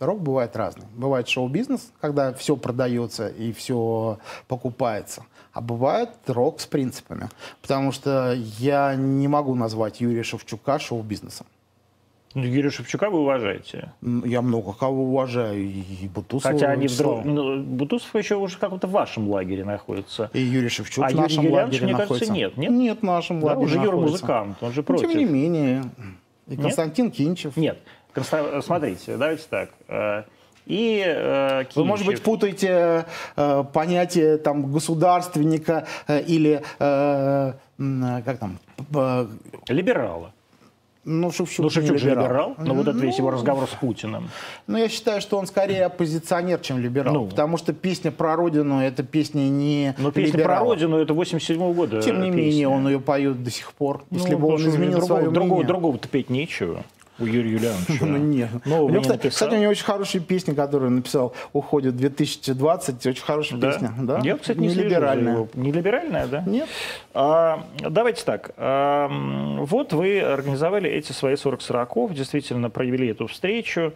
Рок 0.00 0.20
бывает 0.22 0.56
разный. 0.56 0.86
Бывает 0.96 1.28
шоу-бизнес, 1.28 1.92
когда 2.00 2.32
все 2.32 2.56
продается 2.56 3.28
и 3.28 3.52
все 3.52 4.18
покупается. 4.48 5.24
А 5.52 5.60
бывает 5.60 6.10
рок 6.26 6.60
с 6.60 6.66
принципами. 6.66 7.28
Потому 7.60 7.92
что 7.92 8.32
я 8.58 8.94
не 8.94 9.28
могу 9.28 9.54
назвать 9.54 10.00
Юрия 10.00 10.22
Шевчука 10.22 10.78
шоу-бизнесом. 10.78 11.46
Ну, 12.32 12.44
Юрия 12.44 12.70
Шевчука 12.70 13.10
вы 13.10 13.18
уважаете. 13.20 13.92
Я 14.00 14.40
много 14.40 14.72
кого 14.72 15.02
уважаю. 15.04 15.60
И 15.64 16.08
Бутусова, 16.14 16.52
Хотя 16.54 16.70
они 16.70 16.86
вдруг... 16.86 17.24
ну, 17.24 17.60
Бутусов 17.60 18.14
еще 18.14 18.36
уже 18.36 18.54
в 18.54 18.58
каком-то 18.58 18.86
вашем 18.86 19.28
лагере 19.28 19.64
находится. 19.64 20.30
И 20.32 20.40
Юрий 20.40 20.68
Шевчук 20.68 21.04
А 21.04 21.08
в 21.08 21.10
Юрий 21.10 21.22
нашем 21.22 21.44
Юлианович, 21.44 21.72
лагере 21.80 21.84
мне 21.86 21.92
кажется, 21.92 22.12
находится. 22.14 22.32
нет, 22.32 22.56
нет? 22.56 22.70
Нет, 22.70 22.98
в 23.00 23.02
нашем 23.02 23.40
Да, 23.40 23.46
лагере 23.48 23.64
уже 23.64 23.74
Юра 23.74 23.84
находится. 23.86 24.12
музыкант, 24.12 24.58
он 24.62 24.72
же 24.72 24.80
Но 24.80 24.84
против. 24.84 25.10
Тем 25.10 25.18
не 25.18 25.24
менее. 25.26 25.82
И 26.46 26.56
Константин 26.56 27.10
Кинчев. 27.10 27.56
Нет. 27.56 27.78
Конста- 28.14 28.62
Смотрите, 28.62 29.16
давайте 29.16 29.42
так. 29.48 29.70
Э, 29.88 30.22
И 30.66 31.02
э, 31.04 31.64
Вы, 31.74 31.84
может 31.84 32.06
быть, 32.06 32.22
путаете 32.22 33.04
э, 33.36 33.64
понятие 33.72 34.36
там 34.38 34.70
государственника 34.72 35.86
э, 36.06 36.20
или 36.22 36.62
э, 36.78 37.52
м, 37.78 38.22
как 38.24 38.38
там, 38.38 38.58
э, 38.94 39.26
Либерала. 39.68 40.32
ну 41.04 41.32
Шевчук, 41.32 41.58
Ну, 41.58 41.64
не 41.64 41.70
Шевчук 41.70 41.98
же 41.98 42.10
либерал. 42.10 42.54
Ну, 42.58 42.74
вот 42.74 42.86
это 42.86 42.98
весь 42.98 43.16
его 43.18 43.30
Ну, 43.30 43.36
разговор 43.36 43.66
с 43.66 43.74
Путиным. 43.80 44.28
Ну, 44.66 44.76
я 44.78 44.88
считаю, 44.88 45.20
что 45.22 45.38
он 45.38 45.46
скорее 45.46 45.86
оппозиционер, 45.86 46.58
чем 46.60 46.78
либерал, 46.78 47.14
Ну. 47.14 47.26
потому 47.26 47.56
что 47.56 47.72
песня 47.72 48.10
про 48.12 48.36
родину 48.36 48.80
это 48.80 49.02
песня 49.02 49.40
не 49.48 49.94
Но 49.98 50.12
песня 50.12 50.34
либерала. 50.34 50.58
про 50.60 50.64
родину 50.66 50.98
это 50.98 51.14
87 51.14 51.72
года. 51.72 52.02
Тем 52.02 52.20
не 52.20 52.30
песня. 52.30 52.42
менее, 52.42 52.68
он 52.68 52.86
ее 52.86 53.00
поет 53.00 53.42
до 53.42 53.50
сих 53.50 53.72
пор. 53.72 54.04
Ну, 54.10 54.18
Если 54.18 54.34
бы 54.34 54.46
он 54.48 54.56
изменил 54.60 54.98
другого, 54.98 55.18
свое 55.20 55.30
другого, 55.30 55.46
мнение. 55.54 55.66
другого-то 55.66 56.06
петь 56.08 56.28
нечего 56.30 56.84
у 57.20 57.26
Юрия 57.26 57.52
Юлиановича. 57.52 58.04
Ну, 58.06 58.16
нет. 58.16 58.48
Нового 58.66 58.84
у 58.84 58.88
него, 58.88 58.96
не 58.98 59.02
кстати, 59.02 59.28
кстати, 59.28 59.54
у 59.54 59.58
него 59.58 59.70
очень 59.70 59.84
хорошая 59.84 60.22
песня, 60.22 60.54
которую 60.54 60.90
написал 60.90 61.34
«Уходит 61.52 61.94
2020». 61.94 63.08
Очень 63.08 63.22
хорошая 63.22 63.58
Да? 63.60 63.72
песня. 63.72 63.94
Да? 63.98 64.20
Я, 64.22 64.36
кстати, 64.36 64.58
не, 64.58 64.68
не 64.68 64.74
либеральная. 64.74 65.32
его. 65.34 65.48
Не 65.54 65.72
либеральная, 65.72 66.26
да? 66.26 66.42
Нет. 66.46 66.68
А, 67.14 67.64
давайте 67.80 68.24
так. 68.24 68.52
А, 68.56 69.08
вот 69.60 69.92
вы 69.92 70.20
организовали 70.20 70.88
эти 70.90 71.12
свои 71.12 71.36
40 71.36 71.62
сороков, 71.62 72.14
действительно 72.14 72.70
провели 72.70 73.08
эту 73.08 73.26
встречу, 73.26 73.92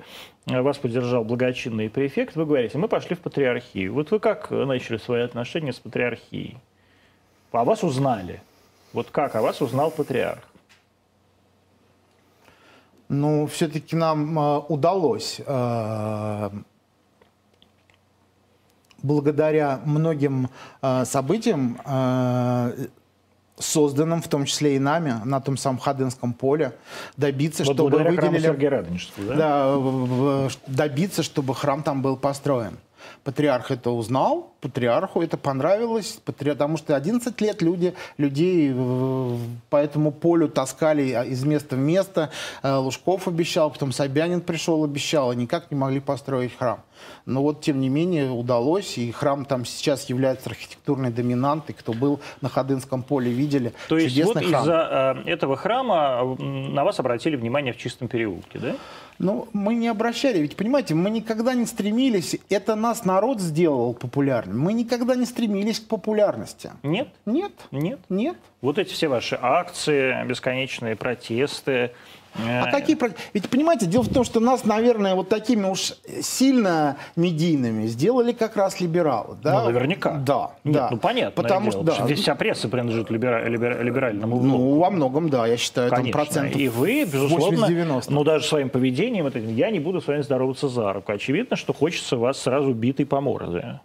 а, 0.50 0.62
вас 0.62 0.78
поддержал 0.78 1.24
благочинный 1.24 1.88
префект. 1.90 2.36
Вы 2.36 2.44
говорите, 2.46 2.78
мы 2.78 2.88
пошли 2.88 3.16
в 3.16 3.20
патриархию. 3.20 3.92
Вот 3.94 4.10
вы 4.10 4.18
как 4.20 4.50
начали 4.50 4.96
свои 4.98 5.22
отношения 5.22 5.72
с 5.72 5.78
патриархией? 5.78 6.58
А 7.52 7.64
вас 7.64 7.82
узнали. 7.84 8.40
Вот 8.92 9.08
как 9.10 9.36
о 9.36 9.42
вас 9.42 9.60
узнал 9.60 9.90
патриарх? 9.90 10.40
Ну, 13.08 13.46
все-таки 13.46 13.94
нам 13.96 14.38
э, 14.38 14.58
удалось 14.68 15.40
э, 15.46 16.50
благодаря 19.02 19.80
многим 19.84 20.48
э, 20.82 21.04
событиям, 21.04 21.78
э, 21.84 22.86
созданным 23.58 24.20
в 24.20 24.28
том 24.28 24.46
числе 24.46 24.76
и 24.76 24.78
нами 24.78 25.20
на 25.24 25.40
том 25.40 25.56
самом 25.56 25.78
Ходынском 25.78 26.32
поле, 26.32 26.72
добиться, 27.16 27.62
Вот 27.64 27.76
чтобы 27.76 27.98
выделили... 27.98 28.46
Радонежского, 28.66 29.26
да? 29.26 29.34
Да, 29.36 29.76
в- 29.76 30.48
в- 30.48 30.52
добиться, 30.66 31.22
чтобы 31.22 31.54
храм 31.54 31.82
там 31.82 32.02
был 32.02 32.16
построен. 32.16 32.78
Патриарх 33.22 33.70
это 33.70 33.90
узнал, 33.90 34.52
патриарху 34.60 35.22
это 35.22 35.36
понравилось, 35.36 36.18
потому 36.24 36.76
что 36.78 36.96
11 36.96 37.38
лет 37.40 37.62
люди, 37.62 37.94
людей 38.16 38.74
по 39.70 39.76
этому 39.76 40.10
полю 40.10 40.48
таскали 40.48 41.12
а, 41.12 41.24
из 41.24 41.44
места 41.44 41.76
в 41.76 41.78
место. 41.78 42.30
Э, 42.62 42.76
Лужков 42.76 43.28
обещал, 43.28 43.70
потом 43.70 43.92
Собянин 43.92 44.40
пришел, 44.40 44.82
обещал, 44.82 45.32
и 45.32 45.36
никак 45.36 45.70
не 45.70 45.76
могли 45.76 46.00
построить 46.00 46.56
храм. 46.56 46.80
Но 47.26 47.42
вот, 47.42 47.60
тем 47.60 47.80
не 47.80 47.88
менее, 47.88 48.30
удалось, 48.30 48.96
и 48.98 49.10
храм 49.10 49.44
там 49.44 49.64
сейчас 49.64 50.08
является 50.08 50.48
архитектурной 50.50 51.10
доминантой. 51.10 51.74
Кто 51.74 51.92
был 51.92 52.20
на 52.40 52.48
Ходынском 52.48 53.02
поле, 53.02 53.30
видели. 53.30 53.72
То 53.88 53.98
есть 53.98 54.22
вот 54.24 54.40
из-за 54.40 55.22
э, 55.26 55.30
этого 55.30 55.56
храма 55.56 56.36
на 56.38 56.84
вас 56.84 56.98
обратили 57.00 57.36
внимание 57.36 57.72
в 57.72 57.76
Чистом 57.76 58.08
переулке, 58.08 58.58
да? 58.58 58.76
Ну, 59.18 59.48
мы 59.52 59.74
не 59.74 59.88
обращали, 59.88 60.38
ведь, 60.38 60.56
понимаете, 60.56 60.94
мы 60.94 61.10
никогда 61.10 61.54
не 61.54 61.66
стремились, 61.66 62.36
это 62.48 62.74
нас 62.74 63.04
народ 63.04 63.40
сделал 63.40 63.94
популярным, 63.94 64.58
мы 64.58 64.72
никогда 64.72 65.14
не 65.14 65.24
стремились 65.24 65.80
к 65.80 65.86
популярности. 65.86 66.72
Нет? 66.82 67.08
Нет. 67.24 67.52
Нет? 67.70 68.00
Нет. 68.08 68.36
Вот 68.60 68.78
эти 68.78 68.92
все 68.92 69.08
ваши 69.08 69.38
акции, 69.40 70.26
бесконечные 70.26 70.96
протесты, 70.96 71.92
а 72.36 72.70
какие... 72.70 72.98
Ведь, 73.32 73.48
понимаете, 73.48 73.86
дело 73.86 74.02
в 74.02 74.12
том, 74.12 74.24
что 74.24 74.40
нас, 74.40 74.64
наверное, 74.64 75.14
вот 75.14 75.28
такими 75.28 75.66
уж 75.66 75.94
сильно 76.20 76.96
медийными 77.16 77.86
сделали 77.86 78.32
как 78.32 78.56
раз 78.56 78.80
либералы. 78.80 79.36
Да? 79.42 79.60
Ну, 79.60 79.66
наверняка. 79.66 80.12
Да, 80.14 80.52
Нет, 80.64 80.74
да. 80.74 80.88
Ну, 80.90 80.96
понятно. 80.98 81.42
Потому 81.42 81.70
что, 81.70 81.82
да. 81.82 82.04
Здесь 82.04 82.20
вся 82.20 82.34
пресса 82.34 82.68
принадлежит 82.68 83.10
либера... 83.10 83.48
Либера... 83.48 83.82
либеральному 83.82 84.36
блоку. 84.38 84.58
Ну, 84.58 84.78
во 84.78 84.90
многом, 84.90 85.28
да, 85.28 85.46
я 85.46 85.56
считаю, 85.56 85.90
Конечно. 85.90 86.12
там 86.12 86.26
процентов 86.26 86.60
И 86.60 86.68
вы, 86.68 87.04
безусловно, 87.04 87.66
80-90. 87.66 88.04
ну, 88.08 88.24
даже 88.24 88.44
своим 88.46 88.70
поведением, 88.70 89.26
это, 89.26 89.38
я 89.38 89.70
не 89.70 89.80
буду 89.80 90.00
с 90.00 90.06
вами 90.06 90.22
здороваться 90.22 90.68
за 90.68 90.92
руку. 90.92 91.12
Очевидно, 91.12 91.56
что 91.56 91.72
хочется 91.72 92.16
вас 92.16 92.38
сразу 92.38 92.72
битый 92.72 93.06
по 93.06 93.20
морде. 93.20 93.80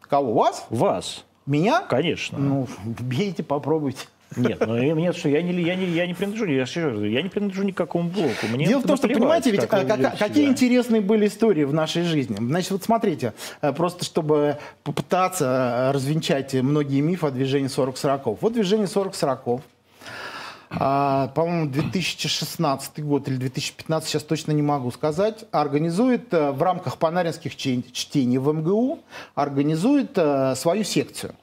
Кого, 0.00 0.32
вас? 0.32 0.66
Вас. 0.70 1.24
Меня? 1.46 1.82
Конечно. 1.82 2.38
Ну, 2.38 2.66
бейте, 2.84 3.42
попробуйте. 3.42 4.06
Нет, 4.36 4.66
ну 4.66 4.76
нет, 4.76 5.16
что 5.16 5.28
я 5.28 5.40
не, 5.42 5.52
я 5.62 5.74
не, 5.74 5.86
я 5.86 6.06
не 6.06 6.14
принадлежу, 6.14 6.44
я, 6.46 6.64
я 7.06 7.22
не 7.22 7.28
принадлежу 7.28 7.62
ни 7.62 7.70
к 7.70 7.76
какому 7.76 8.10
блоку. 8.10 8.46
Мне 8.48 8.66
Дело 8.66 8.80
в 8.80 8.86
том, 8.86 8.96
что, 8.96 9.08
понимаете, 9.08 9.50
ведь 9.50 9.66
как, 9.66 9.86
как, 9.86 10.18
какие 10.18 10.46
интересные 10.46 11.00
были 11.00 11.26
истории 11.26 11.64
в 11.64 11.72
нашей 11.72 12.02
жизни. 12.02 12.36
Значит, 12.38 12.70
вот 12.70 12.84
смотрите, 12.84 13.32
э, 13.62 13.72
просто 13.72 14.04
чтобы 14.04 14.58
попытаться 14.84 15.88
э, 15.88 15.92
развенчать 15.92 16.54
многие 16.54 17.00
мифы 17.00 17.26
о 17.26 17.30
движении 17.30 17.68
40-40. 17.68 18.38
Вот 18.40 18.52
движение 18.52 18.86
40-40. 18.86 19.60
А, 20.68 21.28
по-моему, 21.28 21.70
2016 21.70 23.04
год 23.04 23.28
или 23.28 23.36
2015, 23.36 24.08
сейчас 24.08 24.22
точно 24.24 24.52
не 24.52 24.62
могу 24.62 24.90
сказать, 24.90 25.44
организует 25.52 26.34
э, 26.34 26.50
в 26.50 26.62
рамках 26.62 26.98
панаринских 26.98 27.56
чтений 27.56 28.38
в 28.38 28.52
МГУ, 28.52 28.98
организует 29.34 30.18
свою 30.56 30.84
секцию 30.84 31.34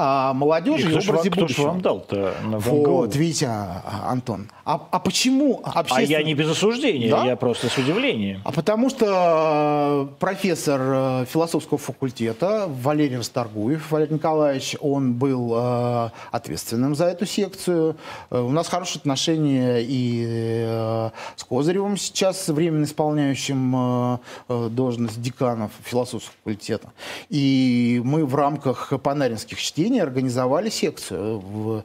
а, 0.00 0.32
молодежи 0.32 0.88
и, 0.88 0.92
и 0.92 0.96
образе 0.96 1.28
кто 1.28 1.40
будущего. 1.40 1.66
Вам 1.66 1.80
дал-то 1.80 2.34
на 2.44 2.60
Вот, 2.60 3.16
видите, 3.16 3.46
а, 3.46 4.06
Антон. 4.06 4.48
А, 4.64 4.86
а 4.92 5.00
почему 5.00 5.60
общественно... 5.64 6.18
А 6.18 6.20
я 6.20 6.22
не 6.22 6.34
без 6.34 6.50
осуждения, 6.50 7.10
да? 7.10 7.24
я 7.24 7.34
просто 7.34 7.68
с 7.68 7.76
удивлением. 7.78 8.40
А 8.44 8.52
потому 8.52 8.90
что 8.90 10.08
э, 10.08 10.20
профессор 10.20 10.80
э, 10.80 11.24
философского 11.28 11.78
факультета 11.78 12.66
Валерий 12.68 13.16
Расторгуев, 13.16 13.90
Валерий 13.90 14.14
Николаевич, 14.14 14.76
он 14.80 15.14
был 15.14 15.54
э, 15.56 16.10
ответственным 16.30 16.94
за 16.94 17.06
эту 17.06 17.26
секцию. 17.26 17.96
У 18.30 18.50
нас 18.50 18.68
хорошие 18.68 19.00
отношения 19.00 19.78
и 19.80 21.08
с 21.36 21.44
Козыревым 21.48 21.96
сейчас, 21.96 22.46
временно 22.48 22.84
исполняющим 22.84 24.20
должность 24.48 25.20
деканов 25.20 25.72
философского 25.82 26.34
факультета. 26.44 26.92
И 27.30 28.00
мы 28.04 28.24
в 28.24 28.34
рамках 28.34 28.92
панаринских 29.02 29.60
чтений 29.60 29.87
Украине 29.88 30.02
организовали 30.02 30.68
секцию. 30.68 31.82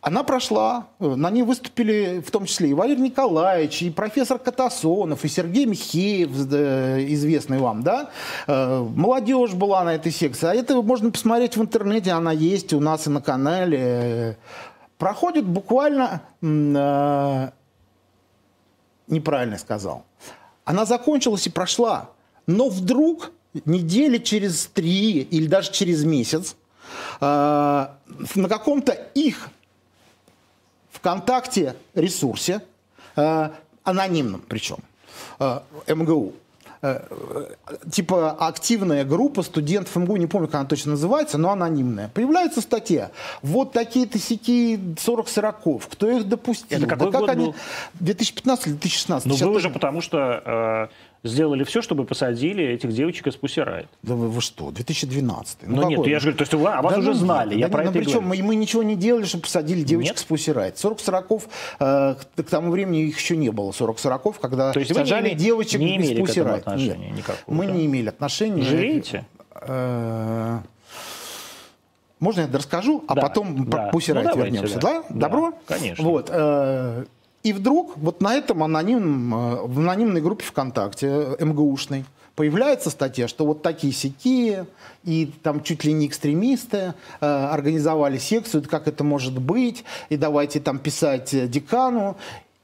Она 0.00 0.24
прошла, 0.24 0.88
на 0.98 1.30
ней 1.30 1.42
выступили 1.42 2.20
в 2.26 2.32
том 2.32 2.46
числе 2.46 2.70
и 2.70 2.74
Валерий 2.74 3.02
Николаевич, 3.02 3.82
и 3.82 3.90
профессор 3.90 4.40
Катасонов, 4.40 5.24
и 5.24 5.28
Сергей 5.28 5.64
Михеев, 5.66 6.30
известный 7.12 7.58
вам, 7.58 7.84
да? 7.84 8.10
Э, 8.48 8.80
молодежь 8.96 9.52
была 9.52 9.84
на 9.84 9.94
этой 9.94 10.10
секции. 10.10 10.48
А 10.48 10.54
это 10.54 10.82
можно 10.82 11.12
посмотреть 11.12 11.56
в 11.56 11.62
интернете, 11.62 12.10
она 12.10 12.32
есть 12.32 12.72
у 12.72 12.80
нас 12.80 13.06
и 13.06 13.10
на 13.10 13.20
канале. 13.22 14.36
Проходит 14.98 15.46
буквально, 15.46 16.22
э, 16.42 17.50
неправильно 19.06 19.58
сказал, 19.58 20.04
она 20.64 20.84
закончилась 20.84 21.46
и 21.46 21.50
прошла. 21.50 22.10
Но 22.48 22.68
вдруг 22.68 23.30
недели 23.64 24.18
через 24.18 24.66
три 24.66 25.20
или 25.20 25.46
даже 25.46 25.70
через 25.70 26.02
месяц 26.02 26.56
на 27.20 28.48
каком-то 28.48 28.92
их 29.14 29.48
ВКонтакте 30.92 31.76
ресурсе, 31.94 32.62
э, 33.16 33.50
анонимном 33.82 34.42
причем, 34.48 34.78
э, 35.38 35.60
МГУ, 35.88 36.34
типа 37.92 38.32
активная 38.32 39.04
группа 39.04 39.42
студентов 39.42 39.94
МГУ, 39.94 40.16
не 40.16 40.26
помню, 40.26 40.48
как 40.48 40.56
она 40.56 40.64
точно 40.64 40.92
называется, 40.92 41.38
но 41.38 41.50
анонимная. 41.50 42.08
Появляется 42.08 42.60
статья. 42.60 43.12
Вот 43.40 43.72
такие-то 43.72 44.18
сики 44.18 44.80
40 44.98 45.28
сороков. 45.28 45.86
Кто 45.86 46.10
их 46.10 46.28
допустил? 46.28 46.78
Это 46.78 46.88
какой 46.88 47.06
да 47.06 47.12
как 47.12 47.20
год 47.20 47.30
они... 47.30 47.46
был? 47.46 47.54
2015 48.00 48.66
или 48.66 48.72
2016? 48.74 49.28
Ну, 49.28 49.36
вы 49.36 49.56
уже 49.56 49.70
потому 49.70 50.00
что 50.00 50.88
сделали 51.24 51.64
все, 51.64 51.82
чтобы 51.82 52.04
посадили 52.04 52.64
этих 52.64 52.92
девочек 52.92 53.28
из 53.28 53.36
Пусирайт. 53.36 53.88
Да 54.02 54.14
вы, 54.14 54.28
вы 54.28 54.40
что, 54.40 54.70
2012 54.70 55.58
Ну, 55.62 55.82
ну 55.82 55.88
нет, 55.88 56.06
я 56.06 56.18
же 56.18 56.26
говорю, 56.26 56.38
то 56.38 56.42
есть 56.42 56.54
вы, 56.54 56.68
а 56.68 56.82
вас 56.82 56.94
да, 56.94 56.98
уже 56.98 57.08
ну, 57.10 57.14
знали, 57.14 57.50
да, 57.50 57.56
я 57.56 57.68
да, 57.68 57.72
про 57.72 57.84
это 57.84 57.92
причем 57.92 58.24
мы, 58.24 58.42
мы 58.42 58.56
ничего 58.56 58.82
не 58.82 58.96
делали, 58.96 59.24
чтобы 59.24 59.42
посадили 59.42 59.82
девочек 59.82 60.12
нет? 60.12 60.18
с 60.18 60.24
Пусирайт. 60.24 60.78
40 60.78 61.00
40 61.00 61.32
э, 61.80 62.14
к 62.36 62.42
тому 62.50 62.70
времени 62.70 63.04
их 63.04 63.18
еще 63.18 63.36
не 63.36 63.50
было, 63.50 63.72
40 63.72 63.98
40 63.98 64.40
когда 64.40 64.72
то 64.72 64.80
есть 64.80 64.94
сажали 64.94 65.30
не, 65.30 65.36
девочек 65.36 65.80
не 65.80 65.98
из 65.98 66.18
Пусирайт. 66.18 66.66
Нет, 66.76 66.98
никакого, 66.98 67.36
мы 67.46 67.66
да? 67.66 67.72
не 67.72 67.86
имели 67.86 68.08
отношения. 68.08 68.62
Жалеете? 68.62 69.24
Э, 69.54 70.58
можно 72.18 72.42
я 72.42 72.48
расскажу, 72.52 73.04
а 73.08 73.14
да, 73.14 73.22
потом 73.22 73.68
да. 73.68 73.88
Пусирайт 73.90 74.28
ну, 74.34 74.36
вернемся, 74.36 74.78
да? 74.78 75.02
да? 75.02 75.04
Добро? 75.08 75.54
Конечно. 75.66 76.04
Вот. 76.04 76.30
Э, 76.30 77.04
и 77.42 77.52
вдруг 77.52 77.96
вот 77.96 78.20
на 78.20 78.34
этом 78.34 78.62
анонимном, 78.62 79.34
э, 79.34 79.66
в 79.66 79.80
анонимной 79.80 80.20
группе 80.20 80.44
ВКонтакте 80.44 81.06
э, 81.38 81.44
МГУшной 81.44 82.04
появляется 82.34 82.90
статья, 82.90 83.28
что 83.28 83.44
вот 83.44 83.62
такие 83.62 83.92
сякие 83.92 84.66
и 85.04 85.30
там 85.42 85.62
чуть 85.62 85.84
ли 85.84 85.92
не 85.92 86.06
экстремисты 86.06 86.94
э, 87.20 87.26
организовали 87.26 88.18
секцию, 88.18 88.62
как 88.68 88.88
это 88.88 89.04
может 89.04 89.38
быть, 89.38 89.84
и 90.08 90.16
давайте 90.16 90.60
там 90.60 90.78
писать 90.78 91.34
э, 91.34 91.46
декану. 91.46 92.16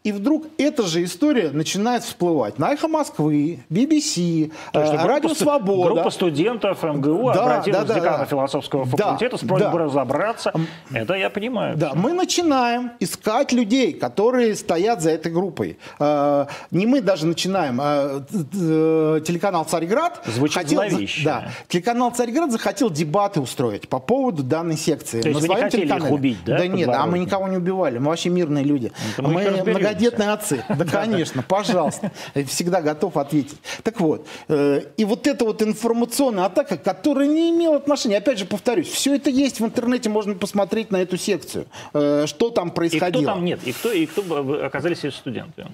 И 0.05 0.12
вдруг 0.12 0.46
эта 0.59 0.84
же 0.84 1.03
история 1.03 1.51
начинает 1.51 2.05
всплывать 2.05 2.59
на 2.59 2.72
«Эхо 2.72 2.86
Москвы», 2.86 3.64
BBC, 3.68 4.53
То 4.72 4.80
есть, 4.80 4.94
э, 4.94 4.96
«Радио 4.96 5.34
Свобода». 5.34 5.90
Группа 5.90 6.11
студентов 6.11 6.84
МГУ 6.84 7.32
да, 7.34 7.42
обратилась 7.42 7.80
да, 7.80 7.84
да, 7.84 7.94
к 7.94 7.96
декану 7.96 8.18
да. 8.18 8.24
философского 8.24 8.84
факультета 8.84 9.36
да, 9.36 9.44
с 9.44 9.46
просьбой 9.46 9.72
да. 9.72 9.78
разобраться. 9.78 10.53
Это 10.92 11.14
я 11.14 11.30
понимаю. 11.30 11.76
Да, 11.76 11.94
мы 11.94 12.12
начинаем 12.12 12.92
искать 13.01 13.51
людей, 13.51 13.92
которые 13.92 14.55
стоят 14.55 15.03
за 15.03 15.11
этой 15.11 15.32
группой. 15.32 15.78
Э, 15.99 16.46
не 16.70 16.86
мы 16.86 17.01
даже 17.01 17.26
начинаем. 17.26 17.80
А, 17.82 18.24
э, 18.30 19.20
телеканал 19.26 19.64
«Царьград» 19.64 20.22
Звучит 20.26 20.62
хотел, 20.62 20.80
да, 21.24 21.49
телеканал 21.66 22.12
«Царьград» 22.12 22.53
захотел 22.53 22.88
дебаты 22.88 23.40
устроить 23.40 23.88
по 23.88 23.99
поводу 23.99 24.44
данной 24.44 24.76
секции. 24.76 25.20
То 25.20 25.28
есть 25.28 25.40
вы 25.40 25.49
не 25.49 25.55
хотели 25.55 25.82
телеканале. 25.82 26.07
их 26.07 26.12
убить, 26.12 26.38
да? 26.46 26.59
Да 26.59 26.66
нет, 26.68 26.88
а 26.88 27.05
мы 27.07 27.18
никого 27.18 27.49
не 27.49 27.57
убивали. 27.57 27.99
Мы 27.99 28.07
вообще 28.07 28.28
мирные 28.30 28.62
люди. 28.62 28.92
Ну, 29.18 29.30
мы 29.30 29.42
многодетные 29.89 30.30
отцы. 30.30 30.64
Да, 30.78 30.84
конечно, 30.84 31.43
пожалуйста. 31.43 32.12
Всегда 32.47 32.80
готов 32.82 33.16
ответить. 33.16 33.59
Так 33.82 34.01
вот, 34.01 34.26
э, 34.49 34.82
и 34.97 35.05
вот 35.05 35.26
эта 35.26 35.45
вот 35.45 35.62
информационная 35.62 36.45
атака, 36.45 36.76
которая 36.76 37.26
не 37.26 37.51
имела 37.51 37.76
отношения, 37.76 38.18
опять 38.18 38.39
же 38.39 38.45
повторюсь, 38.45 38.89
все 38.89 39.14
это 39.16 39.30
есть 39.30 39.61
в 39.61 39.64
интернете, 39.64 40.09
можно 40.09 40.34
посмотреть 40.34 40.91
на 40.91 40.99
эту 40.99 41.16
секцию, 41.16 41.66
э, 41.95 42.26
что 42.26 42.51
там 42.51 42.70
происходило. 42.70 43.20
И 43.20 43.24
кто 43.24 43.34
там 43.34 43.45
нет? 43.45 43.61
И 43.64 43.72
кто, 43.72 43.93
и 43.93 44.07
кто 44.07 44.64
оказались 44.64 45.05
эти 45.05 45.14
студенты? 45.14 45.66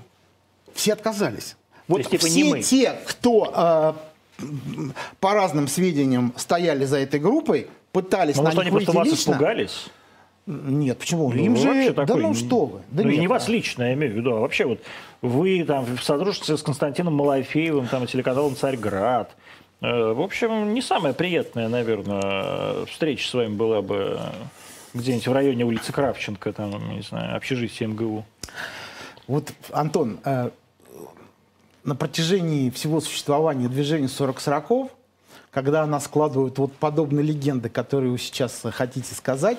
Все 0.74 0.92
отказались. 0.94 1.56
Вот 1.86 1.98
есть, 1.98 2.10
типа, 2.10 2.26
все 2.26 2.62
те, 2.62 2.92
кто 3.06 3.52
э, 4.40 4.44
по 5.20 5.34
разным 5.34 5.68
сведениям 5.68 6.32
стояли 6.36 6.84
за 6.86 6.98
этой 6.98 7.20
группой, 7.20 7.68
пытались 7.92 8.36
Но, 8.36 8.42
на 8.42 8.48
может, 8.50 8.64
них 8.64 8.74
они 8.74 8.84
просто 8.84 8.92
лично. 8.92 9.10
вас 9.10 9.20
испугались? 9.20 9.86
Нет, 10.46 10.98
почему? 10.98 11.32
Ну, 11.32 11.38
Им 11.38 11.56
же... 11.56 11.92
такой, 11.94 12.06
да 12.06 12.28
ну 12.28 12.34
что 12.34 12.66
вы. 12.66 12.80
Да 12.90 13.02
ну 13.02 13.08
нет, 13.08 13.18
и 13.18 13.20
не 13.20 13.28
вас 13.28 13.48
лично, 13.48 13.84
я 13.84 13.94
имею 13.94 14.12
в 14.12 14.16
виду, 14.16 14.36
а 14.36 14.40
вообще 14.40 14.66
вот 14.66 14.80
вы 15.22 15.64
там 15.64 15.86
в 15.86 16.02
содружестве 16.02 16.56
с 16.56 16.62
Константином 16.62 17.14
Малафеевым, 17.14 17.86
там, 17.88 18.06
телеканалом 18.06 18.54
«Царьград», 18.54 19.34
э, 19.80 20.12
в 20.12 20.20
общем, 20.20 20.74
не 20.74 20.82
самая 20.82 21.14
приятная, 21.14 21.68
наверное, 21.68 22.84
встреча 22.84 23.26
с 23.26 23.32
вами 23.32 23.54
была 23.54 23.80
бы 23.80 24.20
где-нибудь 24.92 25.26
в 25.26 25.32
районе 25.32 25.64
улицы 25.64 25.92
Кравченко, 25.92 26.52
там, 26.52 26.94
не 26.94 27.02
знаю, 27.02 27.36
общежитие 27.36 27.88
МГУ. 27.88 28.26
Вот, 29.26 29.50
Антон, 29.72 30.20
э, 30.24 30.50
на 31.84 31.94
протяжении 31.94 32.68
всего 32.68 33.00
существования 33.00 33.68
движения 33.68 34.08
40-40 34.08 34.90
когда 35.54 35.82
она 35.82 36.00
складывает 36.00 36.58
вот 36.58 36.72
подобные 36.72 37.24
легенды, 37.24 37.68
которые 37.68 38.10
вы 38.10 38.18
сейчас 38.18 38.62
хотите 38.72 39.14
сказать, 39.14 39.56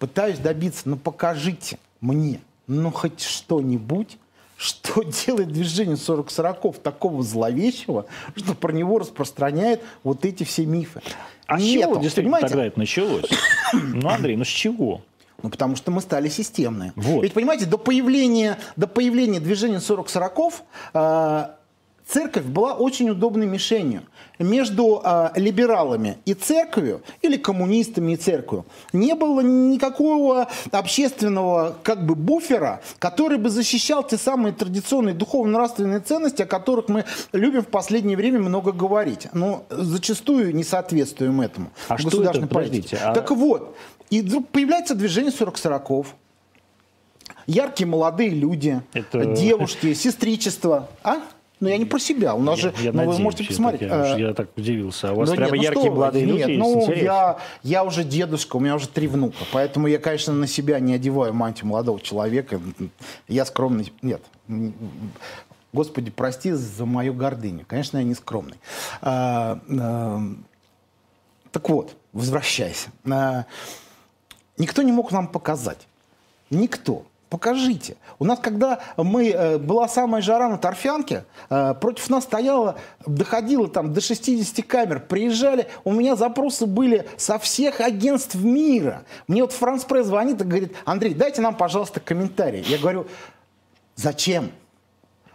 пытаюсь 0.00 0.38
добиться, 0.38 0.82
ну 0.86 0.96
покажите 0.96 1.78
мне, 2.00 2.40
ну 2.66 2.90
хоть 2.90 3.20
что-нибудь, 3.20 4.18
что 4.56 5.02
делает 5.26 5.52
движение 5.52 5.94
40-40 5.94 6.80
такого 6.82 7.22
зловещего, 7.22 8.06
что 8.34 8.54
про 8.54 8.72
него 8.72 8.98
распространяет 8.98 9.80
вот 10.02 10.24
эти 10.24 10.42
все 10.42 10.66
мифы. 10.66 11.00
А 11.46 11.58
с 11.60 11.62
чего 11.62 11.96
действительно 11.96 12.40
тогда 12.40 12.66
это 12.66 12.78
началось? 12.78 13.30
Ну, 13.72 14.08
Андрей, 14.08 14.36
ну 14.36 14.44
с 14.44 14.48
чего? 14.48 15.02
Ну, 15.42 15.50
потому 15.50 15.76
что 15.76 15.92
мы 15.92 16.00
стали 16.00 16.28
системные. 16.28 16.92
Вот. 16.96 17.22
Ведь, 17.22 17.32
понимаете, 17.32 17.66
до 17.66 17.78
появления, 17.78 18.58
до 18.76 18.88
появления 18.88 19.38
движения 19.38 19.76
40-40 19.76 20.54
э, 20.94 21.48
церковь 22.08 22.44
была 22.44 22.74
очень 22.74 23.10
удобной 23.10 23.46
мишенью. 23.46 24.02
Между 24.38 25.02
э, 25.04 25.30
либералами 25.34 26.18
и 26.24 26.32
церковью, 26.32 27.02
или 27.22 27.36
коммунистами 27.36 28.12
и 28.12 28.16
церковью, 28.16 28.64
не 28.92 29.14
было 29.14 29.40
никакого 29.40 30.48
общественного 30.70 31.76
как 31.82 32.06
бы 32.06 32.14
буфера, 32.14 32.80
который 32.98 33.38
бы 33.38 33.50
защищал 33.50 34.06
те 34.06 34.16
самые 34.16 34.52
традиционные 34.54 35.14
духовно-нравственные 35.14 36.00
ценности, 36.00 36.42
о 36.42 36.46
которых 36.46 36.88
мы 36.88 37.04
любим 37.32 37.62
в 37.62 37.68
последнее 37.68 38.16
время 38.16 38.38
много 38.38 38.72
говорить. 38.72 39.26
Но 39.32 39.64
зачастую 39.70 40.54
не 40.54 40.64
соответствуем 40.64 41.40
этому. 41.40 41.70
А 41.88 41.98
что 41.98 42.22
это? 42.22 42.46
Подождите. 42.46 42.96
А... 43.02 43.12
Так 43.12 43.30
вот, 43.32 43.76
и 44.08 44.22
вдруг 44.22 44.48
появляется 44.48 44.94
движение 44.94 45.32
40-40. 45.32 46.06
Яркие 47.46 47.88
молодые 47.88 48.30
люди, 48.30 48.82
Это... 48.92 49.24
девушки, 49.24 49.94
сестричество. 49.94 50.88
А? 51.02 51.22
Ну, 51.60 51.68
я 51.68 51.76
не 51.76 51.84
про 51.84 51.98
себя. 51.98 52.34
У 52.34 52.40
нас 52.40 52.58
я, 52.58 52.70
же, 52.70 52.74
я 52.82 52.92
ну, 52.92 52.98
надеюсь, 52.98 53.16
вы 53.16 53.22
можете 53.22 53.44
посмотреть. 53.44 53.90
Я, 53.90 54.16
я 54.16 54.34
так 54.34 54.48
удивился. 54.56 55.10
А 55.10 55.12
у 55.12 55.16
вас 55.16 55.30
ну, 55.30 55.36
прямо 55.36 55.56
нет, 55.56 55.64
яркие 55.64 55.90
ну, 55.90 55.96
молодые 55.96 56.26
нет, 56.26 56.46
люди 56.46 56.58
ну, 56.58 56.88
есть? 56.88 57.02
я, 57.02 57.38
я 57.62 57.84
уже 57.84 58.04
дедушка, 58.04 58.56
у 58.56 58.60
меня 58.60 58.76
уже 58.76 58.88
три 58.88 59.08
внука. 59.08 59.38
Поэтому 59.52 59.88
я, 59.88 59.98
конечно, 59.98 60.32
на 60.32 60.46
себя 60.46 60.78
не 60.78 60.94
одеваю 60.94 61.34
мантию 61.34 61.66
молодого 61.66 62.00
человека. 62.00 62.60
Я 63.26 63.44
скромный. 63.44 63.92
Нет. 64.02 64.22
Господи, 65.72 66.10
прости 66.10 66.52
за 66.52 66.86
мою 66.86 67.12
гордыню. 67.12 67.64
Конечно, 67.66 67.98
я 67.98 68.04
не 68.04 68.14
скромный. 68.14 68.58
А, 69.02 69.60
а, 69.68 70.22
так 71.50 71.68
вот, 71.68 71.96
возвращайся. 72.12 72.90
А, 73.10 73.46
никто 74.56 74.82
не 74.82 74.92
мог 74.92 75.10
нам 75.12 75.26
показать. 75.26 75.88
Никто. 76.50 77.04
Покажите. 77.30 77.96
У 78.18 78.24
нас, 78.24 78.38
когда 78.38 78.80
мы, 78.96 79.28
э, 79.28 79.58
была 79.58 79.86
самая 79.86 80.22
жара 80.22 80.48
на 80.48 80.56
Торфянке, 80.56 81.24
э, 81.50 81.74
против 81.74 82.08
нас 82.08 82.24
стояло, 82.24 82.76
доходило 83.06 83.68
там 83.68 83.92
до 83.92 84.00
60 84.00 84.62
камер, 84.62 85.00
приезжали, 85.00 85.68
у 85.84 85.92
меня 85.92 86.16
запросы 86.16 86.64
были 86.64 87.06
со 87.18 87.38
всех 87.38 87.80
агентств 87.80 88.34
мира. 88.36 89.02
Мне 89.26 89.42
вот 89.42 89.52
Франс 89.52 89.84
Пресс 89.84 90.06
звонит 90.06 90.40
и 90.40 90.44
говорит, 90.44 90.74
Андрей, 90.86 91.12
дайте 91.12 91.42
нам, 91.42 91.54
пожалуйста, 91.54 92.00
комментарий. 92.00 92.62
Я 92.62 92.78
говорю, 92.78 93.06
зачем? 93.94 94.50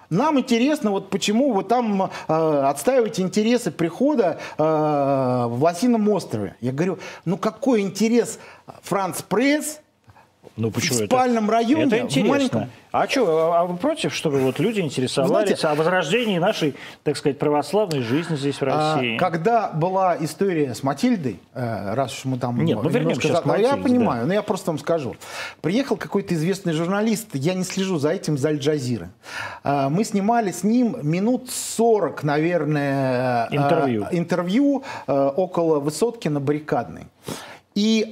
Нам 0.09 0.39
интересно, 0.39 0.91
вот 0.91 1.09
почему 1.09 1.53
вы 1.53 1.63
там 1.63 2.03
э, 2.03 2.07
отстаиваете 2.27 3.21
интересы 3.21 3.71
прихода 3.71 4.39
э, 4.57 4.63
в 4.63 5.57
Лосином 5.61 6.09
острове. 6.09 6.55
Я 6.59 6.71
говорю, 6.71 6.99
ну 7.25 7.37
какой 7.37 7.81
интерес 7.81 8.39
Франц 8.81 9.21
Пресс 9.21 9.79
ну, 10.55 10.69
почему 10.69 10.99
в 10.99 11.05
спальном 11.05 11.45
это? 11.45 11.53
районе. 11.53 11.85
Это 11.85 11.99
интересно. 11.99 12.29
Маленьком... 12.29 12.69
А 12.91 13.07
что, 13.07 13.53
а 13.53 13.65
вы 13.65 13.75
против, 13.75 14.13
чтобы 14.13 14.37
вот 14.37 14.59
люди 14.59 14.79
интересовались 14.79 15.57
Знаете, 15.57 15.67
о 15.67 15.73
возрождении 15.73 16.37
нашей, 16.37 16.75
так 17.01 17.17
сказать, 17.17 17.39
православной 17.39 18.01
жизни 18.01 18.35
здесь 18.35 18.57
в 18.57 18.61
а, 18.61 18.65
России? 18.95 19.15
А, 19.15 19.19
когда 19.19 19.71
была 19.71 20.15
история 20.19 20.75
с 20.75 20.83
Матильдой, 20.83 21.39
э, 21.55 21.95
раз 21.95 22.13
уж 22.13 22.25
мы 22.25 22.37
там... 22.37 22.63
Нет, 22.63 22.77
ну 22.83 22.89
вернемся 22.89 23.21
сейчас 23.21 23.41
к 23.41 23.45
Матильде, 23.45 23.71
Я 23.71 23.77
понимаю, 23.77 24.21
да. 24.21 24.27
но 24.27 24.33
я 24.35 24.43
просто 24.43 24.69
вам 24.69 24.77
скажу. 24.77 25.15
Приехал 25.61 25.97
какой-то 25.97 26.35
известный 26.35 26.73
журналист, 26.73 27.29
я 27.33 27.55
не 27.55 27.63
слежу 27.63 27.97
за 27.97 28.11
этим, 28.11 28.37
за 28.37 28.49
Аль-Джазиры. 28.49 29.09
А, 29.63 29.89
мы 29.89 30.03
снимали 30.03 30.51
с 30.51 30.63
ним 30.63 30.95
минут 31.01 31.49
40, 31.49 32.21
наверное, 32.21 33.47
э, 33.49 33.55
интервью, 33.55 34.05
интервью 34.11 34.83
э, 35.07 35.31
около 35.35 35.79
высотки 35.79 36.27
на 36.27 36.39
Баррикадной. 36.39 37.07
И 37.73 38.07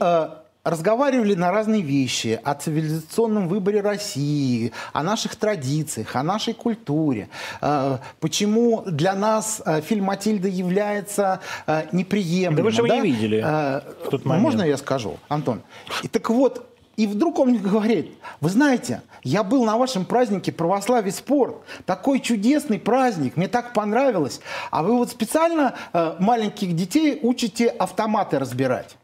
разговаривали 0.64 1.34
на 1.34 1.52
разные 1.52 1.82
вещи, 1.82 2.40
о 2.44 2.54
цивилизационном 2.54 3.48
выборе 3.48 3.82
России, 3.82 4.72
о 4.94 5.04
наших 5.04 5.36
традициях, 5.36 6.16
о 6.16 6.24
нашей 6.24 6.54
культуре, 6.54 7.30
э, 7.62 7.98
почему 8.20 8.84
для 8.86 9.14
нас 9.14 9.62
э, 9.66 9.82
фильм 9.82 10.06
«Матильда» 10.06 10.48
является 10.48 11.40
э, 11.66 11.88
неприемлемым. 11.92 12.58
Да 12.58 12.64
вы 12.64 12.72
же 12.72 12.82
его 12.84 12.94
не 12.94 13.02
видели 13.02 13.42
в 13.42 14.10
тот 14.10 14.26
момент. 14.26 14.44
Можно 14.44 14.62
я 14.64 14.78
скажу, 14.78 15.18
Антон? 15.30 15.62
И 16.04 16.08
так 16.08 16.30
вот, 16.30 16.68
и 16.96 17.08
вдруг 17.08 17.40
он 17.40 17.50
мне 17.50 17.60
говорит, 17.60 18.12
вы 18.40 18.50
знаете, 18.50 19.02
я 19.24 19.44
был 19.44 19.66
на 19.66 19.78
вашем 19.78 20.06
празднике 20.06 20.52
православие 20.52 21.12
спорт, 21.12 21.56
такой 21.86 22.20
чудесный 22.20 22.80
праздник, 22.80 23.36
мне 23.36 23.48
так 23.48 23.74
понравилось, 23.74 24.42
а 24.70 24.84
вы 24.84 24.96
вот 24.96 25.10
специально 25.10 25.74
маленьких 26.20 26.76
детей 26.76 27.20
учите 27.24 27.68
автоматы 27.68 28.38
разбирать. 28.38 28.98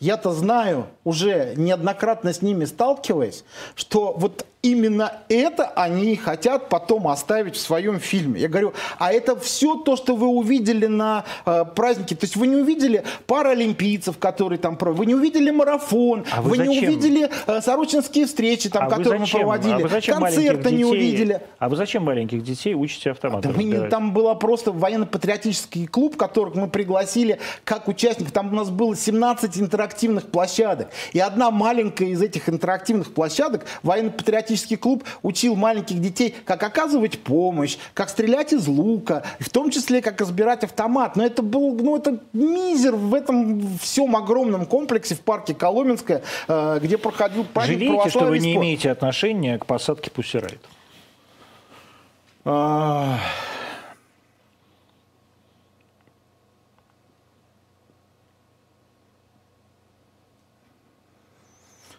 Я-то 0.00 0.32
знаю, 0.32 0.86
уже 1.04 1.54
неоднократно 1.56 2.32
с 2.32 2.42
ними 2.42 2.64
сталкиваясь, 2.64 3.44
что 3.74 4.12
вот 4.12 4.46
именно 4.66 5.12
это 5.28 5.68
они 5.76 6.16
хотят 6.16 6.68
потом 6.68 7.08
оставить 7.08 7.56
в 7.56 7.60
своем 7.60 8.00
фильме. 8.00 8.40
Я 8.40 8.48
говорю, 8.48 8.74
а 8.98 9.12
это 9.12 9.38
все 9.38 9.76
то, 9.76 9.96
что 9.96 10.16
вы 10.16 10.26
увидели 10.26 10.86
на 10.86 11.24
э, 11.44 11.64
празднике. 11.64 12.16
То 12.16 12.24
есть 12.24 12.36
вы 12.36 12.46
не 12.48 12.56
увидели 12.56 13.04
паралимпийцев, 13.26 14.18
которые 14.18 14.58
там 14.58 14.76
проводили, 14.76 14.98
вы 14.98 15.06
не 15.06 15.14
увидели 15.14 15.50
марафон, 15.50 16.24
а 16.32 16.42
вы, 16.42 16.50
вы 16.50 16.58
не 16.58 16.80
увидели 16.80 17.30
э, 17.46 17.60
сорочинские 17.60 18.26
встречи, 18.26 18.68
там, 18.68 18.86
а 18.86 18.90
которые 18.90 19.20
мы 19.20 19.26
проводили, 19.26 19.82
а 19.82 20.12
концерты 20.12 20.72
не 20.72 20.84
увидели. 20.84 21.40
А 21.58 21.68
вы 21.68 21.76
зачем 21.76 22.04
маленьких 22.04 22.42
детей 22.42 22.74
учите 22.74 23.12
автоматы? 23.12 23.48
Да 23.48 23.54
мы, 23.54 23.88
там 23.88 24.12
был 24.12 24.34
просто 24.36 24.72
военно-патриотический 24.72 25.86
клуб, 25.86 26.16
которых 26.16 26.54
мы 26.54 26.68
пригласили 26.68 27.38
как 27.64 27.88
участников. 27.88 28.32
Там 28.32 28.52
у 28.52 28.56
нас 28.56 28.70
было 28.70 28.96
17 28.96 29.58
интерактивных 29.58 30.26
площадок. 30.26 30.88
И 31.12 31.20
одна 31.20 31.50
маленькая 31.50 32.08
из 32.08 32.20
этих 32.20 32.48
интерактивных 32.48 33.14
площадок, 33.14 33.66
военно-патриотический 33.82 34.55
патриотический 34.56 34.76
клуб 34.76 35.04
учил 35.22 35.54
маленьких 35.56 36.00
детей, 36.00 36.34
как 36.44 36.62
оказывать 36.62 37.18
помощь, 37.18 37.76
как 37.94 38.08
стрелять 38.08 38.52
из 38.52 38.66
лука, 38.66 39.22
в 39.38 39.50
том 39.50 39.70
числе, 39.70 40.00
как 40.00 40.20
разбирать 40.20 40.64
автомат. 40.64 41.16
Но 41.16 41.24
это 41.24 41.42
был, 41.42 41.74
ну, 41.74 41.96
это 41.96 42.20
мизер 42.32 42.94
в 42.94 43.14
этом 43.14 43.78
всем 43.78 44.16
огромном 44.16 44.66
комплексе 44.66 45.14
в 45.14 45.20
парке 45.20 45.54
Коломенское, 45.54 46.22
э, 46.48 46.78
где 46.82 46.98
проходил 46.98 47.44
праздник 47.44 47.78
Жалеете, 47.78 48.10
что 48.10 48.24
вы 48.24 48.38
не 48.38 48.52
спорт. 48.52 48.64
имеете 48.64 48.90
отношения 48.90 49.58
к 49.58 49.66
посадке 49.66 50.10
Пусирайт? 50.10 50.60
А... 52.44 53.18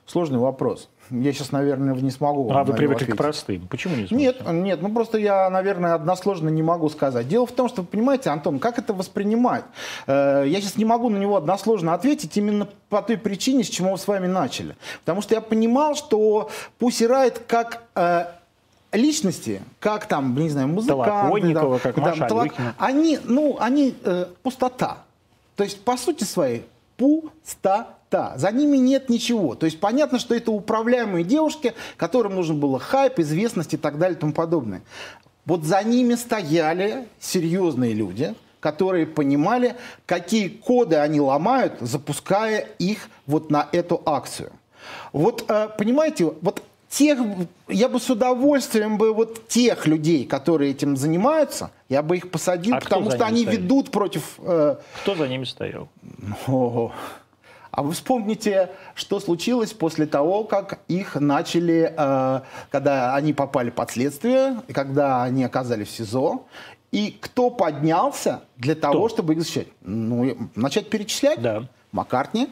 Сложный 0.06 0.40
вопрос. 0.40 0.90
Я 1.10 1.34
сейчас, 1.34 1.52
наверное, 1.52 1.94
не 1.96 2.12
смогу. 2.12 2.52
А 2.52 2.64
вы 2.64 2.74
привыкли 2.74 3.04
ответить. 3.04 3.16
к 3.16 3.18
простым. 3.18 3.68
Почему 3.68 3.96
не 3.96 4.08
сможете? 4.08 4.16
Нет, 4.16 4.52
нет, 4.52 4.82
ну 4.82 4.90
просто 4.90 5.18
я, 5.18 5.50
наверное, 5.50 5.94
односложно 5.94 6.50
не 6.50 6.64
могу 6.64 6.90
сказать. 6.90 7.28
Дело 7.28 7.46
в 7.46 7.52
том, 7.52 7.70
что, 7.70 7.82
вы 7.82 7.88
понимаете, 7.88 8.30
Антон, 8.30 8.60
как 8.60 8.80
это 8.80 8.94
воспринимать? 8.94 9.64
Э, 10.06 10.44
я 10.48 10.62
сейчас 10.62 10.78
не 10.78 10.86
могу 10.86 11.10
на 11.10 11.18
него 11.18 11.38
односложно 11.38 11.94
ответить 11.94 12.36
именно 12.38 12.68
по 12.90 13.02
той 13.02 13.18
причине, 13.18 13.64
с 13.64 13.70
чего 13.70 13.92
мы 13.92 13.98
с 13.98 14.08
вами 14.08 14.28
начали. 14.28 14.76
Потому 15.00 15.22
что 15.22 15.36
я 15.36 15.42
понимал, 15.42 15.96
что 15.96 16.50
Пусси 16.80 17.08
Райт 17.08 17.42
как 17.48 17.84
э, 17.96 18.26
личности, 18.92 19.62
как 19.80 20.06
там, 20.06 20.36
не 20.38 20.50
знаю, 20.50 20.68
музыканты, 20.68 21.54
там, 21.54 21.80
как 21.80 21.98
Маша 21.98 22.20
там, 22.20 22.28
талак, 22.28 22.54
они, 22.78 23.20
ну, 23.24 23.58
они 23.60 23.96
э, 24.04 24.26
пустота. 24.44 25.00
То 25.56 25.64
есть, 25.64 25.84
по 25.84 25.98
сути 25.98 26.24
своей, 26.24 26.66
пустота 26.98 27.97
та. 28.10 28.38
За 28.38 28.52
ними 28.52 28.78
нет 28.78 29.10
ничего. 29.10 29.56
То 29.56 29.66
есть 29.66 29.80
понятно, 29.80 30.20
что 30.20 30.36
это 30.36 30.52
управляемые 30.52 31.24
девушки, 31.24 31.74
которым 31.98 32.36
нужен 32.36 32.60
был 32.60 32.78
хайп, 32.80 33.20
известность 33.20 33.74
и 33.74 33.78
так 33.78 33.98
далее 33.98 34.18
и 34.18 34.20
тому 34.20 34.34
подобное. 34.34 34.82
Вот 35.46 35.64
за 35.64 35.82
ними 35.84 36.16
стояли 36.16 37.08
серьезные 37.20 37.94
люди, 37.94 38.36
которые 38.60 39.06
понимали, 39.06 39.76
какие 40.06 40.50
коды 40.50 40.98
они 40.98 41.22
ломают, 41.22 41.74
запуская 41.80 42.68
их 42.80 43.10
вот 43.26 43.50
на 43.50 43.70
эту 43.72 44.02
акцию. 44.06 44.52
Вот, 45.14 45.46
э, 45.48 45.70
понимаете, 45.78 46.34
вот 46.42 46.62
тех, 46.90 47.20
я 47.68 47.90
бы 47.90 48.00
с 48.00 48.10
удовольствием 48.10 48.98
бы 48.98 49.14
вот 49.14 49.48
тех 49.48 49.88
людей, 49.88 50.26
которые 50.26 50.72
этим 50.72 50.98
занимаются, 50.98 51.72
я 51.90 52.02
бы 52.02 52.18
их 52.18 52.32
посадил, 52.32 52.76
а 52.76 52.80
потому 52.80 53.12
что 53.12 53.26
они 53.26 53.44
стоял? 53.44 53.62
ведут 53.62 53.92
против... 53.92 54.36
Э, 54.40 54.78
кто 55.02 55.16
за 55.16 55.28
ними 55.28 55.46
стоял? 55.46 55.90
О, 56.48 56.92
а 57.78 57.84
вы 57.84 57.94
вспомните, 57.94 58.72
что 58.96 59.20
случилось 59.20 59.72
после 59.72 60.08
того, 60.08 60.44
как 60.46 60.80
их 60.88 61.14
начали, 61.14 61.94
э, 61.96 62.42
когда 62.72 63.14
они 63.14 63.34
попали 63.34 63.70
под 63.70 63.92
следствие, 63.92 64.62
когда 64.74 65.22
они 65.22 65.44
оказались 65.44 65.90
в 65.90 65.92
СИЗО, 65.92 66.44
И 66.92 67.16
кто 67.22 67.50
поднялся 67.52 68.42
для 68.56 68.74
того, 68.74 69.06
Кто? 69.06 69.10
чтобы 69.10 69.34
их 69.34 69.40
защищать? 69.42 69.68
Ну, 69.82 70.38
начать 70.56 70.90
перечислять? 70.90 71.40
Да. 71.42 71.66
Маккартни, 71.92 72.48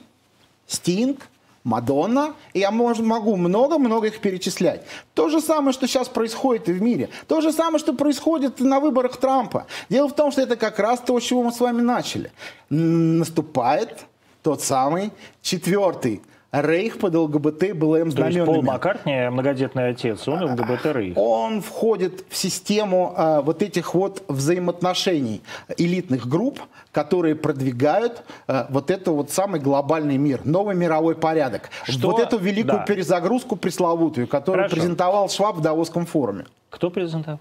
Стинг, 0.68 1.28
Мадонна. 1.64 2.34
И 2.54 2.60
я 2.60 2.70
мож- 2.70 3.02
могу 3.02 3.36
много-много 3.38 4.08
их 4.08 4.20
перечислять. 4.20 4.84
То 5.16 5.30
же 5.30 5.42
самое, 5.42 5.72
что 5.74 5.88
сейчас 5.88 6.08
происходит 6.10 6.70
и 6.70 6.74
в 6.74 6.82
мире. 6.84 7.10
То 7.28 7.42
же 7.42 7.52
самое, 7.52 7.80
что 7.80 7.94
происходит 7.94 8.60
на 8.60 8.80
выборах 8.80 9.18
Трампа. 9.18 9.66
Дело 9.90 10.08
в 10.10 10.14
том, 10.14 10.32
что 10.32 10.42
это 10.42 10.56
как 10.58 10.78
раз 10.80 11.00
то, 11.00 11.20
с 11.20 11.24
чего 11.24 11.42
мы 11.42 11.52
с 11.52 11.60
вами 11.62 11.82
начали. 11.82 12.32
Наступает 12.70 14.06
тот 14.46 14.62
самый 14.62 15.12
четвертый 15.42 16.22
рейх 16.52 17.00
под 17.00 17.16
ЛГБТ 17.16 17.74
БЛМ 17.74 18.12
То 18.12 18.26
есть 18.28 18.38
Пол 18.38 18.56
знаменами. 18.56 18.62
Маккартни, 18.62 19.30
многодетный 19.32 19.90
отец, 19.90 20.28
он 20.28 20.52
ЛГБТ 20.52 20.86
рейх. 20.86 21.18
Он 21.18 21.64
входит 21.64 22.24
в 22.30 22.38
систему 22.38 23.16
а, 23.18 23.42
вот 23.42 23.64
этих 23.64 23.96
вот 23.96 24.24
взаимоотношений 24.28 25.42
элитных 25.80 26.28
групп, 26.28 26.60
которые 26.92 27.34
продвигают 27.34 28.24
а, 28.48 28.68
вот 28.70 28.92
это 28.92 29.10
вот 29.10 29.32
самый 29.32 29.60
глобальный 29.60 30.18
мир, 30.18 30.42
новый 30.46 30.76
мировой 30.76 31.16
порядок. 31.16 31.72
Что- 31.86 32.12
Вот 32.12 32.20
эту 32.20 32.38
великую 32.38 32.78
да. 32.78 32.86
перезагрузку 32.86 33.56
пресловутую, 33.56 34.28
которую 34.28 34.66
Хорошо. 34.66 34.76
презентовал 34.76 35.28
Шваб 35.28 35.56
в 35.56 35.62
Давосском 35.62 36.06
форуме. 36.06 36.46
Кто 36.70 36.92
презентовал? 36.92 37.40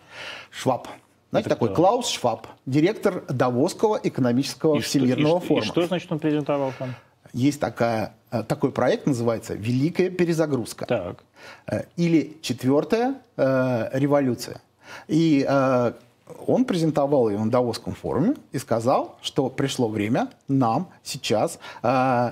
Шваб. 0.50 0.88
Знаете, 1.35 1.49
Это 1.49 1.57
такой 1.57 1.68
кто? 1.70 1.76
Клаус 1.76 2.07
Шваб, 2.09 2.47
директор 2.64 3.24
Давосского 3.28 3.99
экономического 4.01 4.76
И 4.76 4.80
что- 4.82 4.89
всемирного 4.91 5.39
и 5.39 5.41
что- 5.41 5.47
форума. 5.49 5.64
И 5.64 5.66
что 5.68 5.87
значит 5.87 6.12
он 6.12 6.20
презентовал 6.20 6.72
там? 6.78 6.95
Есть 7.32 7.59
такая, 7.59 8.14
э, 8.30 8.45
такой 8.45 8.70
проект, 8.70 9.07
называется 9.09 9.55
«Великая 9.55 10.11
перезагрузка». 10.11 10.87
Так. 10.87 11.24
Э, 11.66 11.82
или 11.97 12.37
четвертая 12.41 13.16
э, 13.37 13.89
революция. 13.99 14.61
И 15.09 15.45
э, 15.49 15.93
он 16.47 16.64
презентовал 16.66 17.28
ее 17.28 17.39
на 17.41 17.51
Давосском 17.51 17.95
форуме 17.95 18.37
и 18.53 18.59
сказал, 18.59 19.16
что 19.20 19.51
пришло 19.51 19.89
время 19.89 20.28
нам 20.47 20.89
сейчас 21.03 21.59
э, 21.82 22.30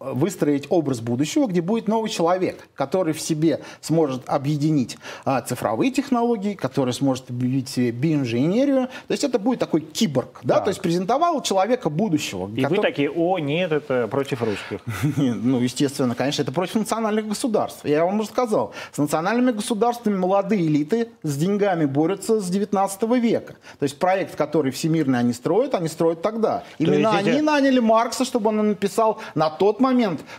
выстроить 0.00 0.66
образ 0.70 1.00
будущего, 1.00 1.46
где 1.46 1.60
будет 1.60 1.86
новый 1.86 2.08
человек, 2.08 2.66
который 2.74 3.12
в 3.12 3.20
себе 3.20 3.60
сможет 3.82 4.22
объединить 4.26 4.96
а, 5.26 5.42
цифровые 5.42 5.90
технологии, 5.92 6.54
который 6.54 6.94
сможет 6.94 7.28
объявить 7.28 7.68
в 7.68 7.72
себе 7.72 7.90
биоинженерию. 7.90 8.88
То 9.06 9.12
есть 9.12 9.24
это 9.24 9.38
будет 9.38 9.58
такой 9.60 9.82
киборг, 9.82 10.40
да, 10.42 10.54
Так. 10.56 10.64
то 10.64 10.68
есть 10.70 10.80
презентовал 10.80 11.42
человека 11.42 11.90
будущего. 11.90 12.48
И 12.48 12.62
вы 12.62 12.62
который- 12.62 12.80
такие, 12.82 13.10
о, 13.10 13.38
нет, 13.38 13.72
это 13.72 14.08
против 14.08 14.42
русских. 14.42 14.80
Ну, 15.50 15.60
естественно, 15.60 16.14
конечно, 16.14 16.42
это 16.42 16.52
против 16.52 16.76
национальных 16.76 17.28
государств. 17.28 17.84
Я 17.84 18.04
вам 18.04 18.20
уже 18.20 18.28
сказал, 18.28 18.72
с 18.92 18.98
национальными 18.98 19.52
государствами 19.52 20.16
молодые 20.16 20.66
элиты 20.66 21.08
с 21.22 21.36
деньгами 21.36 21.84
борются 21.84 22.40
с 22.40 22.48
19 22.48 23.02
века. 23.22 23.54
То 23.78 23.82
есть 23.82 23.98
проект, 23.98 24.34
который 24.34 24.72
всемирный 24.72 25.18
они 25.18 25.32
строят, 25.34 25.74
они 25.74 25.88
строят 25.88 26.22
тогда. 26.22 26.64
Именно 26.78 27.10
они 27.12 27.42
наняли 27.42 27.80
Маркса, 27.80 28.24
чтобы 28.24 28.48
он 28.48 28.68
написал 28.68 29.18
на 29.34 29.50
тот 29.50 29.80
момент 29.80 29.89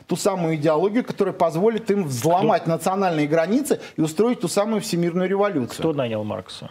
ту 0.08 0.16
самую 0.16 0.56
идеологию, 0.56 1.04
которая 1.04 1.34
позволит 1.34 1.90
им 1.92 2.06
взломать 2.06 2.68
национальные 2.68 3.28
границы 3.28 3.80
и 3.98 4.02
устроить 4.02 4.42
ту 4.42 4.48
самую 4.48 4.82
всемирную 4.82 5.30
революцию. 5.30 5.80
Кто 5.80 5.94
нанял 5.94 6.24
Маркса? 6.24 6.70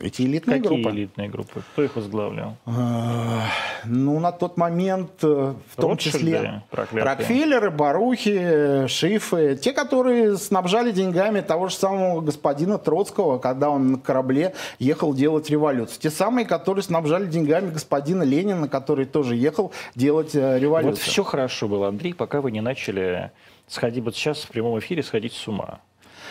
Эти 0.00 0.22
элитные 0.22 0.60
Какие 0.60 0.80
группы. 0.82 0.96
элитные 0.96 1.28
группы? 1.28 1.62
Кто 1.72 1.82
их 1.84 1.94
возглавлял? 1.96 2.56
Э, 2.66 3.42
Ну, 3.84 4.18
на 4.20 4.32
тот 4.32 4.56
момент, 4.56 5.10
э, 5.22 5.54
в 5.68 5.76
том 5.76 5.92
Ротшильды 5.92 6.18
числе 6.18 6.62
проклятые. 6.70 7.04
Рокфеллеры, 7.04 7.70
Барухи, 7.70 8.86
Шифы, 8.88 9.56
те, 9.56 9.72
которые 9.72 10.36
снабжали 10.38 10.92
деньгами 10.92 11.40
того 11.40 11.68
же 11.68 11.74
самого 11.76 12.20
господина 12.20 12.78
Троцкого, 12.78 13.38
когда 13.38 13.70
он 13.70 13.92
на 13.92 13.98
корабле 13.98 14.54
ехал 14.78 15.14
делать 15.14 15.50
революцию. 15.50 16.00
Те 16.00 16.10
самые, 16.10 16.46
которые 16.46 16.82
снабжали 16.82 17.26
деньгами 17.26 17.70
господина 17.70 18.22
Ленина, 18.22 18.68
который 18.68 19.04
тоже 19.04 19.36
ехал 19.36 19.72
делать 19.94 20.34
э, 20.34 20.58
революцию. 20.58 20.94
Вот 20.96 20.98
все 21.00 21.22
хорошо 21.22 21.68
было, 21.68 21.88
Андрей, 21.88 22.14
пока 22.14 22.40
вы 22.40 22.50
не 22.50 22.60
начали 22.60 23.30
сходить, 23.68 24.04
вот 24.04 24.16
сейчас 24.16 24.42
в 24.42 24.48
прямом 24.48 24.78
эфире 24.78 25.02
сходить 25.02 25.32
с 25.34 25.46
ума. 25.48 25.80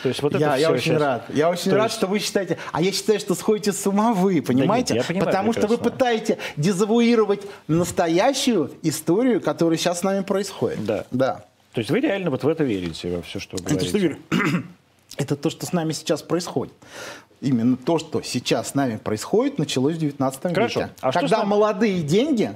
То 0.04 0.10
есть 0.10 0.22
вот 0.22 0.34
я, 0.34 0.52
это 0.54 0.58
я 0.60 0.68
всё 0.68 0.76
очень 0.76 0.92
щас- 0.94 1.02
рад. 1.02 1.26
Я 1.34 1.50
очень 1.50 1.70
То 1.72 1.78
рад, 1.78 1.86
есть- 1.88 1.96
что 1.98 2.08
вы 2.08 2.20
считаете. 2.20 2.58
А 2.72 2.82
я 2.82 2.92
считаю, 2.92 3.20
что 3.20 3.36
сходите 3.36 3.72
с 3.74 3.86
ума 3.86 4.14
вы, 4.14 4.42
понимаете? 4.42 4.96
я 4.96 5.04
понимаю 5.04 5.26
Потому 5.28 5.54
что 5.54 5.68
вы 5.68 5.78
пытаете 5.78 6.38
дезавуировать 6.58 7.42
настоящую 7.68 8.72
историю, 8.84 9.42
которая 9.42 9.78
сейчас 9.78 10.00
с 10.00 10.04
нами 10.04 10.24
происходит. 10.24 10.86
Да. 10.86 11.06
Да. 11.12 11.46
То 11.74 11.80
есть 11.80 11.90
вы 11.92 12.00
реально 12.00 12.30
вот 12.32 12.44
в 12.44 12.48
это 12.48 12.64
верите, 12.64 13.16
во 13.16 13.22
все, 13.22 13.40
что 13.40 13.58
вы 13.58 13.64
Это 13.64 13.70
говорите? 13.76 13.90
что, 13.90 13.98
Юрий? 13.98 14.18
Это 15.18 15.36
то, 15.36 15.50
что 15.50 15.66
с 15.66 15.74
нами 15.74 15.92
сейчас 15.94 16.22
происходит. 16.22 16.74
Именно 17.42 17.76
то, 17.76 17.98
что 18.00 18.22
сейчас 18.22 18.70
с 18.70 18.76
нами 18.76 18.98
происходит, 18.98 19.58
началось 19.58 19.96
в 19.96 20.00
19 20.00 20.54
Хорошо. 20.54 20.80
веке. 20.82 20.92
А 21.02 21.12
что 21.12 21.20
когда 21.22 21.38
нами- 21.40 21.50
молодые 21.50 22.02
деньги 22.02 22.52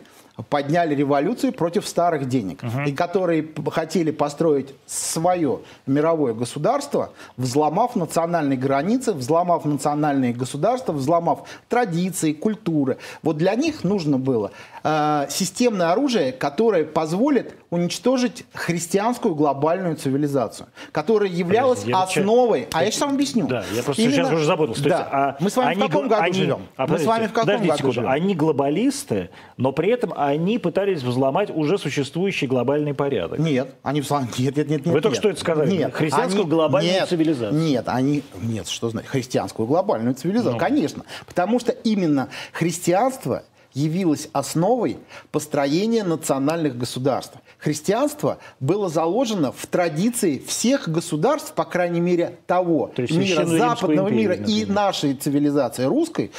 подняли 0.50 0.96
революцию 0.96 1.54
против 1.54 1.88
старых 1.88 2.28
денег. 2.28 2.62
И 2.86 2.92
которые 2.92 3.48
хотели 3.72 4.12
построить 4.12 4.74
свое 4.86 5.60
мировое 5.88 6.34
государство, 6.34 7.12
взломав 7.38 7.96
национальные 7.96 8.58
границы, 8.58 9.14
взломав 9.14 9.66
национальные 9.66 10.34
государства, 10.34 10.94
взломав 10.94 11.48
традиции, 11.70 12.34
культуры. 12.34 12.98
Вот 13.24 13.38
для 13.38 13.56
них 13.56 13.84
нужно 13.84 14.18
было 14.18 14.52
э, 14.88 15.26
системное 15.30 15.92
оружие, 15.92 16.32
которое 16.32 16.86
позволит 16.86 17.56
уничтожить 17.72 18.46
христианскую 18.54 19.34
глобальную 19.34 19.96
цивилизацию, 19.96 20.68
которая 20.92 21.28
являлась 21.30 21.80
Подожди, 21.80 21.92
я 21.92 22.04
основой. 22.04 22.68
А 22.72 22.84
я 22.86 22.92
сейчас 22.92 23.02
вам 23.02 23.16
объясню. 23.16 23.48
Да, 23.48 23.64
я 23.74 23.82
просто 23.84 24.02
Именно- 24.04 24.16
сейчас 24.16 24.32
уже. 24.32 24.46
То 24.46 24.68
Да. 24.68 24.70
есть, 24.70 24.82
а 25.12 25.38
Мы 25.40 25.50
с 25.50 25.56
вами 25.58 25.68
в 25.68 25.72
они 25.72 25.82
каком 25.88 26.02
гл- 26.04 26.10
году 26.10 26.22
они- 26.24 26.34
живем? 26.34 26.60
а, 26.78 26.88
Мы 26.88 27.00
с 27.00 27.06
вами 27.06 27.26
в 27.26 27.30
каком 27.34 27.42
подождите 27.48 27.68
году 27.70 27.78
секунду. 27.78 27.94
живем? 27.96 28.10
Они 28.10 28.36
глобалисты, 28.36 29.30
но 29.58 29.72
при 29.72 29.90
этом 29.90 30.14
они 30.16 30.60
пытались 30.60 31.02
взломать 31.02 31.50
уже 31.50 31.78
существующий 31.80 32.46
глобальный 32.48 32.94
порядок. 32.94 33.40
Нет, 33.40 33.74
они 33.82 34.02
в 34.02 34.06
слон- 34.06 34.28
нет, 34.38 34.56
нет, 34.56 34.70
нет, 34.70 34.86
нет. 34.86 34.94
Вы 34.94 35.02
только 35.02 35.10
нет. 35.16 35.18
что 35.18 35.30
это 35.30 35.40
сказали. 35.40 35.72
Нет, 35.72 35.94
Христианскую 35.94 36.44
они- 36.44 36.52
глобальную 36.52 36.94
нет, 36.94 37.10
цивилизацию. 37.10 37.60
Нет, 37.60 37.86
они 37.88 38.24
нет, 38.42 38.68
что 38.68 38.90
значит 38.90 39.10
христианскую 39.10 39.66
глобальную 39.68 40.14
цивилизацию? 40.16 40.54
Ну. 40.54 40.60
Конечно, 40.60 41.04
потому 41.26 41.60
что 41.60 41.72
именно 41.72 42.30
христианство 42.54 43.44
явилось 43.76 44.30
основой 44.34 44.98
построения 45.32 46.04
национальных 46.04 46.78
государств. 46.78 47.38
Христианство 47.60 48.40
было 48.60 48.90
заложено 48.90 49.52
в 49.52 49.68
традиции 49.68 50.40
всех 50.40 50.90
государств, 50.90 51.54
по 51.54 51.66
крайней 51.66 52.00
мере, 52.00 52.40
того 52.48 52.92
То 52.96 53.04
есть 53.04 53.14
мира, 53.14 53.46
западного 53.46 54.08
мира 54.08 54.34
и 54.34 54.40
например. 54.40 54.70
нашей 54.70 55.14
цивилизации 55.14 55.84
русской. 55.84 56.32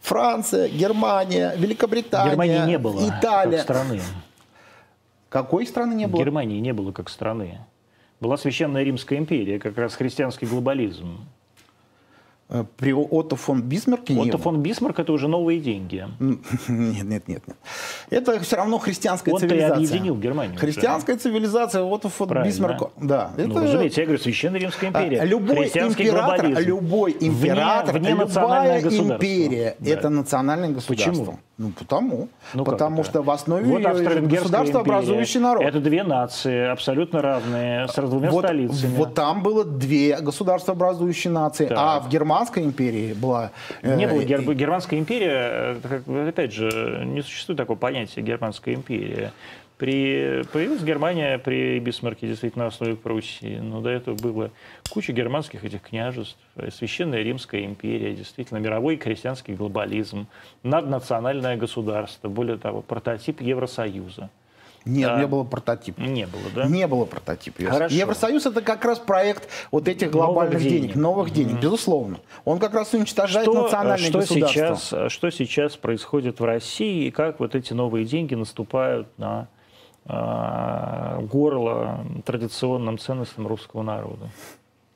Франция, 0.00 0.68
Германия, 0.68 1.54
Великобритания, 1.56 2.30
Германии 2.30 2.66
не 2.66 2.78
было 2.78 3.08
Италия. 3.08 3.56
как 3.56 3.62
страны. 3.62 4.00
Какой 5.28 5.66
страны 5.66 5.94
не 5.94 6.06
было? 6.06 6.20
Германии 6.20 6.60
не 6.60 6.72
было 6.72 6.92
как 6.92 7.08
страны. 7.08 7.60
Была 8.20 8.36
Священная 8.36 8.82
Римская 8.82 9.18
империя, 9.18 9.58
как 9.58 9.76
раз 9.76 9.94
христианский 9.94 10.46
глобализм. 10.46 11.26
Э, 12.50 12.64
При 12.78 12.92
Отто 12.94 13.36
фон 13.36 13.60
Бисмарке 13.62 14.14
не 14.14 14.20
Отто 14.22 14.38
фон 14.38 14.62
Бисмарк– 14.62 14.98
это 15.00 15.12
уже 15.12 15.28
новые 15.28 15.60
деньги. 15.60 16.06
Нет, 16.18 17.04
нет, 17.04 17.28
нет, 17.28 17.42
нет. 17.46 17.56
Это 18.08 18.40
все 18.40 18.56
равно 18.56 18.78
христианская 18.78 19.32
и 19.32 19.38
цивилизация. 19.38 19.74
объединил 19.76 20.16
Германию 20.16 20.54
уже. 20.54 20.60
Христианская 20.60 21.16
цивилизация, 21.16 21.82
Отто 21.82 22.08
фон 22.08 22.28
Правильно. 22.28 22.50
Бисмарк. 22.50 22.90
Да. 22.96 23.32
Ну, 23.36 23.44
это- 23.50 23.60
разумеете, 23.60 24.00
я 24.00 24.06
говорю, 24.06 24.22
Священная 24.22 24.60
Римская 24.60 24.88
империя. 24.90 25.20
А, 25.20 25.24
Любой 25.26 25.56
христианский 25.56 26.04
император, 26.04 26.46
глобализм. 26.46 26.68
любой 26.68 27.12
Вне- 27.12 27.26
император, 27.28 27.98
вне 27.98 28.14
национальное 28.14 28.80
любая 28.82 29.14
империя 29.16 29.76
Да. 29.78 29.90
это 29.90 30.08
национальное 30.08 30.70
государство. 30.70 31.10
Почему? 31.12 31.38
Ну, 31.58 31.72
потому. 31.76 32.28
Ну, 32.54 32.64
потому 32.64 33.02
что 33.02 33.20
в 33.20 33.30
основе 33.30 33.64
вот 33.64 33.78
империя. 34.76 34.94
образующий 34.94 35.40
народ. 35.40 35.64
Это 35.64 35.80
две 35.80 36.04
нации, 36.04 36.68
абсолютно 36.68 37.20
равные, 37.20 37.88
с 37.88 37.94
двумя 37.94 38.30
вот, 38.30 38.44
столицами. 38.44 38.94
вот 38.94 39.14
там 39.14 39.42
было 39.42 39.64
две 39.64 40.18
государствообразующие 40.20 41.32
нации, 41.32 41.66
Так. 41.66 41.76
а 41.80 41.98
в 41.98 42.08
Германской 42.08 42.62
империи 42.62 43.12
была... 43.12 43.50
э, 43.82 43.96
Не 43.96 44.06
было 44.06 44.20
э, 44.20 44.24
гер- 44.24 44.54
германская 44.54 45.00
империя, 45.00 45.76
бы, 46.06 46.28
опять 46.28 46.52
же, 46.52 47.02
не 47.04 47.22
существует 47.22 47.56
такого 47.58 47.76
понятия 47.76 48.20
германская 48.20 48.76
империя. 48.76 49.32
При, 49.78 50.42
появилась 50.52 50.82
Германия 50.82 51.38
при 51.38 51.78
Бисмарке, 51.78 52.26
действительно, 52.26 52.64
на 52.64 52.68
основе 52.68 52.96
Пруссии. 52.96 53.58
Но 53.62 53.80
до 53.80 53.90
этого 53.90 54.16
было 54.16 54.50
куча 54.90 55.12
германских 55.12 55.64
этих 55.64 55.82
княжеств, 55.82 56.36
э, 56.56 56.70
Священная 56.72 57.22
Римская 57.22 57.64
империя, 57.64 58.12
действительно, 58.12 58.58
мировой 58.58 58.96
крестьянский 58.96 59.54
глобализм, 59.54 60.26
наднациональное 60.64 61.56
государство, 61.56 62.28
более 62.28 62.56
того, 62.58 62.82
прототип 62.82 63.40
Евросоюза. 63.40 64.30
Нет, 64.84 65.08
Да. 65.10 65.18
не 65.20 65.26
было 65.26 65.44
прототипа. 65.44 66.00
Не 66.00 66.26
было, 66.26 66.42
да? 66.54 66.64
Не 66.66 66.86
было 66.86 67.04
прототипа. 67.04 67.62
Хорошо. 67.64 67.94
Евросоюз 67.94 68.46
это 68.46 68.62
как 68.62 68.84
раз 68.84 68.98
проект 68.98 69.48
вот 69.70 69.86
этих 69.86 70.10
глобальных 70.10 70.54
Новых 70.54 70.62
денег, 70.68 70.80
денег. 70.82 70.94
новых 70.96 71.30
денег, 71.30 71.60
безусловно. 71.60 72.18
Он 72.44 72.58
как 72.58 72.72
раз 72.74 72.94
уничтожает 72.94 73.46
Что, 73.48 73.62
национальные 73.62 74.08
что 74.08 74.18
государства. 74.20 74.76
сейчас, 74.76 75.12
что 75.12 75.30
сейчас 75.30 75.76
происходит 75.76 76.40
в 76.40 76.44
России 76.44 77.04
и 77.06 77.10
как 77.10 77.38
вот 77.38 77.54
эти 77.54 77.72
новые 77.74 78.06
деньги 78.06 78.34
наступают 78.34 79.06
на 79.18 79.48
горло 80.08 82.00
традиционным 82.24 82.98
ценностям 82.98 83.46
русского 83.46 83.82
народа? 83.82 84.28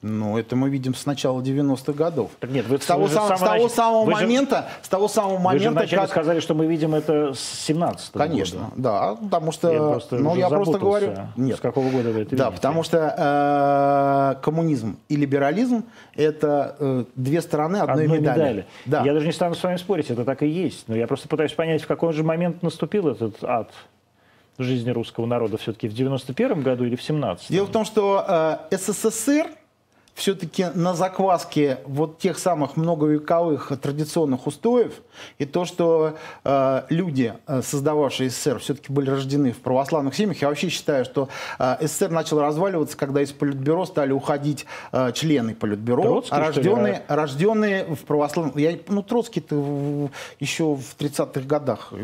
Ну, 0.04 0.36
это 0.36 0.56
мы 0.56 0.68
видим 0.68 0.96
с 0.96 1.06
начала 1.06 1.40
90-х 1.40 1.92
годов. 1.92 2.32
Так 2.40 2.50
нет, 2.50 2.66
вы 2.66 2.78
с 2.80 2.86
того, 2.86 3.06
же 3.06 3.14
сам- 3.14 3.36
с 3.36 3.40
того 3.40 3.68
самого 3.68 4.04
вы 4.04 4.16
же- 4.16 4.22
момента, 4.22 4.68
с 4.82 4.88
того 4.88 5.06
самого 5.06 5.38
Вы 5.38 5.58
же 5.60 5.70
момента, 5.70 5.96
как... 5.96 6.10
сказали, 6.10 6.40
что 6.40 6.54
мы 6.54 6.66
видим 6.66 6.92
это 6.96 7.34
с 7.34 7.38
17 7.66 8.10
Конечно, 8.12 8.72
да, 8.74 9.14
потому 9.14 9.52
что, 9.52 9.70
Я 9.72 9.78
просто, 9.78 10.16
ну, 10.16 10.34
я 10.34 10.48
просто 10.48 10.78
говорю, 10.80 11.14
нет, 11.36 11.58
С 11.58 11.60
какого 11.60 11.88
года 11.88 12.10
вы 12.10 12.22
это 12.22 12.34
да, 12.34 12.46
видите? 12.46 12.56
потому 12.56 12.82
что 12.82 14.34
э, 14.36 14.42
коммунизм 14.42 14.98
и 15.08 15.14
либерализм 15.14 15.84
это 16.16 16.74
э, 16.80 17.04
две 17.14 17.40
стороны 17.40 17.76
одной, 17.76 18.02
одной 18.06 18.18
медали. 18.18 18.38
медали. 18.40 18.66
Да. 18.86 19.04
Я 19.04 19.12
даже 19.14 19.26
не 19.26 19.32
стану 19.32 19.54
с 19.54 19.62
вами 19.62 19.76
спорить, 19.76 20.10
это 20.10 20.24
так 20.24 20.42
и 20.42 20.48
есть. 20.48 20.88
Но 20.88 20.96
я 20.96 21.06
просто 21.06 21.28
пытаюсь 21.28 21.52
понять, 21.52 21.80
в 21.80 21.86
какой 21.86 22.12
же 22.12 22.24
момент 22.24 22.60
наступил 22.64 23.06
этот 23.06 23.44
ад 23.44 23.70
жизни 24.58 24.90
русского 24.90 25.26
народа. 25.26 25.56
Все-таки 25.56 25.88
в 25.88 25.94
91 25.94 26.62
году 26.62 26.84
или 26.84 26.96
в 26.96 27.02
17 27.02 27.50
Дело 27.50 27.66
в 27.66 27.70
том, 27.70 27.84
что 27.84 28.24
э, 28.70 28.76
СССР 28.76 29.46
все-таки 30.14 30.66
на 30.74 30.94
закваске 30.94 31.78
вот 31.86 32.18
тех 32.18 32.38
самых 32.38 32.76
многовековых 32.76 33.72
традиционных 33.80 34.46
устоев 34.46 34.92
и 35.38 35.46
то, 35.46 35.64
что 35.64 36.16
э, 36.44 36.82
люди, 36.90 37.32
э, 37.46 37.62
создававшие 37.62 38.28
СССР, 38.30 38.58
все-таки 38.58 38.92
были 38.92 39.08
рождены 39.10 39.52
в 39.52 39.58
православных 39.60 40.14
семьях. 40.14 40.42
Я 40.42 40.48
вообще 40.48 40.68
считаю, 40.68 41.04
что 41.06 41.28
э, 41.58 41.76
СССР 41.80 42.10
начал 42.10 42.40
разваливаться, 42.40 42.96
когда 42.96 43.22
из 43.22 43.32
Политбюро 43.32 43.86
стали 43.86 44.12
уходить 44.12 44.66
э, 44.92 45.12
члены 45.12 45.54
Политбюро, 45.54 46.02
Троцкий, 46.02 46.28
что 46.28 46.36
ли, 46.36 46.42
рожденные, 46.46 47.02
рожденные 47.08 47.84
в 47.94 48.04
православном... 48.04 48.56
Я, 48.58 48.78
ну, 48.88 49.02
Троцкий-то 49.02 50.10
еще 50.40 50.74
в 50.76 50.96
30-х 50.98 51.40
годах 51.46 51.88
э, 51.92 51.96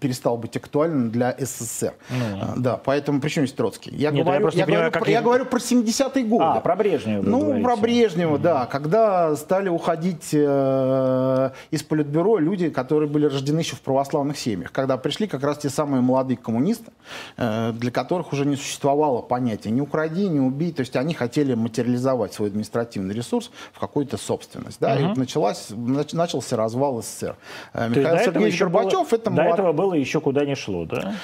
перестал 0.00 0.36
быть 0.38 0.56
актуальным 0.56 1.10
для 1.10 1.34
СССР. 1.38 1.94
А, 2.40 2.54
Да, 2.56 2.76
поэтому 2.76 3.20
при 3.20 3.28
чем 3.30 3.44
здесь 3.46 3.56
Троцкий? 3.56 3.94
Я, 3.94 4.10
Ну. 4.12 4.18
Нет, 4.18 4.26
я 4.26 4.32
говорю, 4.38 4.46
я, 4.56 4.64
понимаю, 4.64 4.66
говорю, 4.80 4.92
как 4.92 5.02
про- 5.02 5.10
я 5.12 5.18
их- 5.18 5.24
говорю 5.24 5.44
про 5.46 5.58
70-е 5.58 6.24
годы. 6.24 6.44
А, 6.44 6.60
про 6.60 6.76
Брежнева 6.76 7.15
вы 7.20 7.30
Ну, 7.30 7.40
говорите. 7.40 7.64
про 7.64 7.76
Брежнева, 7.76 8.38
да. 8.38 8.66
Когда 8.66 9.34
стали 9.36 9.68
уходить 9.68 10.30
э, 10.32 11.50
из 11.70 11.82
Политбюро 11.82 12.38
люди, 12.38 12.70
которые 12.70 13.08
были 13.08 13.26
рождены 13.26 13.60
еще 13.60 13.76
в 13.76 13.80
православных 13.80 14.38
семьях. 14.38 14.72
Когда 14.72 14.96
пришли 14.96 15.26
как 15.26 15.42
раз 15.42 15.58
те 15.58 15.68
самые 15.70 16.00
молодые 16.02 16.36
коммунисты, 16.36 16.90
э, 17.36 17.72
для 17.72 17.90
которых 17.90 18.32
уже 18.32 18.44
не 18.46 18.56
существовало 18.56 19.22
понятия 19.22 19.70
«не 19.70 19.80
укради, 19.80 20.28
не 20.28 20.40
убей». 20.40 20.72
То 20.72 20.80
есть 20.80 20.96
они 20.96 21.14
хотели 21.14 21.54
материализовать 21.54 22.32
свой 22.34 22.48
административный 22.48 23.14
ресурс 23.14 23.50
в 23.72 23.78
какую-то 23.80 24.16
собственность. 24.16 24.78
Да? 24.80 24.96
И 24.98 25.04
вот 25.04 25.16
началась, 25.16 25.70
нач- 25.70 26.14
начался 26.16 26.56
развал 26.56 27.02
СССР. 27.02 27.36
Э, 27.74 27.88
Михаил 27.88 28.18
Сергеевич 28.24 28.58
Горбачев 28.60 28.92
было, 29.10 29.18
это 29.18 29.30
до 29.30 29.42
молод- 29.42 29.54
этого 29.54 29.72
было 29.72 29.94
еще 29.94 30.20
куда 30.20 30.44
не 30.44 30.54
шло, 30.54 30.84
да? 30.84 31.14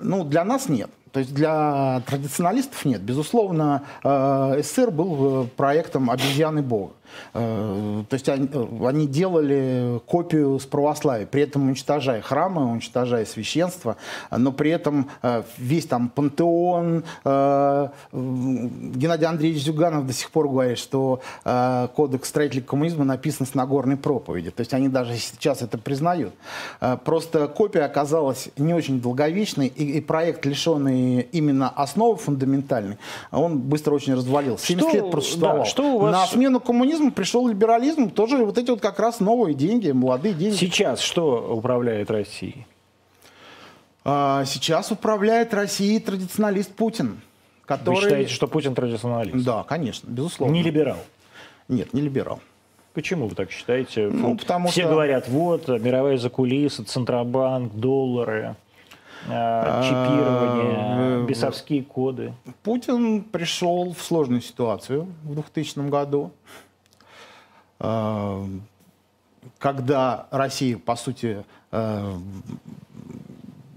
ну, 0.00 0.24
для 0.24 0.44
нас 0.44 0.68
нет. 0.68 0.90
То 1.12 1.20
есть 1.20 1.34
для 1.34 2.02
традиционалистов 2.06 2.84
нет. 2.84 3.02
Безусловно, 3.02 3.82
э, 4.04 4.60
СССР 4.62 4.90
был 4.90 5.44
э, 5.44 5.46
проектом 5.56 6.10
обезьяны 6.10 6.62
Бога. 6.62 6.92
Э, 7.34 8.04
То 8.08 8.14
есть 8.14 8.28
они, 8.28 9.06
делали 9.06 10.00
копию 10.06 10.58
с 10.58 10.66
православия, 10.66 11.26
при 11.26 11.42
этом 11.42 11.68
уничтожая 11.68 12.20
храмы, 12.20 12.70
уничтожая 12.70 13.24
священство, 13.24 13.96
но 14.30 14.52
при 14.52 14.70
этом 14.70 15.10
весь 15.56 15.86
там 15.86 16.10
пантеон, 16.10 17.04
Геннадий 17.24 19.26
Андреевич 19.26 19.64
Зюганов 19.64 20.06
до 20.06 20.12
сих 20.12 20.30
пор 20.30 20.48
говорит, 20.48 20.78
что 20.78 21.20
кодекс 21.44 22.28
строителей 22.28 22.62
коммунизма 22.62 23.04
написан 23.04 23.46
с 23.46 23.54
Нагорной 23.54 23.96
проповеди. 23.96 24.50
То 24.50 24.60
есть 24.60 24.74
они 24.74 24.88
даже 24.88 25.16
сейчас 25.16 25.62
это 25.62 25.78
признают. 25.78 26.34
Просто 27.04 27.48
копия 27.48 27.84
оказалась 27.84 28.50
не 28.58 28.74
очень 28.74 29.00
долговечной, 29.00 29.68
и 29.68 30.00
проект, 30.00 30.44
лишенный 30.44 30.97
именно 31.32 31.68
основы 31.68 32.16
фундаментальной, 32.16 32.98
он 33.30 33.58
быстро 33.58 33.94
очень 33.94 34.14
развалился. 34.14 34.66
70 34.66 34.88
Что- 34.88 34.96
лет 34.98 35.10
просуществовал. 35.10 35.58
да, 35.58 35.64
что 35.64 35.98
вас- 35.98 36.12
На 36.12 36.26
смену 36.26 36.60
коммунизму 36.60 37.10
пришел 37.12 37.46
либерализм, 37.48 38.10
тоже 38.10 38.38
вот 38.44 38.58
эти 38.58 38.70
вот 38.70 38.80
как 38.80 38.98
раз 38.98 39.20
новые 39.20 39.54
деньги, 39.54 39.90
молодые 39.90 40.34
деньги. 40.34 40.54
Сейчас 40.56 41.00
что 41.00 41.54
управляет 41.56 42.10
Россией? 42.10 42.66
А, 44.04 44.44
Сейчас 44.44 44.90
управляет 44.90 45.52
Россией 45.52 46.00
традиционалист 46.00 46.72
Путин, 46.74 47.20
который... 47.66 47.96
Вы 47.96 48.00
считаете, 48.02 48.32
что 48.32 48.46
Путин 48.46 48.74
традиционалист? 48.74 49.44
Да, 49.44 49.62
конечно, 49.64 50.08
безусловно. 50.10 50.52
Не 50.54 50.62
либерал? 50.62 50.98
Нет, 51.68 51.92
не 51.92 52.00
либерал. 52.00 52.40
Почему 52.94 53.28
вы 53.28 53.34
так 53.34 53.50
считаете? 53.50 54.08
Ну, 54.08 54.36
потому 54.36 54.68
Все 54.68 54.82
что- 54.82 54.90
говорят, 54.90 55.28
вот, 55.28 55.68
мировая 55.68 56.16
закулиса, 56.16 56.84
Центробанк, 56.84 57.74
доллары, 57.74 58.56
чипирование, 59.26 61.22
э, 61.22 61.26
бесовские 61.26 61.82
коды. 61.82 62.34
Путин 62.62 63.22
пришел 63.22 63.92
в 63.92 64.02
сложную 64.02 64.40
ситуацию 64.40 65.08
в 65.24 65.34
2000 65.34 65.88
году, 65.88 66.32
э, 67.80 68.46
когда 69.58 70.26
Россия, 70.30 70.78
по 70.78 70.96
сути, 70.96 71.44
э, 71.72 72.16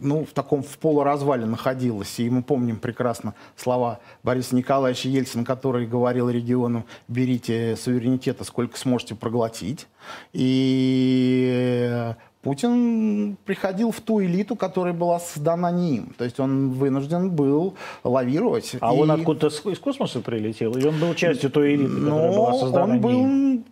ну, 0.01 0.25
в 0.25 0.31
таком 0.33 0.63
в 0.63 0.77
полуразвале 0.79 1.45
находилась. 1.45 2.19
И 2.19 2.29
мы 2.29 2.41
помним 2.41 2.77
прекрасно 2.77 3.35
слова 3.55 3.99
Бориса 4.23 4.55
Николаевича 4.55 5.09
Ельцина, 5.09 5.45
который 5.45 5.85
говорил 5.85 6.29
региону, 6.29 6.85
берите 7.07 7.75
суверенитета, 7.75 8.43
сколько 8.43 8.77
сможете 8.77 9.15
проглотить. 9.15 9.87
И 10.33 12.13
Путин 12.41 13.37
приходил 13.45 13.91
в 13.91 14.01
ту 14.01 14.21
элиту, 14.23 14.55
которая 14.55 14.93
была 14.93 15.19
создана 15.19 15.69
не 15.71 15.97
им. 15.97 16.13
То 16.17 16.23
есть 16.23 16.39
он 16.39 16.71
вынужден 16.71 17.29
был 17.29 17.75
лавировать. 18.03 18.75
А 18.81 18.93
И- 18.93 18.97
он 18.97 19.11
откуда-то 19.11 19.69
из 19.69 19.79
космоса 19.79 20.21
прилетел? 20.21 20.71
Или 20.75 20.87
он 20.87 20.99
был 20.99 21.13
частью 21.13 21.51
той 21.51 21.75
элиты, 21.75 21.93
которая 21.93 22.31
но 22.31 22.35
была 22.35 22.53
создана 22.53 22.83
он 22.95 22.99
был 22.99 23.11
ним? 23.11 23.65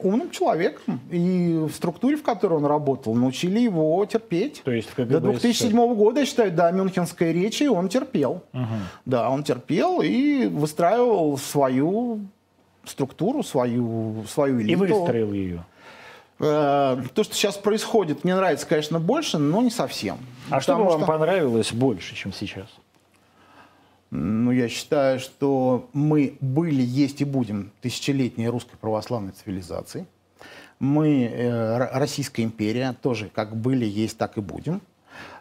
умным 0.00 0.30
человеком. 0.32 0.98
И 1.12 1.56
в 1.68 1.70
структуре, 1.72 2.16
в 2.16 2.24
которой 2.24 2.54
он 2.54 2.64
работал, 2.66 3.14
научили 3.14 3.60
его 3.60 4.04
терпеть. 4.06 4.62
То 4.64 4.72
есть 4.72 4.88
До 4.96 5.04
КГБ 5.04 5.20
2007 5.20 5.94
года, 5.94 6.20
я 6.20 6.26
считаю, 6.26 6.50
до 6.50 6.72
Мюнхенской 6.72 7.32
речи 7.32 7.64
он 7.68 7.88
терпел. 7.88 8.42
Да, 9.06 9.30
он 9.30 9.44
терпел 9.44 10.00
и 10.02 10.46
выстраивал 10.48 11.38
свою 11.38 12.18
структуру, 12.84 13.44
свою, 13.44 14.24
свою 14.28 14.58
И 14.58 14.64
элиту. 14.64 14.78
выстроил 14.80 15.32
ее. 15.32 15.64
Э, 16.42 17.00
То, 17.14 17.22
что 17.22 17.34
сейчас 17.34 17.56
происходит, 17.56 18.24
мне 18.24 18.34
нравится, 18.34 18.66
конечно, 18.66 18.98
больше, 18.98 19.38
но 19.38 19.62
не 19.62 19.70
совсем. 19.70 20.18
А 20.50 20.60
что 20.60 20.76
бы 20.76 20.84
вам 20.84 21.06
понравилось 21.06 21.72
больше, 21.72 22.16
чем 22.16 22.32
сейчас? 22.32 22.66
Ну, 24.10 24.50
я 24.50 24.68
считаю, 24.68 25.20
что 25.20 25.88
мы 25.92 26.36
были, 26.40 26.82
есть 26.82 27.20
и 27.22 27.24
будем 27.24 27.72
тысячелетней 27.80 28.48
русской 28.48 28.76
православной 28.76 29.32
цивилизацией. 29.32 30.06
Мы, 30.80 31.24
э, 31.24 31.78
Российская 31.96 32.42
империя, 32.42 32.94
тоже 33.00 33.30
как 33.32 33.56
были, 33.56 33.86
есть, 33.86 34.18
так 34.18 34.36
и 34.36 34.40
будем. 34.40 34.82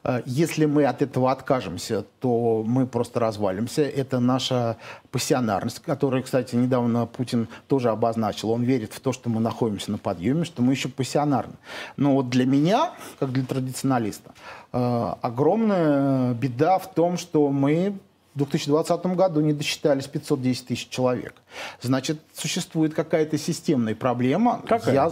Э, 0.03 0.21
Если 0.25 0.65
мы 0.65 0.85
от 0.85 1.01
этого 1.01 1.31
откажемся, 1.31 2.05
то 2.19 2.63
мы 2.65 2.87
просто 2.87 3.19
развалимся. 3.19 3.81
Это 3.83 4.19
наша 4.19 4.77
пассионарность, 5.11 5.79
которую, 5.79 6.23
кстати, 6.23 6.55
недавно 6.55 7.05
Путин 7.05 7.47
тоже 7.67 7.89
обозначил. 7.89 8.51
Он 8.51 8.63
верит 8.63 8.93
в 8.93 8.99
то, 8.99 9.11
что 9.13 9.29
мы 9.29 9.39
находимся 9.41 9.91
на 9.91 9.97
подъеме, 9.97 10.43
что 10.45 10.61
мы 10.61 10.73
еще 10.73 10.89
пассионарны. 10.89 11.53
Но 11.97 12.13
вот 12.13 12.29
для 12.29 12.45
меня, 12.45 12.91
как 13.19 13.31
для 13.31 13.43
традиционалиста, 13.43 14.31
э, 14.73 15.13
огромная 15.21 16.33
беда 16.33 16.79
в 16.79 16.91
том, 16.93 17.17
что 17.17 17.49
мы 17.49 17.97
в 18.33 18.37
2020 18.37 19.15
году 19.15 19.41
не 19.41 19.53
досчитались 19.53 20.07
510 20.07 20.67
тысяч 20.67 20.87
человек. 20.89 21.33
Значит, 21.81 22.21
существует 22.33 22.93
какая-то 22.93 23.37
системная 23.37 23.93
проблема. 23.95 24.61
Какая? 24.67 24.93
Я- 24.93 25.11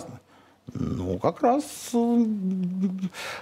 ну, 0.73 1.17
как 1.17 1.41
раз... 1.41 1.63
э, 1.93 2.25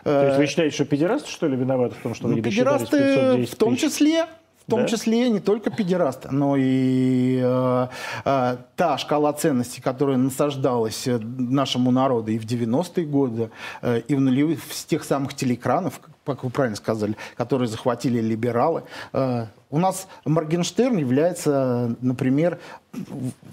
То 0.03 0.25
есть 0.27 0.37
вы 0.37 0.45
считаете, 0.47 0.75
что 0.75 0.85
педерасты, 0.85 1.29
что 1.29 1.47
ли, 1.47 1.55
виноваты 1.55 1.95
в 1.95 2.03
том, 2.03 2.13
что 2.15 2.27
вы 2.27 2.35
ну, 2.35 2.41
педерасты 2.41 2.97
510 2.97 3.49
в 3.53 3.55
том 3.55 3.75
числе, 3.75 4.25
в 4.65 4.69
том 4.69 4.81
Да? 4.81 4.87
числе 4.87 5.29
не 5.29 5.39
только 5.39 5.69
педерасты, 5.69 6.29
но 6.31 6.55
и 6.57 7.39
э, 7.41 7.87
э, 8.25 8.57
та 8.75 8.97
шкала 8.97 9.33
ценностей, 9.33 9.81
которая 9.81 10.17
насаждалась 10.17 11.07
э, 11.07 11.17
нашему 11.19 11.91
народу 11.91 12.31
и 12.31 12.37
в 12.37 12.45
90-е 12.45 13.05
годы, 13.05 13.49
э, 13.81 14.01
и 14.07 14.15
в 14.15 14.19
нулевых, 14.19 14.59
с 14.71 14.83
тех 14.85 15.03
самых 15.03 15.33
телеэкранов, 15.35 16.01
как- 16.27 16.43
вы 16.43 16.49
правильно 16.49 16.75
сказали, 16.77 17.15
которые 17.35 17.67
захватили 17.67 18.19
либералы. 18.21 18.83
Э, 19.13 19.45
у 19.69 19.79
нас 19.79 20.07
Моргенштерн 20.25 20.97
является, 20.97 21.95
например, 22.01 22.59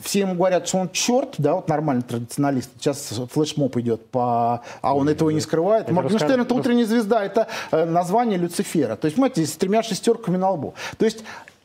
все 0.03 0.21
ему 0.21 0.35
говорят, 0.35 0.69
что 0.69 0.79
он 0.79 0.91
черт, 0.91 1.35
да, 1.39 1.55
вот 1.55 1.69
нормальный 1.69 2.03
традиционалист. 2.03 2.71
Сейчас 2.79 3.13
флешмоб 3.31 3.77
идет 3.79 4.07
по... 4.11 4.63
А 4.81 4.95
он 4.97 5.09
этого 5.09 5.31
не 5.31 5.41
скрывает. 5.41 5.85
Это 5.87 5.95
Моргенштерн 5.95 6.31
рассказ- 6.33 6.47
это 6.47 6.55
утренняя 6.55 6.87
звезда, 6.87 7.25
это 7.25 7.49
э, 7.73 7.85
название 7.85 8.39
Люцифера. 8.39 8.97
То 8.97 9.07
есть, 9.07 9.17
понимаете, 9.17 9.45
с 9.47 9.57
тремя 9.57 9.83
шестерками 9.83 10.37
на 10.37 10.51
лбу. 10.51 10.75
То 10.99 11.05
есть, 11.05 11.25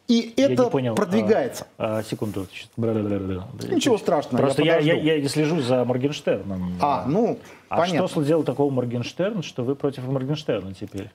и 0.10 0.34
Я 0.36 0.52
это 0.52 0.70
понял. 0.70 0.96
продвигается. 0.96 1.68
А, 1.78 2.00
а, 2.00 2.04
секунду. 2.04 2.48
Ничего 2.78 3.98
страшного, 3.98 4.42
Просто 4.42 4.64
я 4.64 4.80
я, 4.80 4.96
я, 4.96 5.16
я 5.16 5.30
слежу 5.30 5.62
за 5.62 5.86
Моргенштерном. 5.86 6.74
А, 6.82 7.06
ну, 7.08 7.38
А 7.70 7.78
понятно. 7.78 8.08
что 8.08 8.24
сделал 8.24 8.44
такого 8.44 8.72
Моргенштерн, 8.72 9.44
что 9.44 9.64
вы 9.64 9.76
против 9.76 10.04
Моргенштерна 10.08 10.74
теперь? 10.74 11.12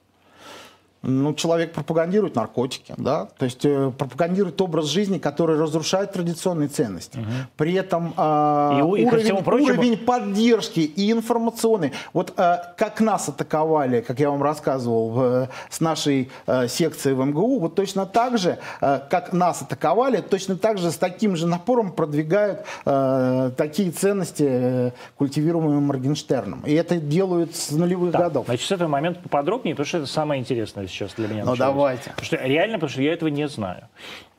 Ну, 1.07 1.35
человек 1.35 1.73
пропагандирует 1.73 2.35
наркотики, 2.35 2.95
да, 2.97 3.29
то 3.37 3.45
есть 3.45 3.65
э, 3.65 3.93
пропагандирует 3.97 4.61
образ 4.61 4.87
жизни, 4.87 5.19
который 5.19 5.59
разрушает 5.59 6.13
традиционные 6.13 6.69
ценности. 6.69 7.19
Угу. 7.19 7.27
При 7.57 7.75
этом 7.75 8.15
э, 8.17 8.79
и, 8.79 8.83
уровень, 8.83 9.43
прочему... 9.43 9.43
уровень 9.69 9.97
поддержки 9.99 10.81
и 10.81 11.13
информационный. 11.13 11.93
Вот 12.15 12.33
э, 12.37 12.57
как 12.79 13.01
нас 13.01 13.29
атаковали, 13.29 14.01
как 14.01 14.19
я 14.19 14.31
вам 14.31 14.43
рассказывал, 14.43 15.11
в, 15.11 15.49
с 15.69 15.81
нашей 15.81 16.31
э, 16.47 16.69
секцией 16.69 17.15
в 17.15 17.25
МГУ, 17.25 17.59
вот 17.59 17.75
точно 17.75 18.07
так 18.07 18.39
же, 18.39 18.59
э, 18.81 19.01
как 19.11 19.33
нас 19.35 19.61
атаковали, 19.61 20.23
точно 20.23 20.57
так 20.57 20.79
же 20.79 20.91
с 20.91 20.97
таким 20.97 21.37
же 21.37 21.47
напором 21.47 21.93
продвигают 21.93 22.61
э, 22.87 23.51
такие 23.57 23.91
ценности, 23.91 24.47
э, 24.49 24.91
культивируемые 25.19 25.81
Моргенштерном. 25.81 26.63
И 26.65 26.73
это 26.73 26.97
делают 26.97 27.55
с 27.55 27.71
нулевых 27.73 28.13
так, 28.13 28.23
годов. 28.23 28.47
Значит, 28.47 28.67
с 28.67 28.73
этого 28.73 28.89
момента 28.89 29.21
поподробнее, 29.21 29.75
потому 29.75 29.87
что 29.87 29.99
это 29.99 30.07
самое 30.07 30.41
интересное 30.41 30.87
сейчас 30.95 31.15
для 31.15 31.29
меня. 31.29 31.45
Ну, 31.45 31.51
началось. 31.51 31.75
давайте. 31.75 32.11
Потому 32.11 32.25
что, 32.25 32.37
реально, 32.37 32.75
потому 32.75 32.91
что 32.91 33.03
я 33.03 33.13
этого 33.13 33.29
не 33.29 33.49
знаю. 33.49 33.89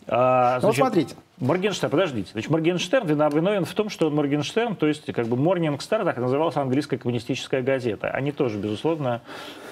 А, 0.07 0.59
значит, 0.59 0.79
ну, 0.79 0.85
смотрите. 0.85 1.15
Моргенштерн, 1.39 1.91
подождите. 1.91 2.29
Значит, 2.31 2.49
Моргенштерн 2.49 3.07
виновен 3.07 3.65
в 3.65 3.73
том, 3.73 3.89
что 3.89 4.07
он 4.07 4.15
Моргенштерн, 4.15 4.75
то 4.75 4.88
есть 4.88 5.11
как 5.11 5.27
бы 5.27 5.36
Morning 5.36 5.77
Star, 5.79 6.05
так 6.05 6.17
называлась 6.17 6.55
английская 6.55 6.97
коммунистическая 6.97 7.61
газета. 7.61 8.07
Они 8.09 8.31
тоже, 8.31 8.57
безусловно, 8.57 9.21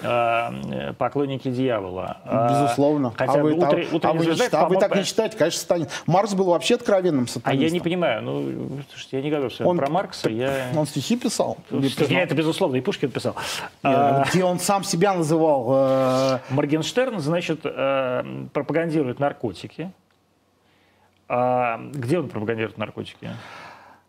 э, 0.02 0.92
поклонники 0.98 1.50
дьявола. 1.50 2.18
А, 2.24 2.50
безусловно. 2.50 3.12
Хотя 3.16 3.40
а 3.40 3.42
вы, 3.42 3.54
утре, 3.54 3.88
а, 3.90 4.10
а, 4.10 4.12
вы, 4.12 4.24
звезда, 4.24 4.60
а 4.60 4.68
вы 4.68 4.76
так 4.76 4.94
не 4.94 5.04
считаете? 5.04 5.38
Конечно, 5.38 5.60
станет. 5.60 5.90
Маркс 6.06 6.34
был 6.34 6.46
вообще 6.46 6.74
откровенным 6.74 7.26
сатанистом. 7.26 7.60
А 7.60 7.64
я 7.64 7.70
не 7.70 7.80
понимаю. 7.80 8.22
Ну, 8.22 8.82
слушайте, 8.90 9.16
я 9.16 9.22
не 9.22 9.30
говорю 9.30 9.48
он, 9.60 9.78
про 9.78 9.88
Маркса. 9.88 10.28
Я... 10.28 10.68
Он 10.76 10.86
стихи 10.86 11.16
писал. 11.16 11.56
Я 11.70 12.22
это, 12.22 12.34
безусловно, 12.34 12.76
и 12.76 12.82
Пушкин 12.82 13.10
писал. 13.10 13.36
Нет, 13.82 14.26
где 14.30 14.44
он 14.44 14.58
сам 14.58 14.84
себя 14.84 15.14
называл. 15.14 15.66
Э... 15.70 16.38
Моргенштерн, 16.50 17.20
значит, 17.20 17.60
э, 17.64 18.46
пропагандирует 18.52 19.18
наркотики. 19.18 19.92
А 21.28 21.80
где 21.92 22.18
он 22.18 22.28
пропагандирует 22.28 22.78
наркотики? 22.78 23.30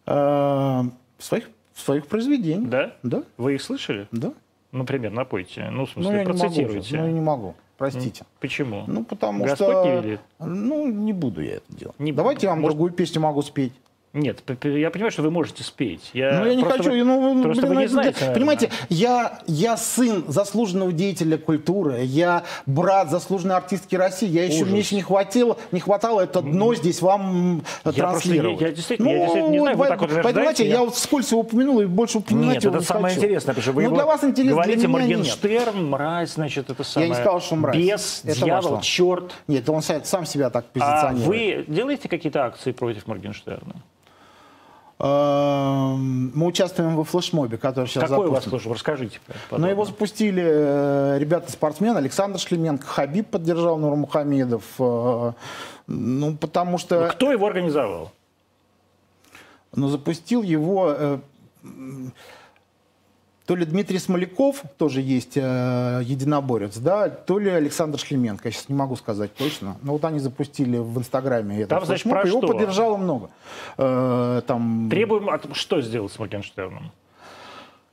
А, 0.05 0.83
в 1.17 1.23
своих, 1.23 1.49
в 1.73 1.79
своих 1.79 2.07
произведениях. 2.07 2.69
Да? 2.69 2.95
Да. 3.03 3.23
Вы 3.37 3.55
их 3.55 3.61
слышали? 3.61 4.07
Да. 4.11 4.33
Например, 4.71 5.11
напойте. 5.11 5.69
Ну, 5.69 5.85
в 5.85 5.91
смысле, 5.91 6.11
ну, 6.11 6.17
я 6.17 6.25
процитируйте. 6.25 6.91
Не 6.91 6.97
могу, 6.97 7.03
ну, 7.03 7.07
я 7.07 7.11
не 7.11 7.21
могу. 7.21 7.55
Простите. 7.77 8.25
Почему? 8.39 8.83
Ну, 8.87 9.03
потому 9.03 9.43
Господь 9.43 9.67
что... 9.67 9.85
не 9.85 10.01
велит. 10.01 10.19
Ну, 10.39 10.87
не 10.87 11.13
буду 11.13 11.41
я 11.41 11.55
это 11.55 11.75
делать. 11.75 11.99
Не... 11.99 12.11
Давайте 12.11 12.47
я 12.47 12.51
вам 12.51 12.61
Может... 12.61 12.77
другую 12.77 12.93
песню 12.93 13.21
могу 13.21 13.41
спеть. 13.41 13.73
Нет, 14.15 14.39
я 14.63 14.89
понимаю, 14.91 15.11
что 15.11 15.23
вы 15.23 15.29
можете 15.29 15.61
спеть. 15.63 16.09
Я 16.13 16.39
ну, 16.39 16.45
я 16.45 16.55
не 16.55 16.63
хочу. 16.63 16.89
Вы, 16.89 17.03
ну, 17.03 17.43
просто 17.43 17.63
блин, 17.63 17.75
вы 17.75 17.81
не 17.81 17.87
знаете. 17.87 18.15
Наверное. 18.21 18.33
Понимаете, 18.33 18.69
я, 18.87 19.39
я 19.45 19.75
сын 19.75 20.23
заслуженного 20.29 20.93
деятеля 20.93 21.37
культуры, 21.37 22.01
я 22.03 22.45
брат 22.65 23.11
заслуженной 23.11 23.55
артистки 23.55 23.97
России. 23.97 24.29
Я 24.29 24.45
еще, 24.45 24.63
мне 24.63 24.79
еще 24.79 24.95
не 24.95 25.01
хватило, 25.01 25.57
не 25.73 25.81
хватало 25.81 26.21
это 26.21 26.41
дно 26.41 26.73
здесь 26.75 27.01
вам 27.01 27.63
я 27.83 27.91
транслировать. 27.91 28.59
Просто, 28.59 28.63
я, 28.63 28.69
я, 28.69 28.75
действительно, 28.75 29.09
ну, 29.09 29.15
я 29.15 29.19
действительно 29.19 29.51
не 29.51 29.59
знаю, 29.59 29.77
вот, 29.77 29.83
вы 29.83 29.89
так 29.89 30.01
вот 30.01 30.21
Понимаете, 30.23 30.65
я, 30.65 30.73
я 30.75 30.79
вот 30.79 30.95
вскользь 30.95 31.33
упомянул 31.33 31.81
и 31.81 31.85
больше 31.85 32.19
упоминать 32.19 32.55
Нет, 32.55 32.63
его 32.63 32.75
это 32.75 32.79
не 32.83 32.85
самое 32.85 33.13
хочу. 33.13 33.25
интересное, 33.25 33.53
потому 33.53 33.63
что 33.63 33.71
вы 33.73 33.83
ну, 33.83 33.95
для 33.95 34.05
вас 34.05 34.23
интересно, 34.23 34.53
говорите 34.53 34.87
Моргенштерн, 34.87 35.89
мразь, 35.89 36.33
значит, 36.35 36.69
это 36.69 36.83
самое. 36.85 37.09
Я 37.09 37.15
не 37.15 37.21
сказал, 37.21 37.41
что 37.41 37.55
мразь. 37.57 37.75
Бес, 37.75 38.21
это 38.23 38.45
дьявол, 38.45 38.69
важно. 38.69 38.81
черт. 38.81 39.33
Нет, 39.47 39.69
он 39.69 39.81
сам 39.81 40.25
себя 40.25 40.49
так 40.49 40.67
позиционирует. 40.67 41.25
А 41.25 41.27
вы 41.27 41.65
делаете 41.67 42.07
какие-то 42.07 42.45
акции 42.45 42.71
против 42.71 43.07
Моргенштерна? 43.07 43.75
Эм, 44.97 46.31
мы 46.33 46.45
участвуем 46.45 46.95
во 46.95 47.03
флешмобе, 47.03 47.57
который 47.57 47.87
сейчас 47.87 48.03
Какой 48.03 48.27
запущен. 48.27 48.29
у 48.29 48.33
вас 48.33 48.43
флешмоб? 48.45 48.73
Расскажите. 48.75 49.19
Подробно. 49.49 49.67
Ну, 49.67 49.71
его 49.71 49.85
запустили 49.85 50.43
э, 50.45 51.17
ребята-спортсмены. 51.19 51.97
Александр 51.97 52.39
Шлеменко, 52.39 52.85
Хабиб 52.87 53.27
поддержал 53.29 53.77
Нурмухамедов. 53.77 54.63
Э, 54.79 55.33
ну, 55.87 56.37
потому 56.37 56.77
что... 56.77 57.01
Но 57.01 57.07
кто 57.09 57.31
его 57.31 57.45
организовал? 57.45 58.13
Ну, 59.73 59.89
запустил 59.89 60.41
его... 60.43 60.95
Э, 60.97 61.19
то 63.45 63.55
ли 63.55 63.65
Дмитрий 63.65 63.99
Смоляков, 63.99 64.63
тоже 64.77 65.01
есть 65.01 65.37
э, 65.37 66.01
единоборец, 66.03 66.77
да, 66.77 67.09
то 67.09 67.37
ли 67.37 67.49
Александр 67.49 67.99
Шлеменко, 67.99 68.47
я 68.47 68.51
сейчас 68.51 68.69
не 68.69 68.75
могу 68.75 68.95
сказать 68.95 69.35
точно. 69.35 69.77
Но 69.83 69.93
вот 69.93 70.05
они 70.05 70.19
запустили 70.19 70.77
в 70.77 70.97
Инстаграме 70.97 71.57
этот 71.57 71.69
Там, 71.69 71.85
значит, 71.85 72.09
про 72.09 72.27
его 72.27 72.39
что? 72.39 72.47
поддержало 72.47 72.97
много. 72.97 73.29
Э, 73.77 74.41
там... 74.47 74.87
Требуем, 74.89 75.29
от... 75.29 75.55
что 75.55 75.79
сделать 75.81 76.11
с 76.11 76.17
Моргенштерном? 76.17 76.91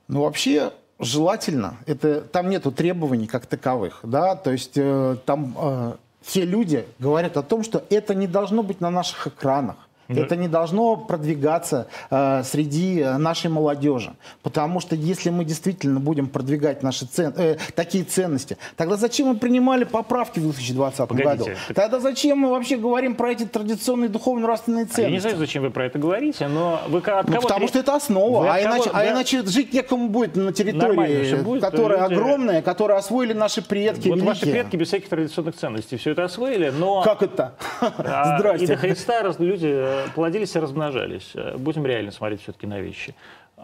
Ну, 0.09 0.23
вообще, 0.23 0.73
желательно, 0.99 1.77
это, 1.87 2.23
там 2.23 2.49
нету 2.49 2.73
требований 2.73 3.27
как 3.27 3.47
таковых, 3.47 4.01
да, 4.05 4.37
то 4.37 4.53
есть 4.53 4.73
э, 4.77 5.17
там 5.27 5.55
э, 5.59 5.93
все 6.23 6.47
люди 6.47 6.87
говорят 6.99 7.37
о 7.37 7.43
том, 7.43 7.63
что 7.63 7.85
это 7.91 8.15
не 8.15 8.27
должно 8.27 8.63
быть 8.63 8.81
на 8.81 8.91
наших 8.91 9.27
экранах. 9.27 9.77
Да. 10.09 10.23
Это 10.23 10.37
не 10.37 10.49
должно 10.49 10.97
продвигаться 10.97 11.87
э, 12.11 12.43
среди 12.45 13.05
нашей 13.19 13.51
молодежи. 13.51 14.13
Потому 14.43 14.81
что 14.81 14.95
если 14.95 15.31
мы 15.31 15.45
действительно 15.45 16.01
будем 16.01 16.29
продвигать 16.29 16.83
наши 16.83 17.07
цен, 17.07 17.33
э, 17.37 17.57
такие 17.75 18.05
ценности, 18.05 18.59
тогда 18.77 18.97
зачем 18.97 19.29
мы 19.29 19.37
принимали 19.37 19.85
поправки 19.85 20.39
в 20.39 20.43
2020 20.43 21.09
Погодите, 21.09 21.25
году? 21.25 21.45
Так... 21.69 21.77
Тогда 21.77 22.01
зачем 22.01 22.39
мы 22.39 22.51
вообще 22.51 22.77
говорим 22.77 23.15
про 23.15 23.33
эти 23.33 23.45
традиционные 23.45 24.09
духовно-нравственные 24.09 24.87
ценности? 24.87 25.01
А 25.01 25.05
я 25.05 25.11
не 25.11 25.21
знаю, 25.21 25.37
зачем 25.37 25.63
вы 25.63 25.71
про 25.71 25.87
это 25.87 25.99
говорите, 25.99 26.49
но 26.49 26.81
вы 26.89 26.99
от 26.99 27.05
кого... 27.05 27.23
Ну, 27.27 27.41
потому 27.41 27.69
что 27.69 27.79
это 27.79 27.95
основа. 27.95 28.53
А 28.53 28.61
иначе, 28.61 28.91
а 28.93 29.09
иначе 29.09 29.43
жить 29.45 29.73
некому 29.73 30.09
будет 30.09 30.37
на 30.37 30.53
территории, 30.53 31.35
будет, 31.43 31.63
которая 31.63 32.09
люди... 32.09 32.15
огромная, 32.15 32.63
которую 32.63 32.99
освоили 32.99 33.33
наши 33.33 33.63
предки 33.63 34.09
Вот 34.09 34.17
великие. 34.17 34.29
ваши 34.29 34.47
предки 34.47 34.77
без 34.77 34.89
всяких 34.89 35.09
традиционных 35.09 35.57
ценностей 35.57 35.97
все 35.97 36.13
это 36.13 36.25
освоили, 36.25 36.71
но... 36.71 37.03
Как 37.03 37.23
это? 37.23 37.55
А, 37.81 38.39
Здрасте. 38.39 38.65
И 38.65 38.67
до 38.69 38.77
Христа 38.77 39.23
люди 39.39 39.67
плодились 40.15 40.55
и 40.57 40.59
размножались. 40.59 41.33
Э, 41.35 41.57
будем 41.57 41.87
реально 41.87 42.11
смотреть 42.11 42.43
все-таки 42.43 42.67
на 42.67 42.81
вещи 42.81 43.15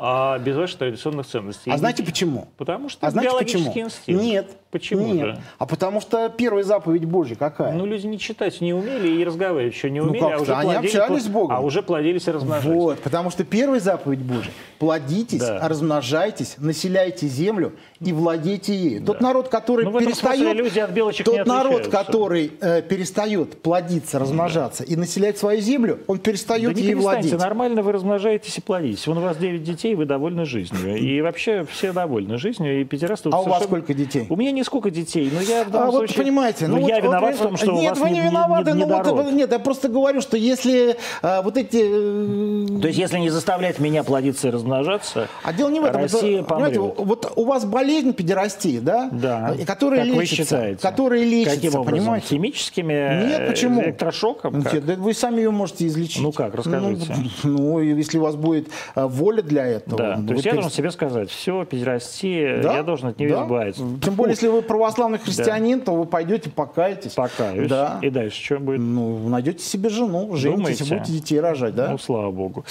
а 0.01 0.39
без 0.39 0.57
ваших 0.57 0.79
традиционных 0.79 1.27
ценностей. 1.27 1.71
А 1.71 1.75
и 1.75 1.79
знаете 1.79 2.05
почему? 2.05 2.47
Потому 2.57 2.89
что 2.89 3.05
а 3.05 3.11
знаете 3.11 3.37
почему? 3.37 3.69
инстинкт. 3.69 4.07
Нет. 4.07 4.57
Почему 4.71 5.15
Нет. 5.15 5.27
же? 5.27 5.39
А 5.57 5.65
потому 5.65 6.03
что 6.03 6.29
первая 6.29 6.63
заповедь 6.63 7.07
Божья 7.07 7.37
какая? 7.37 7.73
Ну, 7.73 7.87
люди 7.87 8.07
не 8.07 8.19
читать 8.19 8.61
не 8.61 8.75
умели 8.75 9.09
и 9.09 9.25
разговаривать 9.25 9.75
еще 9.75 9.89
не 9.89 10.01
ну, 10.01 10.11
умели, 10.11 10.23
ну, 10.23 10.31
а 10.31 10.37
уже 10.37 10.53
Они 10.53 10.73
плодили, 10.73 10.99
общались 10.99 11.23
с 11.23 11.29
Богом. 11.29 11.57
А 11.57 11.61
уже 11.61 11.83
плодились 11.83 12.29
и 12.29 12.31
размножались. 12.31 12.77
Вот, 12.77 12.99
потому 12.99 13.31
что 13.31 13.45
первая 13.45 13.81
заповедь 13.81 14.21
Божья– 14.21 14.51
плодитесь, 14.79 15.41
да. 15.41 15.67
размножайтесь, 15.67 16.57
населяйте 16.59 17.29
землю 17.29 17.73
и 18.01 18.13
владейте 18.13 18.75
ею. 18.75 19.01
Да. 19.01 19.07
Тот 19.07 19.23
народ, 19.23 19.49
который 19.49 19.87
ну, 19.87 19.99
перестает... 19.99 20.55
люди 20.55 20.79
от 20.79 20.91
белочек 20.91 21.25
Тот 21.25 21.47
народ, 21.47 21.89
который 21.89 22.53
э, 22.61 22.83
перестает 22.83 23.63
плодиться, 23.63 24.19
размножаться 24.19 24.85
да. 24.87 24.93
и 24.93 24.97
населять 24.97 25.39
свою 25.39 25.63
землю, 25.63 26.01
он 26.07 26.19
перестает 26.19 26.75
да 26.75 26.81
ей 26.81 26.95
владеть. 26.95 27.33
нормально 27.33 27.83
вы 27.83 27.93
размножаетесь 27.93 28.59
и 28.59 28.61
плодитесь. 28.61 29.07
Вон 29.07 29.17
у 29.17 29.23
вас 29.23 29.39
9 29.39 29.63
детей, 29.63 29.88
вы 29.95 30.07
довольны 30.07 30.45
жизнью. 30.45 30.97
И 30.97 31.21
вообще 31.21 31.65
все 31.71 31.93
довольны 31.93 32.39
жизнью. 32.39 32.81
И 32.81 32.85
педерасты... 32.85 33.29
А 33.29 33.33
совершенно... 33.33 33.57
у 33.57 33.59
вас 33.59 33.65
сколько 33.65 33.95
детей? 33.95 34.27
У 34.29 34.37
меня 34.37 34.53
нисколько 34.53 34.91
детей, 34.91 35.31
но 35.33 35.41
я 35.41 35.65
в 35.65 35.71
данном 35.71 35.89
а, 35.89 35.93
случае... 35.93 36.17
Вот 36.17 36.25
понимаете, 36.25 36.69
ну, 36.69 36.77
ну 36.77 36.89
я 36.89 36.97
вот, 36.97 37.05
виноват 37.05 37.31
вот, 37.33 37.41
в 37.41 37.43
том, 37.43 37.57
что 37.57 37.73
нет, 37.73 37.75
у 37.75 37.89
вас 37.89 37.99
вы 37.99 38.11
не, 38.11 38.21
не 38.21 38.29
виноваты, 38.29 38.73
не, 38.73 38.79
не, 38.79 38.87
ну, 38.87 39.15
вот, 39.15 39.33
нет, 39.33 39.53
я 39.53 39.59
просто 39.59 39.89
говорю, 39.89 40.21
что 40.21 40.37
если 40.37 40.97
а, 41.23 41.43
вот 41.43 41.57
эти... 41.57 41.81
Э, 41.83 42.81
То 42.81 42.89
есть 42.89 42.99
если 42.99 43.19
не 43.19 43.31
заставлять 43.31 43.79
меня 43.79 44.03
плодиться 44.05 44.49
и 44.49 44.51
размножаться, 44.51 45.29
а 45.43 45.53
дело 45.53 45.71
не 45.71 45.81
в 45.81 45.85
этом. 45.85 46.03
Россия 46.03 46.41
это, 46.41 46.45
понимаете, 46.45 46.81
вот 46.81 47.33
у 47.37 47.45
вас 47.45 47.65
болезнь 47.65 48.13
педерастии, 48.13 48.79
да? 48.79 49.09
Да. 49.13 49.55
Которая 49.67 50.01
как 50.01 50.09
лечится. 50.09 50.19
Вы 50.19 50.27
считаете? 50.27 50.83
Которая 50.83 51.25
лечится, 51.25 51.57
Каким 51.57 51.75
образом? 51.75 51.99
понимаете? 51.99 52.27
Химическими? 52.29 53.29
Нет, 53.29 53.49
почему? 53.49 53.83
Электрошоком? 53.83 54.59
Нет, 54.61 54.85
да 54.85 54.95
вы 54.95 55.15
сами 55.15 55.39
ее 55.39 55.51
можете 55.51 55.87
излечить. 55.87 56.23
Ну 56.23 56.33
как, 56.33 56.55
расскажите. 56.55 57.15
Ну, 57.43 57.59
ну 57.59 57.81
если 57.81 58.19
у 58.19 58.23
вас 58.23 58.37
будет 58.37 58.69
а, 58.95 59.07
воля 59.07 59.43
для 59.43 59.67
этого. 59.67 59.78
Да, 59.87 60.17
ну, 60.19 60.29
то 60.29 60.35
есть 60.35 60.45
я 60.45 60.53
должен 60.53 60.71
себе 60.71 60.91
сказать, 60.91 61.31
все, 61.31 61.65
педерастия, 61.65 62.63
да? 62.63 62.75
я 62.75 62.83
должен 62.83 63.09
от 63.09 63.19
нее 63.19 63.31
да? 63.31 63.45
избавиться. 63.45 63.83
Тем 64.03 64.15
более, 64.15 64.33
если 64.33 64.49
вы 64.49 64.63
православный 64.63 65.19
христианин, 65.19 65.81
да. 65.81 65.87
то 65.87 65.95
вы 65.95 66.07
пойдете 66.07 66.51
покаетесь. 66.51 67.13
Покаюсь. 67.15 67.69
Да. 67.69 67.99
И 68.03 68.11
дальше 68.11 68.43
что 68.43 68.59
будет? 68.59 68.81
Ну, 68.81 69.29
найдете 69.29 69.63
себе 69.63 69.89
жену, 69.89 70.35
женитесь, 70.37 70.79
Думаете? 70.79 70.85
будете 70.85 71.13
детей 71.13 71.41
рожать, 71.41 71.75
да? 71.75 71.91
Ну, 71.91 71.99
слава 71.99 72.31
богу. 72.31 72.65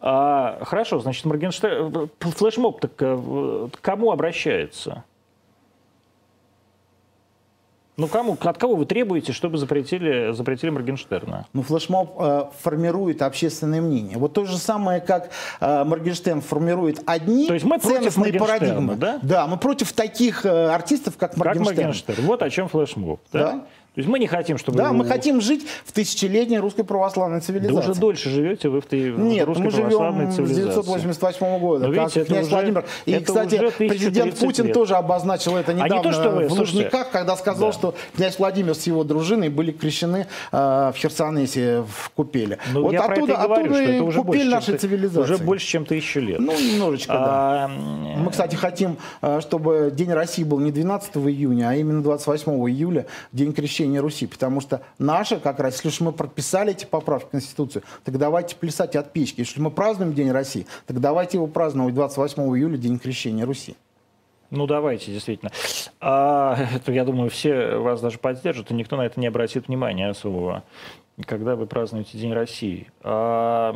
А, 0.00 0.58
хорошо, 0.62 0.98
значит, 1.00 1.24
Моргенштерн... 1.24 2.10
Флешмоб 2.20 2.80
так 2.80 2.92
э, 3.00 3.68
кому 3.80 4.10
обращается? 4.10 5.04
Ну, 7.96 8.08
кому, 8.08 8.36
от 8.40 8.58
кого 8.58 8.74
вы 8.74 8.86
требуете, 8.86 9.32
чтобы 9.32 9.56
запретили, 9.56 10.32
запретили 10.32 10.70
Моргенштерна? 10.70 11.46
Ну, 11.52 11.62
флешмоб 11.62 12.16
э, 12.18 12.44
формирует 12.60 13.22
общественное 13.22 13.80
мнение. 13.80 14.18
Вот 14.18 14.32
то 14.32 14.44
же 14.44 14.58
самое, 14.58 15.00
как 15.00 15.30
э, 15.60 15.84
Моргенштерн 15.84 16.40
формирует 16.40 17.02
одни 17.06 17.46
то 17.46 17.54
есть 17.54 17.64
мы 17.64 17.78
ценностные 17.78 18.32
парадигмы. 18.32 18.96
Да? 18.96 19.20
да, 19.22 19.46
мы 19.46 19.58
против 19.58 19.92
таких 19.92 20.44
э, 20.44 20.68
артистов, 20.68 21.16
как 21.16 21.36
Моргенштерн. 21.36 21.76
Как 21.76 21.84
Моргенштерн. 21.84 22.26
Вот 22.26 22.42
о 22.42 22.50
чем 22.50 22.68
флешмоб. 22.68 23.20
Да? 23.32 23.38
да? 23.52 23.64
То 23.94 24.00
есть 24.00 24.08
мы 24.08 24.18
не 24.18 24.26
хотим, 24.26 24.58
чтобы... 24.58 24.76
Да, 24.76 24.92
мы 24.92 25.04
хотим 25.04 25.40
жить 25.40 25.64
в 25.84 25.92
тысячелетней 25.92 26.58
русской 26.58 26.82
православной 26.82 27.38
Да 27.38 27.44
цивилизации. 27.46 27.90
уже 27.90 28.00
дольше 28.00 28.28
живете 28.28 28.68
вы 28.68 28.80
в, 28.80 28.86
в 28.90 28.92
Нет, 29.20 29.46
русской 29.46 29.62
мы 29.62 29.70
православной 29.70 30.20
живем 30.22 30.32
с 30.32 30.34
цивилизации. 30.34 30.80
1988 30.80 31.58
года, 31.60 31.86
Но 31.86 31.92
как 31.94 32.02
видите, 32.02 32.20
это 32.20 32.28
князь 32.30 32.46
уже- 32.46 32.54
Владимир. 32.56 32.84
И, 33.06 33.12
это 33.12 33.24
кстати, 33.24 33.54
уже 33.54 33.70
президент 33.70 34.34
1030 34.34 34.40
Путин 34.40 34.64
лет. 34.64 34.74
тоже 34.74 34.94
обозначил 34.96 35.56
это 35.56 35.70
А 35.70 35.74
не 35.74 35.82
недавно 35.82 36.02
то, 36.02 36.12
что 36.12 36.30
вы, 36.30 36.46
в 36.46 36.48
слушайте. 36.50 36.76
Лужниках, 36.78 37.10
когда 37.12 37.36
сказал, 37.36 37.68
Да. 37.68 37.72
что 37.72 37.94
князь 38.16 38.36
Владимир 38.40 38.74
с 38.74 38.82
его 38.84 39.04
дружиной 39.04 39.48
были 39.48 39.70
крещены 39.70 40.26
э, 40.50 40.56
в 40.92 40.94
Херсонесе 40.96 41.84
в 41.88 42.10
Купеле. 42.16 42.58
Ну, 42.72 42.82
вот 42.82 42.92
я 42.92 43.02
про 43.04 43.14
оттуда, 43.14 43.32
это 43.34 43.42
и 43.42 43.46
говорю, 43.46 43.62
оттуда 43.64 43.82
что 43.82 43.92
это 43.92 44.02
уже 44.04 44.18
Купель 44.22 44.26
больше, 44.32 44.42
чем 44.42 44.50
нашей 44.50 44.72
ты- 44.74 44.78
цивилизации. 44.78 45.20
Уже 45.20 45.38
больше, 45.38 45.66
чем 45.68 45.84
тысячу 45.84 46.18
лет. 46.18 46.40
Ну, 46.40 46.52
немножечко, 46.52 47.12
да. 47.12 47.24
А, 47.66 47.68
Мы, 47.68 48.30
кстати, 48.32 48.56
хотим, 48.56 48.96
э, 49.22 49.40
чтобы 49.40 49.92
День 49.94 50.12
России 50.12 50.42
был 50.42 50.58
не 50.58 50.72
12 50.72 51.16
июня, 51.28 51.68
а 51.68 51.74
именно 51.76 52.02
28 52.02 52.52
июля, 52.68 53.06
День 53.32 53.52
крещения 53.52 53.83
Руси. 53.98 54.26
Потому 54.26 54.60
что 54.60 54.82
наше, 54.98 55.38
как 55.38 55.60
раз, 55.60 55.76
если 55.76 55.88
уж 55.88 56.00
мы 56.00 56.12
прописали 56.12 56.72
эти 56.72 56.84
поправки 56.84 57.28
в 57.28 57.30
Конституцию, 57.30 57.82
так 58.04 58.18
давайте 58.18 58.56
плясать 58.56 58.96
от 58.96 59.12
печки. 59.12 59.40
Если 59.40 59.60
мы 59.60 59.70
празднуем 59.70 60.12
День 60.12 60.30
России, 60.30 60.66
так 60.86 61.00
давайте 61.00 61.38
его 61.38 61.46
праздновать 61.46 61.94
28 61.94 62.42
июля, 62.56 62.76
День 62.76 62.98
крещения 62.98 63.46
Руси. 63.46 63.76
Ну, 64.50 64.66
давайте, 64.66 65.12
действительно. 65.12 65.50
А, 66.00 66.56
это, 66.74 66.92
я 66.92 67.04
думаю, 67.04 67.30
все 67.30 67.76
вас 67.76 68.00
даже 68.00 68.18
поддержат, 68.18 68.70
и 68.70 68.74
никто 68.74 68.96
на 68.96 69.02
это 69.02 69.18
не 69.18 69.26
обратит 69.26 69.68
внимания 69.68 70.08
особого, 70.08 70.62
когда 71.26 71.56
вы 71.56 71.66
празднуете 71.66 72.18
День 72.18 72.32
России. 72.32 72.88
А, 73.02 73.72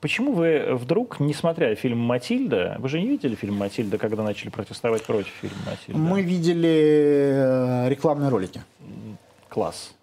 почему 0.00 0.32
вы 0.32 0.74
вдруг, 0.74 1.20
не 1.20 1.34
смотря 1.34 1.74
фильм 1.74 1.98
«Матильда», 1.98 2.76
вы 2.78 2.88
же 2.88 3.00
не 3.00 3.08
видели 3.08 3.34
фильм 3.34 3.54
«Матильда», 3.54 3.98
когда 3.98 4.22
начали 4.22 4.50
протестовать 4.50 5.04
против 5.04 5.32
фильма 5.40 5.56
«Матильда»? 5.66 5.98
Мы 5.98 6.22
видели 6.22 7.32
э, 7.34 7.88
рекламные 7.88 8.28
ролики. 8.28 8.62
Класс. 9.48 9.94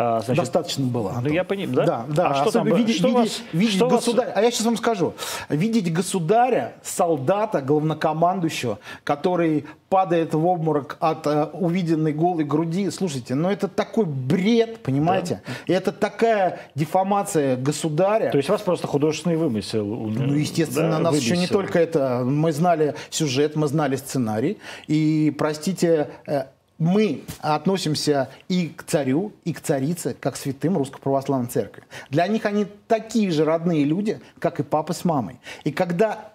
А, 0.00 0.20
значит, 0.20 0.44
Достаточно 0.44 0.86
было. 0.86 1.12
Ну, 1.20 1.28
я 1.28 1.42
понимаю, 1.42 1.74
да? 1.74 1.84
Да, 1.84 2.04
да. 2.08 2.28
А 2.28 2.34
что 2.34 2.52
там 2.52 2.62
Особенно 2.62 2.70
было? 2.70 2.76
видеть, 2.78 2.96
Что 2.98 3.08
видеть- 3.08 3.20
вас- 3.20 3.42
видеть 3.52 3.74
что 3.74 3.88
вас- 3.88 3.94
государя. 4.04 4.32
А 4.36 4.42
я 4.42 4.50
сейчас 4.52 4.66
вам 4.66 4.76
скажу. 4.76 5.14
Видеть 5.48 5.92
государя, 5.92 6.74
солдата, 6.84 7.60
главнокомандующего, 7.60 8.78
который 9.04 9.66
падает 9.88 10.34
в 10.34 10.46
обморок 10.46 10.98
от 11.00 11.26
э, 11.26 11.44
увиденной 11.52 12.12
голой 12.12 12.44
груди. 12.44 12.90
Слушайте, 12.90 13.34
ну 13.34 13.50
это 13.50 13.66
такой 13.68 14.04
бред, 14.04 14.80
понимаете? 14.82 15.42
И 15.66 15.72
это 15.72 15.92
такая 15.92 16.60
деформация 16.74 17.56
государя. 17.56 18.30
То 18.30 18.36
есть 18.38 18.48
вас 18.50 18.60
просто 18.60 18.86
художественный 18.86 19.36
вымысел. 19.36 19.84
Ну, 19.84 20.34
естественно, 20.34 20.98
нас 20.98 21.16
еще 21.16 21.36
не 21.36 21.46
только 21.48 21.78
это. 21.78 22.22
Мы 22.24 22.52
знали 22.52 22.94
сюжет, 23.10 23.56
мы 23.56 23.66
знали 23.66 23.96
сценарий. 23.96 24.58
И, 24.86 25.34
простите, 25.36 26.10
э, 26.26 26.44
мы 26.78 27.24
относимся 27.40 28.30
и 28.48 28.68
к 28.68 28.84
царю, 28.84 29.32
и 29.44 29.52
к 29.52 29.60
царице, 29.60 30.16
как 30.18 30.36
святым 30.36 30.78
Русской 30.78 31.00
Православной 31.00 31.48
Церкви. 31.48 31.82
Для 32.10 32.26
них 32.28 32.46
они 32.46 32.66
такие 32.86 33.30
же 33.30 33.44
родные 33.44 33.84
люди, 33.84 34.20
как 34.38 34.60
и 34.60 34.62
папа 34.62 34.92
с 34.92 35.04
мамой. 35.04 35.40
И 35.64 35.72
когда 35.72 36.32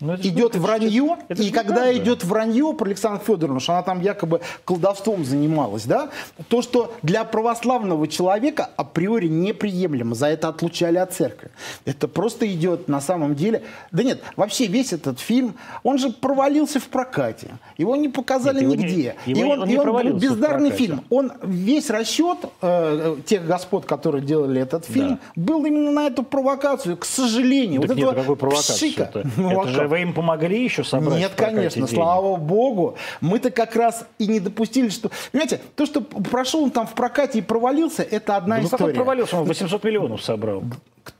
Ну, 0.00 0.12
это 0.12 0.28
идет 0.28 0.54
вранье, 0.54 1.16
это 1.28 1.42
и 1.42 1.50
когда 1.50 1.88
неправда. 1.88 1.98
идет 1.98 2.24
вранье 2.24 2.72
про 2.72 2.86
Александру 2.86 3.20
Федоровну, 3.24 3.58
что 3.58 3.72
она 3.72 3.82
там 3.82 4.00
якобы 4.00 4.40
колдовством 4.64 5.24
занималась, 5.24 5.84
да, 5.84 6.10
то, 6.48 6.62
что 6.62 6.94
для 7.02 7.24
православного 7.24 8.06
человека 8.06 8.70
априори 8.76 9.26
неприемлемо, 9.26 10.14
за 10.14 10.28
это 10.28 10.48
отлучали 10.48 10.98
от 10.98 11.12
церкви. 11.14 11.50
Это 11.84 12.06
просто 12.06 12.46
идет 12.46 12.86
на 12.86 13.00
самом 13.00 13.34
деле... 13.34 13.62
Да 13.90 14.04
нет, 14.04 14.22
вообще 14.36 14.66
весь 14.66 14.92
этот 14.92 15.18
фильм, 15.18 15.54
он 15.82 15.98
же 15.98 16.10
провалился 16.10 16.78
в 16.78 16.86
прокате. 16.88 17.58
Его 17.76 17.96
не 17.96 18.08
показали 18.08 18.64
Нет, 18.64 18.78
нигде. 18.78 19.16
его 19.26 19.40
и 19.40 19.44
он, 19.44 19.62
он 19.62 19.68
и 19.68 19.76
он 19.76 20.12
в 20.12 20.20
бездарный 20.20 20.70
фильм. 20.70 21.04
Он 21.10 21.32
весь 21.42 21.90
расчет 21.90 22.38
э, 22.62 23.16
тех 23.26 23.44
господ, 23.46 23.84
которые 23.84 24.22
делали 24.24 24.60
этот 24.60 24.84
фильм, 24.84 25.18
был 25.34 25.64
именно 25.64 25.90
на 25.90 26.06
эту 26.06 26.22
провокацию, 26.22 26.96
к 26.96 27.04
сожалению. 27.04 27.80
Так 27.80 27.90
вот 27.90 27.96
нет, 27.96 28.08
этого 28.08 28.20
какой 28.20 28.36
провокации 28.36 28.74
пшика. 28.74 29.10
Ну, 29.36 29.62
это 29.62 29.70
же? 29.70 29.87
Вы 29.88 30.02
им 30.02 30.12
помогли 30.12 30.62
еще 30.62 30.84
собрать 30.84 31.18
Нет, 31.18 31.32
конечно, 31.36 31.82
денег? 31.82 31.90
слава 31.90 32.36
богу. 32.36 32.96
Мы-то 33.20 33.50
как 33.50 33.74
раз 33.74 34.06
и 34.18 34.26
не 34.26 34.40
допустили, 34.40 34.88
что... 34.90 35.10
Понимаете, 35.32 35.60
то, 35.74 35.86
что 35.86 36.00
прошел 36.00 36.62
он 36.62 36.70
там 36.70 36.86
в 36.86 36.94
прокате 36.94 37.38
и 37.38 37.42
провалился, 37.42 38.02
это 38.02 38.36
одна 38.36 38.56
Да 38.56 38.62
ну 38.62 38.68
как 38.68 38.80
он 38.80 38.86
история. 38.86 38.94
провалился? 38.96 39.36
Он 39.36 39.44
800 39.44 39.82
миллионов 39.84 40.22
собрал. 40.22 40.62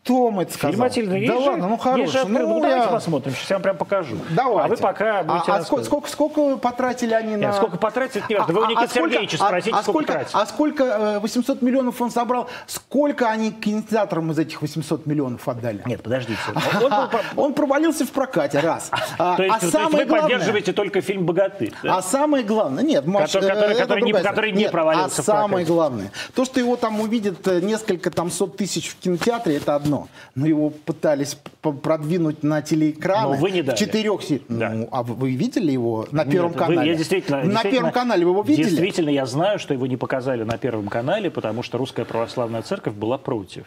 Кто 0.04 0.24
вам 0.24 0.40
это 0.40 0.52
сказал? 0.52 0.72
Фильм 0.72 0.80
«Матильда» 0.82 1.16
есть 1.16 1.32
да 1.32 1.40
же? 1.40 1.48
ладно, 1.48 1.68
ну 1.68 1.76
хорошо. 1.78 2.06
же 2.12 2.18
открыто. 2.18 2.42
Ну, 2.42 2.60
давайте 2.60 2.76
я- 2.84 2.92
посмотрим. 2.92 3.32
Сейчас 3.34 3.50
я 3.50 3.56
вам 3.56 3.62
прям 3.62 3.76
покажу. 3.78 4.16
Давайте. 4.30 4.60
А 4.60 4.68
вы 4.68 4.76
пока 4.76 5.22
будете 5.22 5.50
А, 5.52 5.56
а 5.56 5.62
сколько, 5.64 5.84
сколько, 5.84 6.08
сколько 6.10 6.56
потратили 6.58 7.14
они 7.14 7.36
на... 7.36 7.46
Нет, 7.46 7.54
сколько 7.54 7.78
потратили, 7.78 8.22
не 8.28 8.34
важно. 8.36 8.52
Вы 8.54 8.60
у 8.60 8.66
Никиты 8.66 8.88
сколько- 8.88 9.10
Сергеевича 9.10 9.36
а- 9.40 9.46
спросите, 9.46 9.70
а 9.76 9.82
сколько 9.82 9.90
сколько, 10.02 10.12
тратит. 10.12 10.30
а 10.34 10.46
сколько 10.46 10.84
э, 10.84 11.18
800 11.20 11.62
миллионов 11.62 12.00
он 12.02 12.10
собрал? 12.10 12.48
Сколько 12.66 13.30
они 13.30 13.50
кинотеатрам 13.50 14.30
из 14.30 14.38
этих 14.38 14.60
800 14.60 15.06
миллионов 15.06 15.48
отдали? 15.48 15.82
Нет, 15.86 16.02
подождите. 16.02 16.38
Он 16.82 16.90
по- 16.90 17.20
Он 17.36 17.54
провалился 17.54 18.04
в 18.04 18.10
прокате, 18.10 18.57
раз. 18.60 18.90
А, 19.18 19.36
То 19.36 19.42
есть, 19.42 19.56
а 19.56 19.58
то 19.58 19.66
есть 19.66 19.72
самое 19.72 20.04
вы 20.04 20.04
главное- 20.10 20.22
поддерживаете 20.30 20.72
только 20.72 21.00
фильм 21.00 21.26
«Богатырь». 21.26 21.72
да? 21.82 21.96
А 21.98 22.02
самое 22.02 22.44
главное, 22.44 22.84
нет, 22.84 23.06
может, 23.06 23.32
Который- 23.32 23.48
который- 23.48 23.70
э, 23.70 23.72
это 23.78 23.82
который 23.82 24.02
не- 24.02 24.12
который 24.12 24.52
не 24.52 24.58
Нет, 24.62 24.72
провалился 24.72 25.20
А 25.22 25.24
самое 25.24 25.48
прокате. 25.48 25.72
главное, 25.72 26.12
то, 26.34 26.44
что 26.44 26.60
его 26.60 26.76
там 26.76 27.00
увидят 27.00 27.46
э, 27.48 27.60
несколько 27.60 28.10
там 28.10 28.30
сот 28.30 28.56
тысяч 28.56 28.90
в 28.90 28.96
кинотеатре, 28.98 29.56
это 29.56 29.74
одно. 29.74 30.08
Но 30.34 30.46
его 30.46 30.70
пытались 30.70 31.36
продвинуть 31.62 32.42
на 32.42 32.62
телеэкраны. 32.62 33.34
Но 33.36 33.40
вы 33.40 33.50
не 33.50 33.62
дали. 33.62 33.76
В 33.76 33.78
четырех 33.78 34.20
Да. 34.48 34.70
Ну, 34.70 34.88
а 34.92 35.02
вы, 35.02 35.14
вы 35.14 35.32
видели 35.32 35.70
его 35.72 36.06
на 36.12 36.24
Первом 36.24 36.52
Нет, 36.52 36.60
вы- 36.60 36.66
канале? 36.66 36.90
я 36.92 36.96
действительно, 36.96 37.38
на 37.38 37.44
действительно- 37.44 37.72
Первом 37.78 37.92
канале 37.92 38.24
вы 38.24 38.30
его 38.32 38.42
видели? 38.42 38.64
Действительно, 38.68 39.10
я 39.10 39.26
знаю, 39.26 39.58
что 39.58 39.74
его 39.74 39.86
не 39.86 39.96
показали 39.96 40.44
на 40.44 40.58
Первом 40.58 40.88
канале, 40.88 41.30
потому 41.30 41.62
что 41.62 41.78
Русская 41.78 42.04
Православная 42.04 42.62
Церковь 42.62 42.94
была 42.94 43.18
против. 43.18 43.64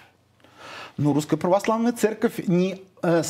Ну, 0.98 1.14
Русская 1.14 1.38
Православная 1.38 1.94
Церковь 1.94 2.34
не 2.48 2.82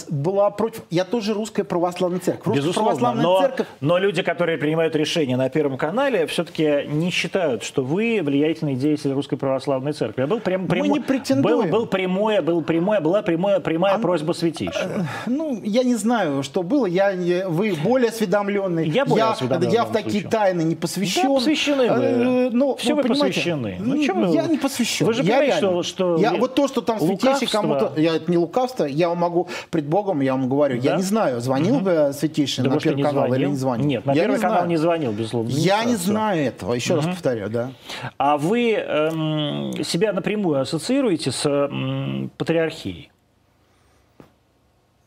была 0.09 0.49
против. 0.49 0.81
Я 0.89 1.05
тоже 1.05 1.33
Русская 1.33 1.63
Православная 1.63 2.19
Церковь. 2.19 2.45
Русская 2.47 2.61
Безусловно, 2.61 2.89
Православная 2.99 3.23
но, 3.23 3.41
Церковь 3.41 3.67
но 3.79 3.97
люди, 3.97 4.21
которые 4.21 4.57
принимают 4.57 4.95
решения 4.95 5.37
на 5.37 5.49
Первом 5.49 5.77
канале, 5.77 6.27
все-таки 6.27 6.83
не 6.87 7.09
считают, 7.09 7.63
что 7.63 7.83
вы 7.83 8.21
влиятельный 8.23 8.75
деятель 8.75 9.11
Русской 9.13 9.37
Православной 9.37 9.93
Церкви. 9.93 10.25
Был 10.25 10.39
прям, 10.39 10.67
прямо- 10.67 10.87
не 10.87 10.99
претендуем. 10.99 11.69
Был, 11.69 11.79
был 11.79 11.85
прямое, 11.85 12.41
был 12.41 12.61
прямое, 12.61 12.99
была 12.99 13.21
прямая, 13.21 13.59
прямая 13.59 13.97
просьба 13.97 14.33
святейшего. 14.33 15.07
Ну, 15.25 15.59
я 15.63 15.83
не 15.83 15.95
знаю, 15.95 16.43
что 16.43 16.63
было. 16.63 16.85
Я, 16.85 17.13
не- 17.13 17.47
вы 17.47 17.73
более 17.73 18.09
осведомленный. 18.09 18.87
Я 18.89 19.05
более 19.05 19.25
Я 19.27 19.33
в 19.33 19.41
в 19.41 19.47
данном 19.47 19.91
такие 19.93 20.11
случае. 20.21 20.29
тайны 20.29 20.61
не 20.63 20.75
посвящен. 20.75 21.23
Да, 21.23 21.33
посвящены 21.35 21.91
вы. 21.91 22.03
Э, 22.03 22.49
ну, 22.51 22.75
Все 22.75 22.93
вы 22.95 23.03
понимаете, 23.03 23.27
посвящены. 23.39 23.77
ну, 23.79 23.95
Ну, 23.95 24.03
чем 24.03 24.21
вы- 24.27 24.33
я 24.35 24.45
не 24.47 24.57
посвящен. 24.57 25.05
Вы 25.05 25.13
же 25.13 25.23
Я 25.23 25.37
понимаете, 25.37 25.61
реально. 25.61 25.83
что- 25.83 26.15
что 26.15 26.17
Я, 26.21 26.33
вот 26.33 26.55
то, 26.55 26.67
что 26.67 26.81
там 26.81 26.99
святейший 26.99 27.47
кому-то... 27.47 27.93
Я, 27.97 28.15
это 28.17 28.29
не 28.29 28.37
лукавство, 28.37 28.85
я 28.85 29.13
могу 29.15 29.47
пред 29.69 29.85
Богом, 29.85 30.21
я 30.21 30.33
вам 30.33 30.49
говорю. 30.49 30.75
Я 30.77 30.91
Да? 30.91 30.97
не 30.97 31.03
знаю, 31.03 31.39
звонил 31.41 31.79
бы 31.79 32.11
святейший 32.13 32.63
Да 32.63 32.71
на 32.71 32.79
Первый 32.79 33.03
канал 33.03 33.25
или 33.25 33.31
звонил? 33.31 33.49
не 33.51 33.55
звонил. 33.55 33.85
Нет, 33.87 34.05
на 34.05 34.11
Я 34.13 34.21
Первый 34.23 34.35
не 34.37 34.41
канал 34.41 34.57
знаю. 34.57 34.69
не 34.69 34.77
звонил, 34.77 35.11
безусловно. 35.11 35.49
Я 35.49 35.83
не 35.83 35.95
знаю 35.95 36.43
этого. 36.45 36.73
Еще 36.73 36.95
раз 36.95 37.05
повторяю, 37.05 37.49
да. 37.49 37.71
А 38.17 38.37
вы 38.37 38.73
эм, 38.73 39.83
себя 39.83 40.13
напрямую 40.13 40.59
ассоциируете 40.61 41.31
с 41.31 41.45
м, 41.45 42.31
патриархией? 42.37 43.11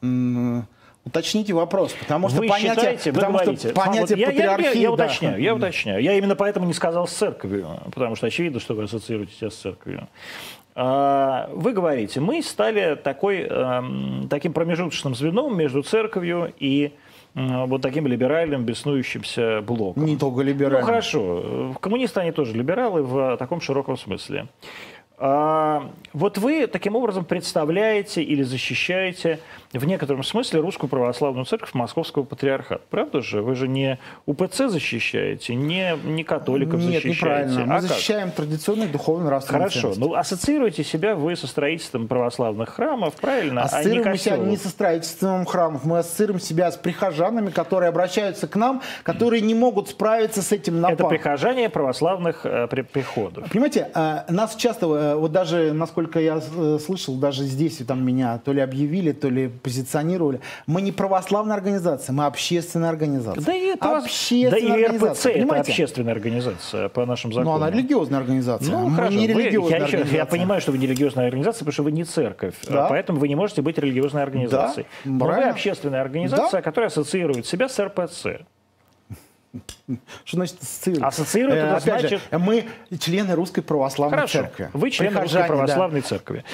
М, 0.02 0.66
Уточните 1.06 1.52
вопрос, 1.52 1.92
потому 2.00 2.30
что 2.30 2.40
вы 2.40 2.48
понятие, 2.48 2.74
считаете, 2.76 3.10
вы 3.12 3.14
потому 3.20 3.38
говорите, 3.38 3.68
что 3.68 3.74
понятие 3.78 4.18
я, 4.18 4.26
я- 4.30 4.32
я- 4.32 4.52
патриархии, 4.56 4.78
я, 4.80 4.88
да. 4.88 4.94
уточняю, 4.94 5.42
я 5.42 5.54
уточняю. 5.54 6.02
Я 6.02 6.14
именно 6.16 6.34
поэтому 6.34 6.64
не 6.66 6.72
сказал 6.72 7.06
с 7.06 7.12
церковью, 7.12 7.68
потому 7.94 8.16
что 8.16 8.26
очевидно, 8.26 8.58
что 8.58 8.72
вы 8.74 8.84
ассоциируете 8.84 9.34
себя 9.34 9.50
с 9.50 9.54
церковью. 9.54 10.08
А, 10.76 11.48
Вы 11.52 11.72
говорите, 11.72 12.20
мы 12.20 12.42
стали 12.42 12.96
такой, 12.96 13.42
эм, 13.42 14.26
таким 14.28 14.52
промежуточным 14.52 15.14
звеном 15.14 15.56
между 15.56 15.82
церковью 15.82 16.52
и 16.58 16.92
вот 17.34 17.82
таким 17.82 18.06
либеральным, 18.06 18.64
беснующимся 18.64 19.60
блоком. 19.62 20.04
Не 20.04 20.16
только 20.16 20.36
Ну 20.38 20.42
либерально. 20.42 20.86
хорошо, 20.86 21.74
коммунисты 21.80 22.20
они 22.20 22.30
тоже 22.30 22.54
либералы 22.54 23.02
в 23.02 23.36
таком 23.38 23.60
широком 23.60 23.96
смысле. 23.96 24.46
А, 25.18 25.90
вот 26.12 26.38
вы 26.38 26.66
таким 26.66 26.96
образом 26.96 27.24
представляете 27.24 28.22
или 28.22 28.42
защищаете 28.42 29.38
в 29.78 29.84
некотором 29.86 30.22
смысле 30.22 30.60
русскую 30.60 30.88
православную 30.90 31.44
церковь 31.46 31.74
Московского 31.74 32.24
патриархата. 32.24 32.82
Правда 32.90 33.20
же? 33.22 33.42
Вы 33.42 33.54
же 33.54 33.68
не 33.68 33.98
УПЦ 34.26 34.68
защищаете, 34.68 35.54
не, 35.54 35.96
не 36.04 36.24
католиков 36.24 36.80
Нет, 36.80 37.02
защищаете. 37.02 37.16
неправильно. 37.18 37.60
Мы 37.66 37.74
А 37.74 37.80
как? 37.80 37.88
защищаем 37.88 38.30
традиционные 38.30 38.88
духовно-нравственные 38.88 39.58
Хорошо, 39.60 39.80
ценности. 39.80 40.00
ну 40.00 40.14
ассоциируете 40.14 40.84
себя 40.84 41.14
вы 41.14 41.36
со 41.36 41.46
строительством 41.46 42.08
православных 42.08 42.70
храмов, 42.70 43.14
правильно? 43.14 43.62
а 43.62 43.64
не 43.64 43.66
Ассоциируем 43.66 44.16
себя 44.18 44.36
не 44.36 44.56
со 44.56 44.68
строительством 44.68 45.44
храмов, 45.44 45.84
мы 45.84 45.98
ассоциируем 45.98 46.40
себя 46.40 46.70
с 46.70 46.76
прихожанами, 46.76 47.50
которые 47.50 47.88
обращаются 47.88 48.46
к 48.46 48.56
нам, 48.56 48.82
которые 49.02 49.40
не 49.42 49.54
могут 49.54 49.88
справиться 49.88 50.42
с 50.42 50.52
этим 50.52 50.74
Это 50.74 50.82
нападом. 50.82 51.08
прихожане 51.08 51.68
православных 51.68 52.40
э, 52.44 52.66
при- 52.68 52.82
приходов. 52.82 53.48
Понимаете, 53.50 53.90
э, 53.94 54.20
нас 54.28 54.54
часто 54.56 54.86
э, 54.86 55.14
вот 55.16 55.32
даже, 55.32 55.72
насколько 55.72 56.20
я 56.20 56.40
э, 56.56 56.78
слышал, 56.84 57.16
даже 57.16 57.42
здесь 57.44 57.78
там 57.86 58.04
меня 58.04 58.38
то 58.44 58.52
ли 58.52 58.60
объявили, 58.60 59.12
то 59.12 59.28
ли 59.28 59.48
позиционировали. 59.64 60.40
Мы 60.66 60.82
не 60.82 60.92
православная 60.92 61.56
организация, 61.56 62.12
мы 62.12 62.26
общественная 62.26 62.90
организация. 62.90 63.42
Да 63.42 63.52
и, 63.54 63.64
это 63.68 63.96
общественная 63.96 64.50
да 64.50 64.58
и 64.58 64.62
РПЦ 64.62 64.74
организация, 64.84 65.30
это 65.32 65.40
понимаете? 65.40 65.70
общественная 65.72 66.12
организация 66.12 66.88
по 66.90 67.06
нашим 67.06 67.30
Ну, 67.30 67.34
законам. 67.36 67.54
она 67.62 67.70
религиозная 67.70 68.20
организация. 68.20 68.70
Ну, 68.70 68.88
мы 68.90 68.96
хорошо. 68.96 69.14
не 69.16 69.26
Вы- 69.26 69.42
религиозная 69.42 69.78
я, 69.80 69.86
еще- 69.86 69.96
организация. 69.96 70.16
я 70.18 70.26
понимаю, 70.26 70.60
что 70.60 70.72
вы 70.72 70.78
не 70.78 70.86
религиозная 70.86 71.26
организация, 71.26 71.60
потому 71.60 71.72
что 71.72 71.82
вы 71.82 71.92
не 71.92 72.04
церковь. 72.04 72.54
Да. 72.68 72.86
А 72.86 72.88
Поэтому 72.90 73.18
вы 73.18 73.26
не 73.28 73.34
можете 73.36 73.62
быть 73.62 73.78
религиозной 73.78 74.22
организацией. 74.22 74.86
Да, 75.04 75.10
Но 75.10 75.24
вы 75.24 75.30
правильно. 75.30 75.50
общественная 75.52 76.02
организация, 76.02 76.50
Да. 76.58 76.62
которая 76.62 76.88
ассоциирует 76.88 77.46
себя 77.46 77.68
с 77.70 77.78
РПЦ. 77.82 78.44
Что 80.24 80.36
значит 80.36 80.56
ассоциировать? 80.60 81.08
Ассоциировать 81.14 81.58
это 81.58 81.76
опять 81.76 82.00
значит- 82.00 82.20
же, 82.32 82.38
мы 82.38 82.64
члены 82.98 83.34
Русской 83.34 83.62
Православной 83.62 84.16
Хорошо, 84.18 84.40
Церкви. 84.40 84.68
вы 84.72 84.90
член 84.90 85.08
Русской 85.10 85.20
Прихожане, 85.22 85.42
да. 85.48 85.54
Православной 85.54 86.00
Церкви. 86.00 86.44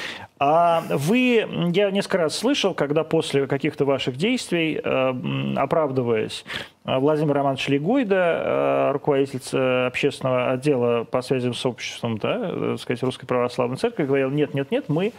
А 0.42 0.82
вы, 0.88 1.46
я 1.74 1.90
несколько 1.90 2.16
раз 2.16 2.34
слышал, 2.34 2.72
когда 2.72 3.04
после 3.04 3.46
каких-то 3.46 3.84
ваших 3.84 4.16
действий, 4.16 4.80
э, 4.82 5.54
оправдываясь, 5.56 6.46
э, 6.86 6.96
Владимир 6.96 7.34
Романович 7.34 7.68
Легойда, 7.68 8.14
э, 8.16 8.90
руководитель 8.92 9.86
общественного 9.86 10.52
отдела 10.52 11.04
по 11.04 11.20
связям 11.20 11.52
с 11.52 11.66
обществом, 11.66 12.16
да, 12.16 12.38
так 12.52 12.78
сказать, 12.80 13.02
Русской 13.02 13.26
Православной 13.26 13.76
Церкви, 13.76 14.04
говорил, 14.04 14.30
нет, 14.30 14.54
нет, 14.54 14.70
нет, 14.70 14.86
мы 14.88 15.12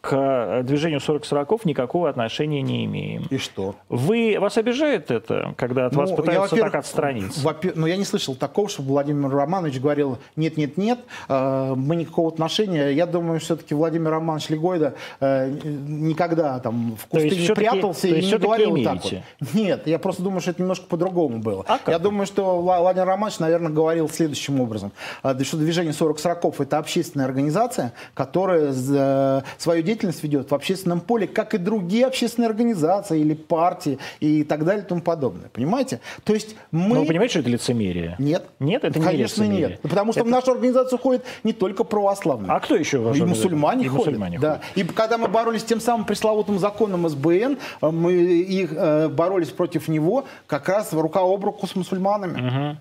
к 0.00 0.12
э, 0.16 0.62
движению 0.62 1.00
40-40 1.00 1.60
никакого 1.64 2.08
отношения 2.08 2.62
не 2.62 2.86
имеем. 2.86 3.26
И 3.28 3.36
что? 3.36 3.74
Вы, 3.90 4.38
вас 4.40 4.56
обижает 4.56 5.10
это, 5.10 5.54
когда 5.58 5.86
от 5.86 5.94
вас 5.94 6.10
Ну, 6.10 6.16
пытаются 6.16 6.42
так 6.42 6.50
во-первых, 6.52 6.74
отстраниться? 6.74 7.40
во-пе- 7.44 7.72
ну, 7.74 7.86
я 7.86 7.96
не 7.98 8.04
слышал 8.04 8.34
такого, 8.34 8.68
чтобы 8.70 8.88
Владимир 8.90 9.28
Романович 9.30 9.78
говорил, 9.80 10.18
нет, 10.36 10.56
нет, 10.56 10.78
нет, 10.78 11.00
э, 11.28 11.74
мы 11.76 11.96
никакого 11.96 12.28
отношения. 12.28 12.90
Я 12.92 13.04
думаю, 13.04 13.40
все-таки 13.40 13.74
Владимир 13.74 14.10
Романович 14.10 14.48
Легойда 14.48 14.94
э, 15.20 15.50
никогда 15.64 16.58
там 16.60 16.96
в 16.96 17.06
кусты 17.06 17.30
не 17.30 17.54
прятался 17.54 18.08
и 18.08 18.24
не 18.24 18.38
говорил 18.38 18.70
вот 18.70 18.84
так 18.84 18.96
имеете? 19.04 19.24
вот. 19.40 19.54
Нет, 19.54 19.86
я 19.86 19.98
просто 19.98 20.22
думаю, 20.22 20.40
что 20.40 20.52
это 20.52 20.62
немножко 20.62 20.86
по-другому 20.86 21.38
было. 21.40 21.64
А? 21.68 21.78
Я 21.86 21.98
думаю, 21.98 22.26
что 22.26 22.60
Вла- 22.60 22.80
Владимир 22.80 23.06
Романович, 23.06 23.38
наверное, 23.38 23.70
говорил 23.70 24.08
следующим 24.08 24.60
образом. 24.60 24.92
э, 25.22 25.34
Что 25.44 25.56
движение 25.58 25.92
40-40 25.92 26.54
это 26.62 26.78
общественная 26.78 27.26
организация, 27.26 27.92
которая 28.14 28.72
э, 28.72 29.42
свою 29.58 29.82
деятельность 29.90 30.22
ведет 30.22 30.50
в 30.50 30.54
общественном 30.54 31.00
поле, 31.00 31.26
как 31.26 31.54
и 31.54 31.58
другие 31.58 32.06
общественные 32.06 32.48
организации 32.48 33.20
или 33.20 33.34
партии 33.34 33.98
и 34.20 34.44
так 34.44 34.64
далее 34.64 34.84
и 34.84 34.86
тому 34.86 35.00
подобное. 35.00 35.48
Понимаете? 35.52 36.00
То 36.24 36.32
есть 36.32 36.54
мы... 36.70 36.94
Ну, 36.94 37.00
вы 37.00 37.06
понимаете, 37.06 37.32
что 37.32 37.40
это 37.40 37.50
лицемерие? 37.50 38.14
Нет. 38.18 38.44
Нет, 38.60 38.84
это 38.84 38.98
не 38.98 39.04
Конечно, 39.04 39.42
лицемерие. 39.42 39.68
нет. 39.70 39.80
Потому 39.80 40.12
что 40.12 40.22
в 40.24 40.28
нашу 40.28 40.52
организацию 40.52 40.98
ходят 40.98 41.24
не 41.42 41.52
только 41.52 41.82
православные. 41.84 42.52
А 42.52 42.60
кто 42.60 42.76
еще 42.76 42.98
в 42.98 43.16
И 43.16 43.22
мусульмане 43.22 43.84
И 43.86 43.88
ходят. 43.88 44.06
мусульмане 44.06 44.38
да. 44.38 44.60
ходят. 44.74 44.76
И 44.76 44.84
когда 44.94 45.18
мы 45.18 45.28
боролись 45.28 45.62
с 45.62 45.64
тем 45.64 45.80
самым 45.80 46.06
пресловутым 46.06 46.58
законом 46.58 47.08
СБН, 47.08 47.58
мы 47.80 48.12
их, 48.12 48.72
э, 48.72 49.08
боролись 49.08 49.48
против 49.48 49.88
него 49.88 50.24
как 50.46 50.68
раз 50.68 50.92
рука 50.92 51.20
об 51.20 51.44
руку 51.44 51.66
с 51.66 51.74
мусульманами. 51.74 52.78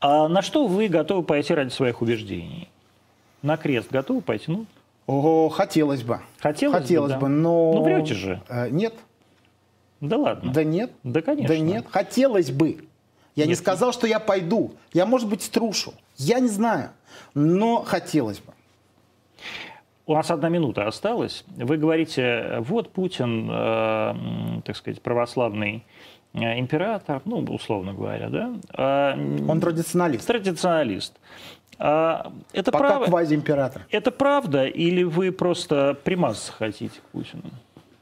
А 0.00 0.28
на 0.28 0.40
что 0.40 0.66
вы 0.66 0.88
готовы 0.88 1.22
пойти 1.22 1.52
ради 1.52 1.68
своих 1.70 2.00
убеждений? 2.00 2.68
На 3.42 3.56
крест 3.58 3.88
готовы 3.90 4.22
пойти? 4.22 4.44
Ну, 4.48 4.64
О, 5.06 5.48
хотелось 5.48 6.02
бы. 6.02 6.20
Хотелось 6.38 6.74
бы, 6.74 6.80
хотелось 6.82 7.12
да. 7.12 7.18
бы, 7.18 7.28
но... 7.28 7.72
Ну, 7.74 7.82
врете 7.82 8.14
же. 8.14 8.42
Э, 8.48 8.68
Нет. 8.70 8.94
да 10.00 10.16
ладно. 10.16 10.52
Да 10.52 10.62
нет. 10.64 10.92
Да, 11.02 11.20
конечно. 11.20 11.48
Да 11.48 11.58
нет. 11.58 11.86
Хотелось 11.90 12.50
бы. 12.50 12.84
Я 13.36 13.44
не 13.44 13.50
Нет. 13.50 13.58
сказал, 13.58 13.92
что 13.92 14.06
я 14.06 14.18
пойду. 14.20 14.72
Я, 14.92 15.06
может 15.06 15.28
быть, 15.28 15.42
струшу. 15.42 15.94
Я 16.16 16.40
не 16.40 16.48
знаю. 16.48 16.90
Но 17.34 17.82
хотелось 17.82 18.38
бы. 18.38 18.52
У 20.06 20.14
нас 20.14 20.30
одна 20.30 20.48
минута 20.48 20.86
осталась. 20.88 21.44
Вы 21.56 21.76
говорите, 21.76 22.56
вот 22.60 22.92
Путин, 22.92 23.48
э, 23.50 24.14
так 24.64 24.76
сказать, 24.76 25.00
православный 25.02 25.84
э, 26.32 26.58
император, 26.58 27.22
ну, 27.24 27.38
условно 27.44 27.94
говоря, 27.94 28.28
да? 28.28 29.14
М, 29.14 29.48
Он 29.48 29.60
традиционалист. 29.60 30.26
традиционалист. 30.26 31.14
А, 31.82 32.30
это, 32.52 32.70
Пока 32.70 32.88
право, 32.88 33.04
квазиимператор. 33.06 33.86
это 33.90 34.10
правда 34.10 34.66
или 34.66 35.02
вы 35.02 35.32
просто 35.32 35.96
примазаться 36.04 36.52
хотите 36.52 37.00
к 37.00 37.04
Путину? 37.04 37.44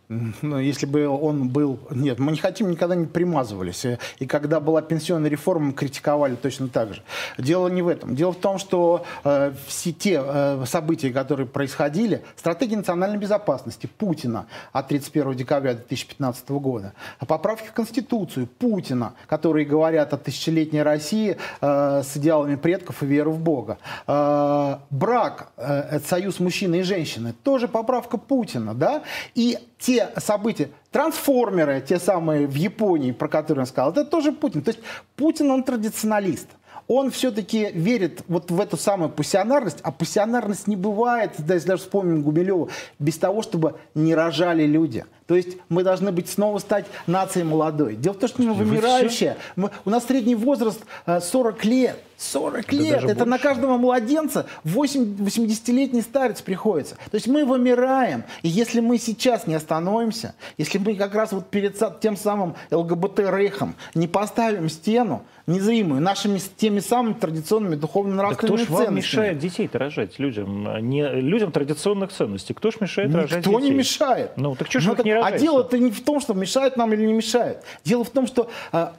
Ну, 0.09 0.59
если 0.59 0.87
бы 0.87 1.07
он 1.07 1.49
был... 1.51 1.79
Нет, 1.91 2.19
мы 2.19 2.33
не 2.33 2.39
хотим, 2.39 2.71
никогда 2.71 2.95
не 2.95 3.05
примазывались. 3.05 3.85
И- 3.85 3.99
И 4.21 4.27
когда 4.27 4.59
была 4.59 4.81
пенсионная 4.81 5.29
реформа, 5.29 5.73
критиковали 5.73 6.35
точно 6.35 6.69
так 6.69 6.95
же. 6.95 7.03
Дело 7.37 7.69
не 7.69 7.83
в 7.83 7.89
этом. 7.89 8.17
Дело 8.17 8.33
в 8.33 8.37
том, 8.37 8.57
что 8.59 9.05
э, 9.25 9.53
все 9.67 9.93
те 9.93 10.23
э, 10.25 10.65
события, 10.67 11.11
которые 11.11 11.47
происходили, 11.47 12.23
стратегия 12.37 12.77
национальной 12.79 13.19
безопасности 13.19 13.87
Путина 13.99 14.47
от 14.73 14.89
31 14.89 15.35
декабря 15.35 15.75
2015 15.75 16.49
года, 16.51 16.95
поправки 17.27 17.69
в 17.69 17.73
Конституцию 17.73 18.47
Путина, 18.47 19.13
которые 19.27 19.67
говорят 19.67 20.15
о 20.15 20.17
тысячелетней 20.17 20.83
России 20.83 21.37
э, 21.61 22.03
с 22.03 22.17
идеалами 22.17 22.57
предков 22.57 23.03
и 23.03 23.07
веры 23.07 23.31
в 23.31 23.41
Бога, 23.41 23.77
э, 24.07 24.77
брак, 24.89 25.53
э, 25.59 26.01
союз 26.01 26.41
мужчины 26.41 26.77
и 26.77 26.83
женщины, 26.83 27.35
тоже 27.43 27.69
поправка 27.69 28.17
Путина, 28.17 28.73
да, 28.75 29.03
и 29.35 29.59
те 29.79 29.98
события, 30.17 30.71
трансформеры, 30.91 31.81
те 31.87 31.99
самые 31.99 32.47
в 32.47 32.55
Японии, 32.55 33.13
про 33.13 33.29
которые 33.29 33.63
он 33.63 33.67
сказал, 33.67 33.91
это 33.93 34.05
тоже 34.05 34.33
Путин. 34.33 34.63
То 34.63 34.71
есть 34.71 34.81
Путин, 35.17 35.51
он 35.51 35.63
традиционалист. 35.63 36.49
Он 36.87 37.11
все-таки 37.11 37.71
верит 37.73 38.23
вот 38.29 38.51
в 38.51 38.59
эту 38.59 38.79
самую 38.79 39.11
пассионарность, 39.11 39.79
а 39.83 39.93
пассионарность 39.93 40.67
не 40.67 40.77
бывает, 40.77 41.33
если 41.39 41.69
даже 41.69 41.83
вспомним 41.83 42.23
Гумилева, 42.23 42.69
без 42.99 43.19
того, 43.19 43.43
чтобы 43.43 43.75
не 43.95 44.15
рожали 44.15 44.65
люди. 44.65 45.05
То 45.29 45.37
есть 45.37 45.59
мы 45.69 45.85
должны 45.85 46.11
быть 46.11 46.29
снова 46.29 46.59
стать 46.59 46.87
нацией 47.07 47.45
молодой. 47.45 47.95
Дело 47.97 48.15
в 48.15 48.19
том, 48.19 48.29
что 48.31 48.43
мы 48.43 48.55
вы 48.55 48.65
вымирающие. 48.65 49.37
Мы- 49.57 49.71
у 49.85 49.91
нас 49.91 50.07
средний 50.07 50.35
возраст 50.35 50.81
э, 51.07 51.21
40 51.21 51.65
лет. 51.67 52.03
40 52.17 52.73
лет. 52.73 52.93
даже 52.95 53.07
Это 53.09 53.25
на 53.27 53.39
каждого 53.39 53.77
младенца 53.77 54.47
8 54.65 55.17
80-летний 55.25 56.01
старец 56.01 56.41
приходится. 56.43 56.97
То 57.11 57.15
есть 57.15 57.29
мы 57.29 57.45
вымираем. 57.45 58.25
И 58.43 58.49
если 58.49 58.81
мы 58.81 58.99
сейчас 58.99 59.47
не 59.47 59.55
остановимся, 59.55 60.35
если 60.57 60.79
мы 60.79 60.97
как 60.97 61.15
раз 61.15 61.31
вот 61.33 61.49
перед 61.49 61.79
тем 62.01 62.17
самым 62.17 62.57
ЛГБТ-рейхом 62.73 63.75
не 63.95 64.09
поставим 64.09 64.69
стену 64.69 65.23
незримую 65.47 66.01
нашими 66.03 66.39
теми 66.57 66.81
самыми 66.81 67.15
традиционными 67.15 67.77
Да 67.77 67.87
кто 68.35 68.57
ж 68.57 68.69
вам 68.69 68.97
мешает 68.97 69.39
детей-то 69.39 69.79
рожать 69.79 70.19
людям? 70.19 70.89
Не, 70.89 71.09
людям 71.09 71.53
традиционных 71.53 72.13
ценностей. 72.13 72.53
Кто 72.53 72.71
ж 72.71 72.77
мешает 72.81 73.15
рожать 73.15 73.39
Никто 73.47 73.59
не 73.61 73.67
детей? 73.67 73.79
мешает. 73.79 74.33
Ну, 74.37 74.55
так 74.57 74.69
чё 74.69 74.81
ж 74.81 74.87
Ну, 74.89 74.95
так- 74.97 75.07
не 75.07 75.13
А 75.25 75.39
дело-то 75.39 75.79
не 75.79 75.91
в 75.91 76.05
том, 76.05 76.21
что 76.21 76.35
мешает 76.35 76.77
нам 76.77 76.93
или 76.93 77.05
не 77.07 77.13
мешает. 77.13 77.63
Дело 77.85 78.05
в 78.05 78.11
том, 78.11 78.27
что, 78.27 78.49
а, 78.73 78.95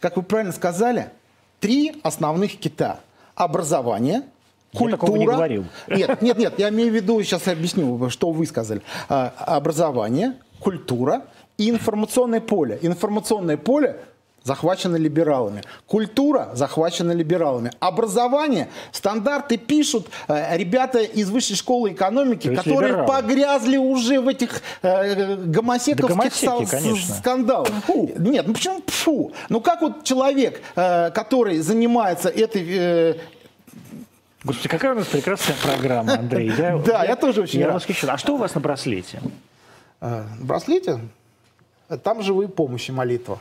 как 0.00 0.16
вы 0.16 0.22
правильно 0.22 0.52
сказали, 0.52 1.10
три 1.60 2.00
основных 2.02 2.58
кита. 2.58 3.00
Образование, 3.34 4.22
Я 4.72 4.78
культура. 4.78 4.98
такого 5.00 5.16
не 5.16 5.26
говорил. 5.26 5.64
Нет, 5.88 6.20
нет, 6.22 6.38
нет, 6.38 6.54
я 6.58 6.68
имею 6.68 6.90
в 6.90 6.94
виду, 6.94 7.22
сейчас 7.22 7.46
я 7.46 7.52
объясню, 7.54 8.10
что 8.10 8.30
вы 8.30 8.46
сказали. 8.46 8.82
А, 9.08 9.32
Образование, 9.46 10.34
культура 10.60 11.22
и 11.56 11.70
информационное 11.70 12.40
поле. 12.40 12.78
Информационное 12.82 13.56
поле 13.56 14.00
захвачено 14.42 14.96
либералами. 14.96 15.62
Культура 15.86 16.50
захвачена 16.54 17.12
либералами. 17.12 17.70
Образование, 17.80 18.68
стандарты 18.92 19.56
пишут 19.58 20.08
э, 20.28 20.56
ребята 20.56 21.00
из 21.00 21.30
высшей 21.30 21.56
школы 21.56 21.92
экономики, 21.92 22.48
То 22.48 22.56
которые 22.56 22.88
либералы. 22.92 23.06
погрязли 23.08 23.76
уже 23.76 24.20
в 24.20 24.28
этих 24.28 24.62
э, 24.82 25.36
гомосековских 25.36 26.08
Да 26.08 26.14
гомосеки, 26.14 26.44
са- 26.64 26.70
конечно. 26.70 27.14
скандалах. 27.16 27.68
Нет, 28.18 28.46
ну 28.46 28.54
почему 28.54 28.82
фу? 28.86 29.32
Ну 29.48 29.60
как 29.60 29.82
вот 29.82 30.04
человек, 30.04 30.62
э, 30.74 31.10
который 31.10 31.58
занимается 31.58 32.28
этой 32.28 32.66
э, 32.68 33.14
Господи, 34.42 34.68
какая 34.68 34.92
у 34.92 34.94
нас 34.96 35.06
прекрасная 35.06 35.54
программа, 35.62 36.14
Андрей. 36.14 36.50
Я, 36.56 36.78
Да, 36.86 37.04
я 37.04 37.14
тоже 37.16 37.42
очень 37.42 37.60
я 37.60 37.66
рад. 37.66 37.74
восхищен. 37.74 38.08
А 38.08 38.16
что 38.16 38.34
у 38.34 38.36
вас 38.38 38.54
на 38.54 38.60
браслете? 38.62 39.20
э, 40.00 40.24
браслете, 40.40 40.98
там 42.02 42.22
живые 42.22 42.48
помощи 42.48 42.90
молитва. 42.90 43.38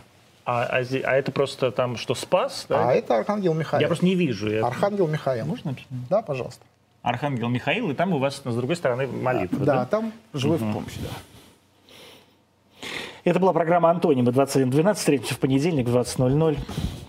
А, 0.51 0.63
а 0.63 0.77
а 0.79 1.15
это 1.15 1.31
просто 1.31 1.71
там 1.71 1.95
что, 1.95 2.15
спас? 2.15 2.65
да? 2.67 2.89
А 2.89 2.93
это 2.93 3.17
Архангел 3.19 3.53
Михаил. 3.53 3.81
Я 3.81 3.87
просто 3.87 4.03
не 4.03 4.15
вижу. 4.15 4.49
Я- 4.49 4.65
Архангел 4.65 5.05
Михаил. 5.05 5.45
Можно? 5.45 5.75
Да, 6.09 6.23
пожалуйста. 6.23 6.65
Архангел 7.03 7.49
Михаил, 7.49 7.91
и 7.91 7.93
там 7.93 8.13
у 8.13 8.17
вас 8.17 8.41
с 8.43 8.55
другой 8.55 8.75
стороны 8.75 9.05
молитва. 9.05 9.63
Да, 9.63 9.85
там 9.85 10.11
живые 10.33 10.57
помощи, 10.57 10.97
да. 11.03 12.87
Это 13.25 13.39
была 13.39 13.53
программа 13.53 13.91
«Антонимы» 13.91 14.31
21.12. 14.31 14.93
Встретимся 14.95 15.35
в 15.35 15.39
понедельник 15.39 15.87
в 15.87 15.95
20.00 15.95 16.57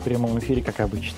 в 0.01 0.05
прямом 0.05 0.39
эфире, 0.39 0.61
как 0.61 0.81
обычно. 0.81 1.17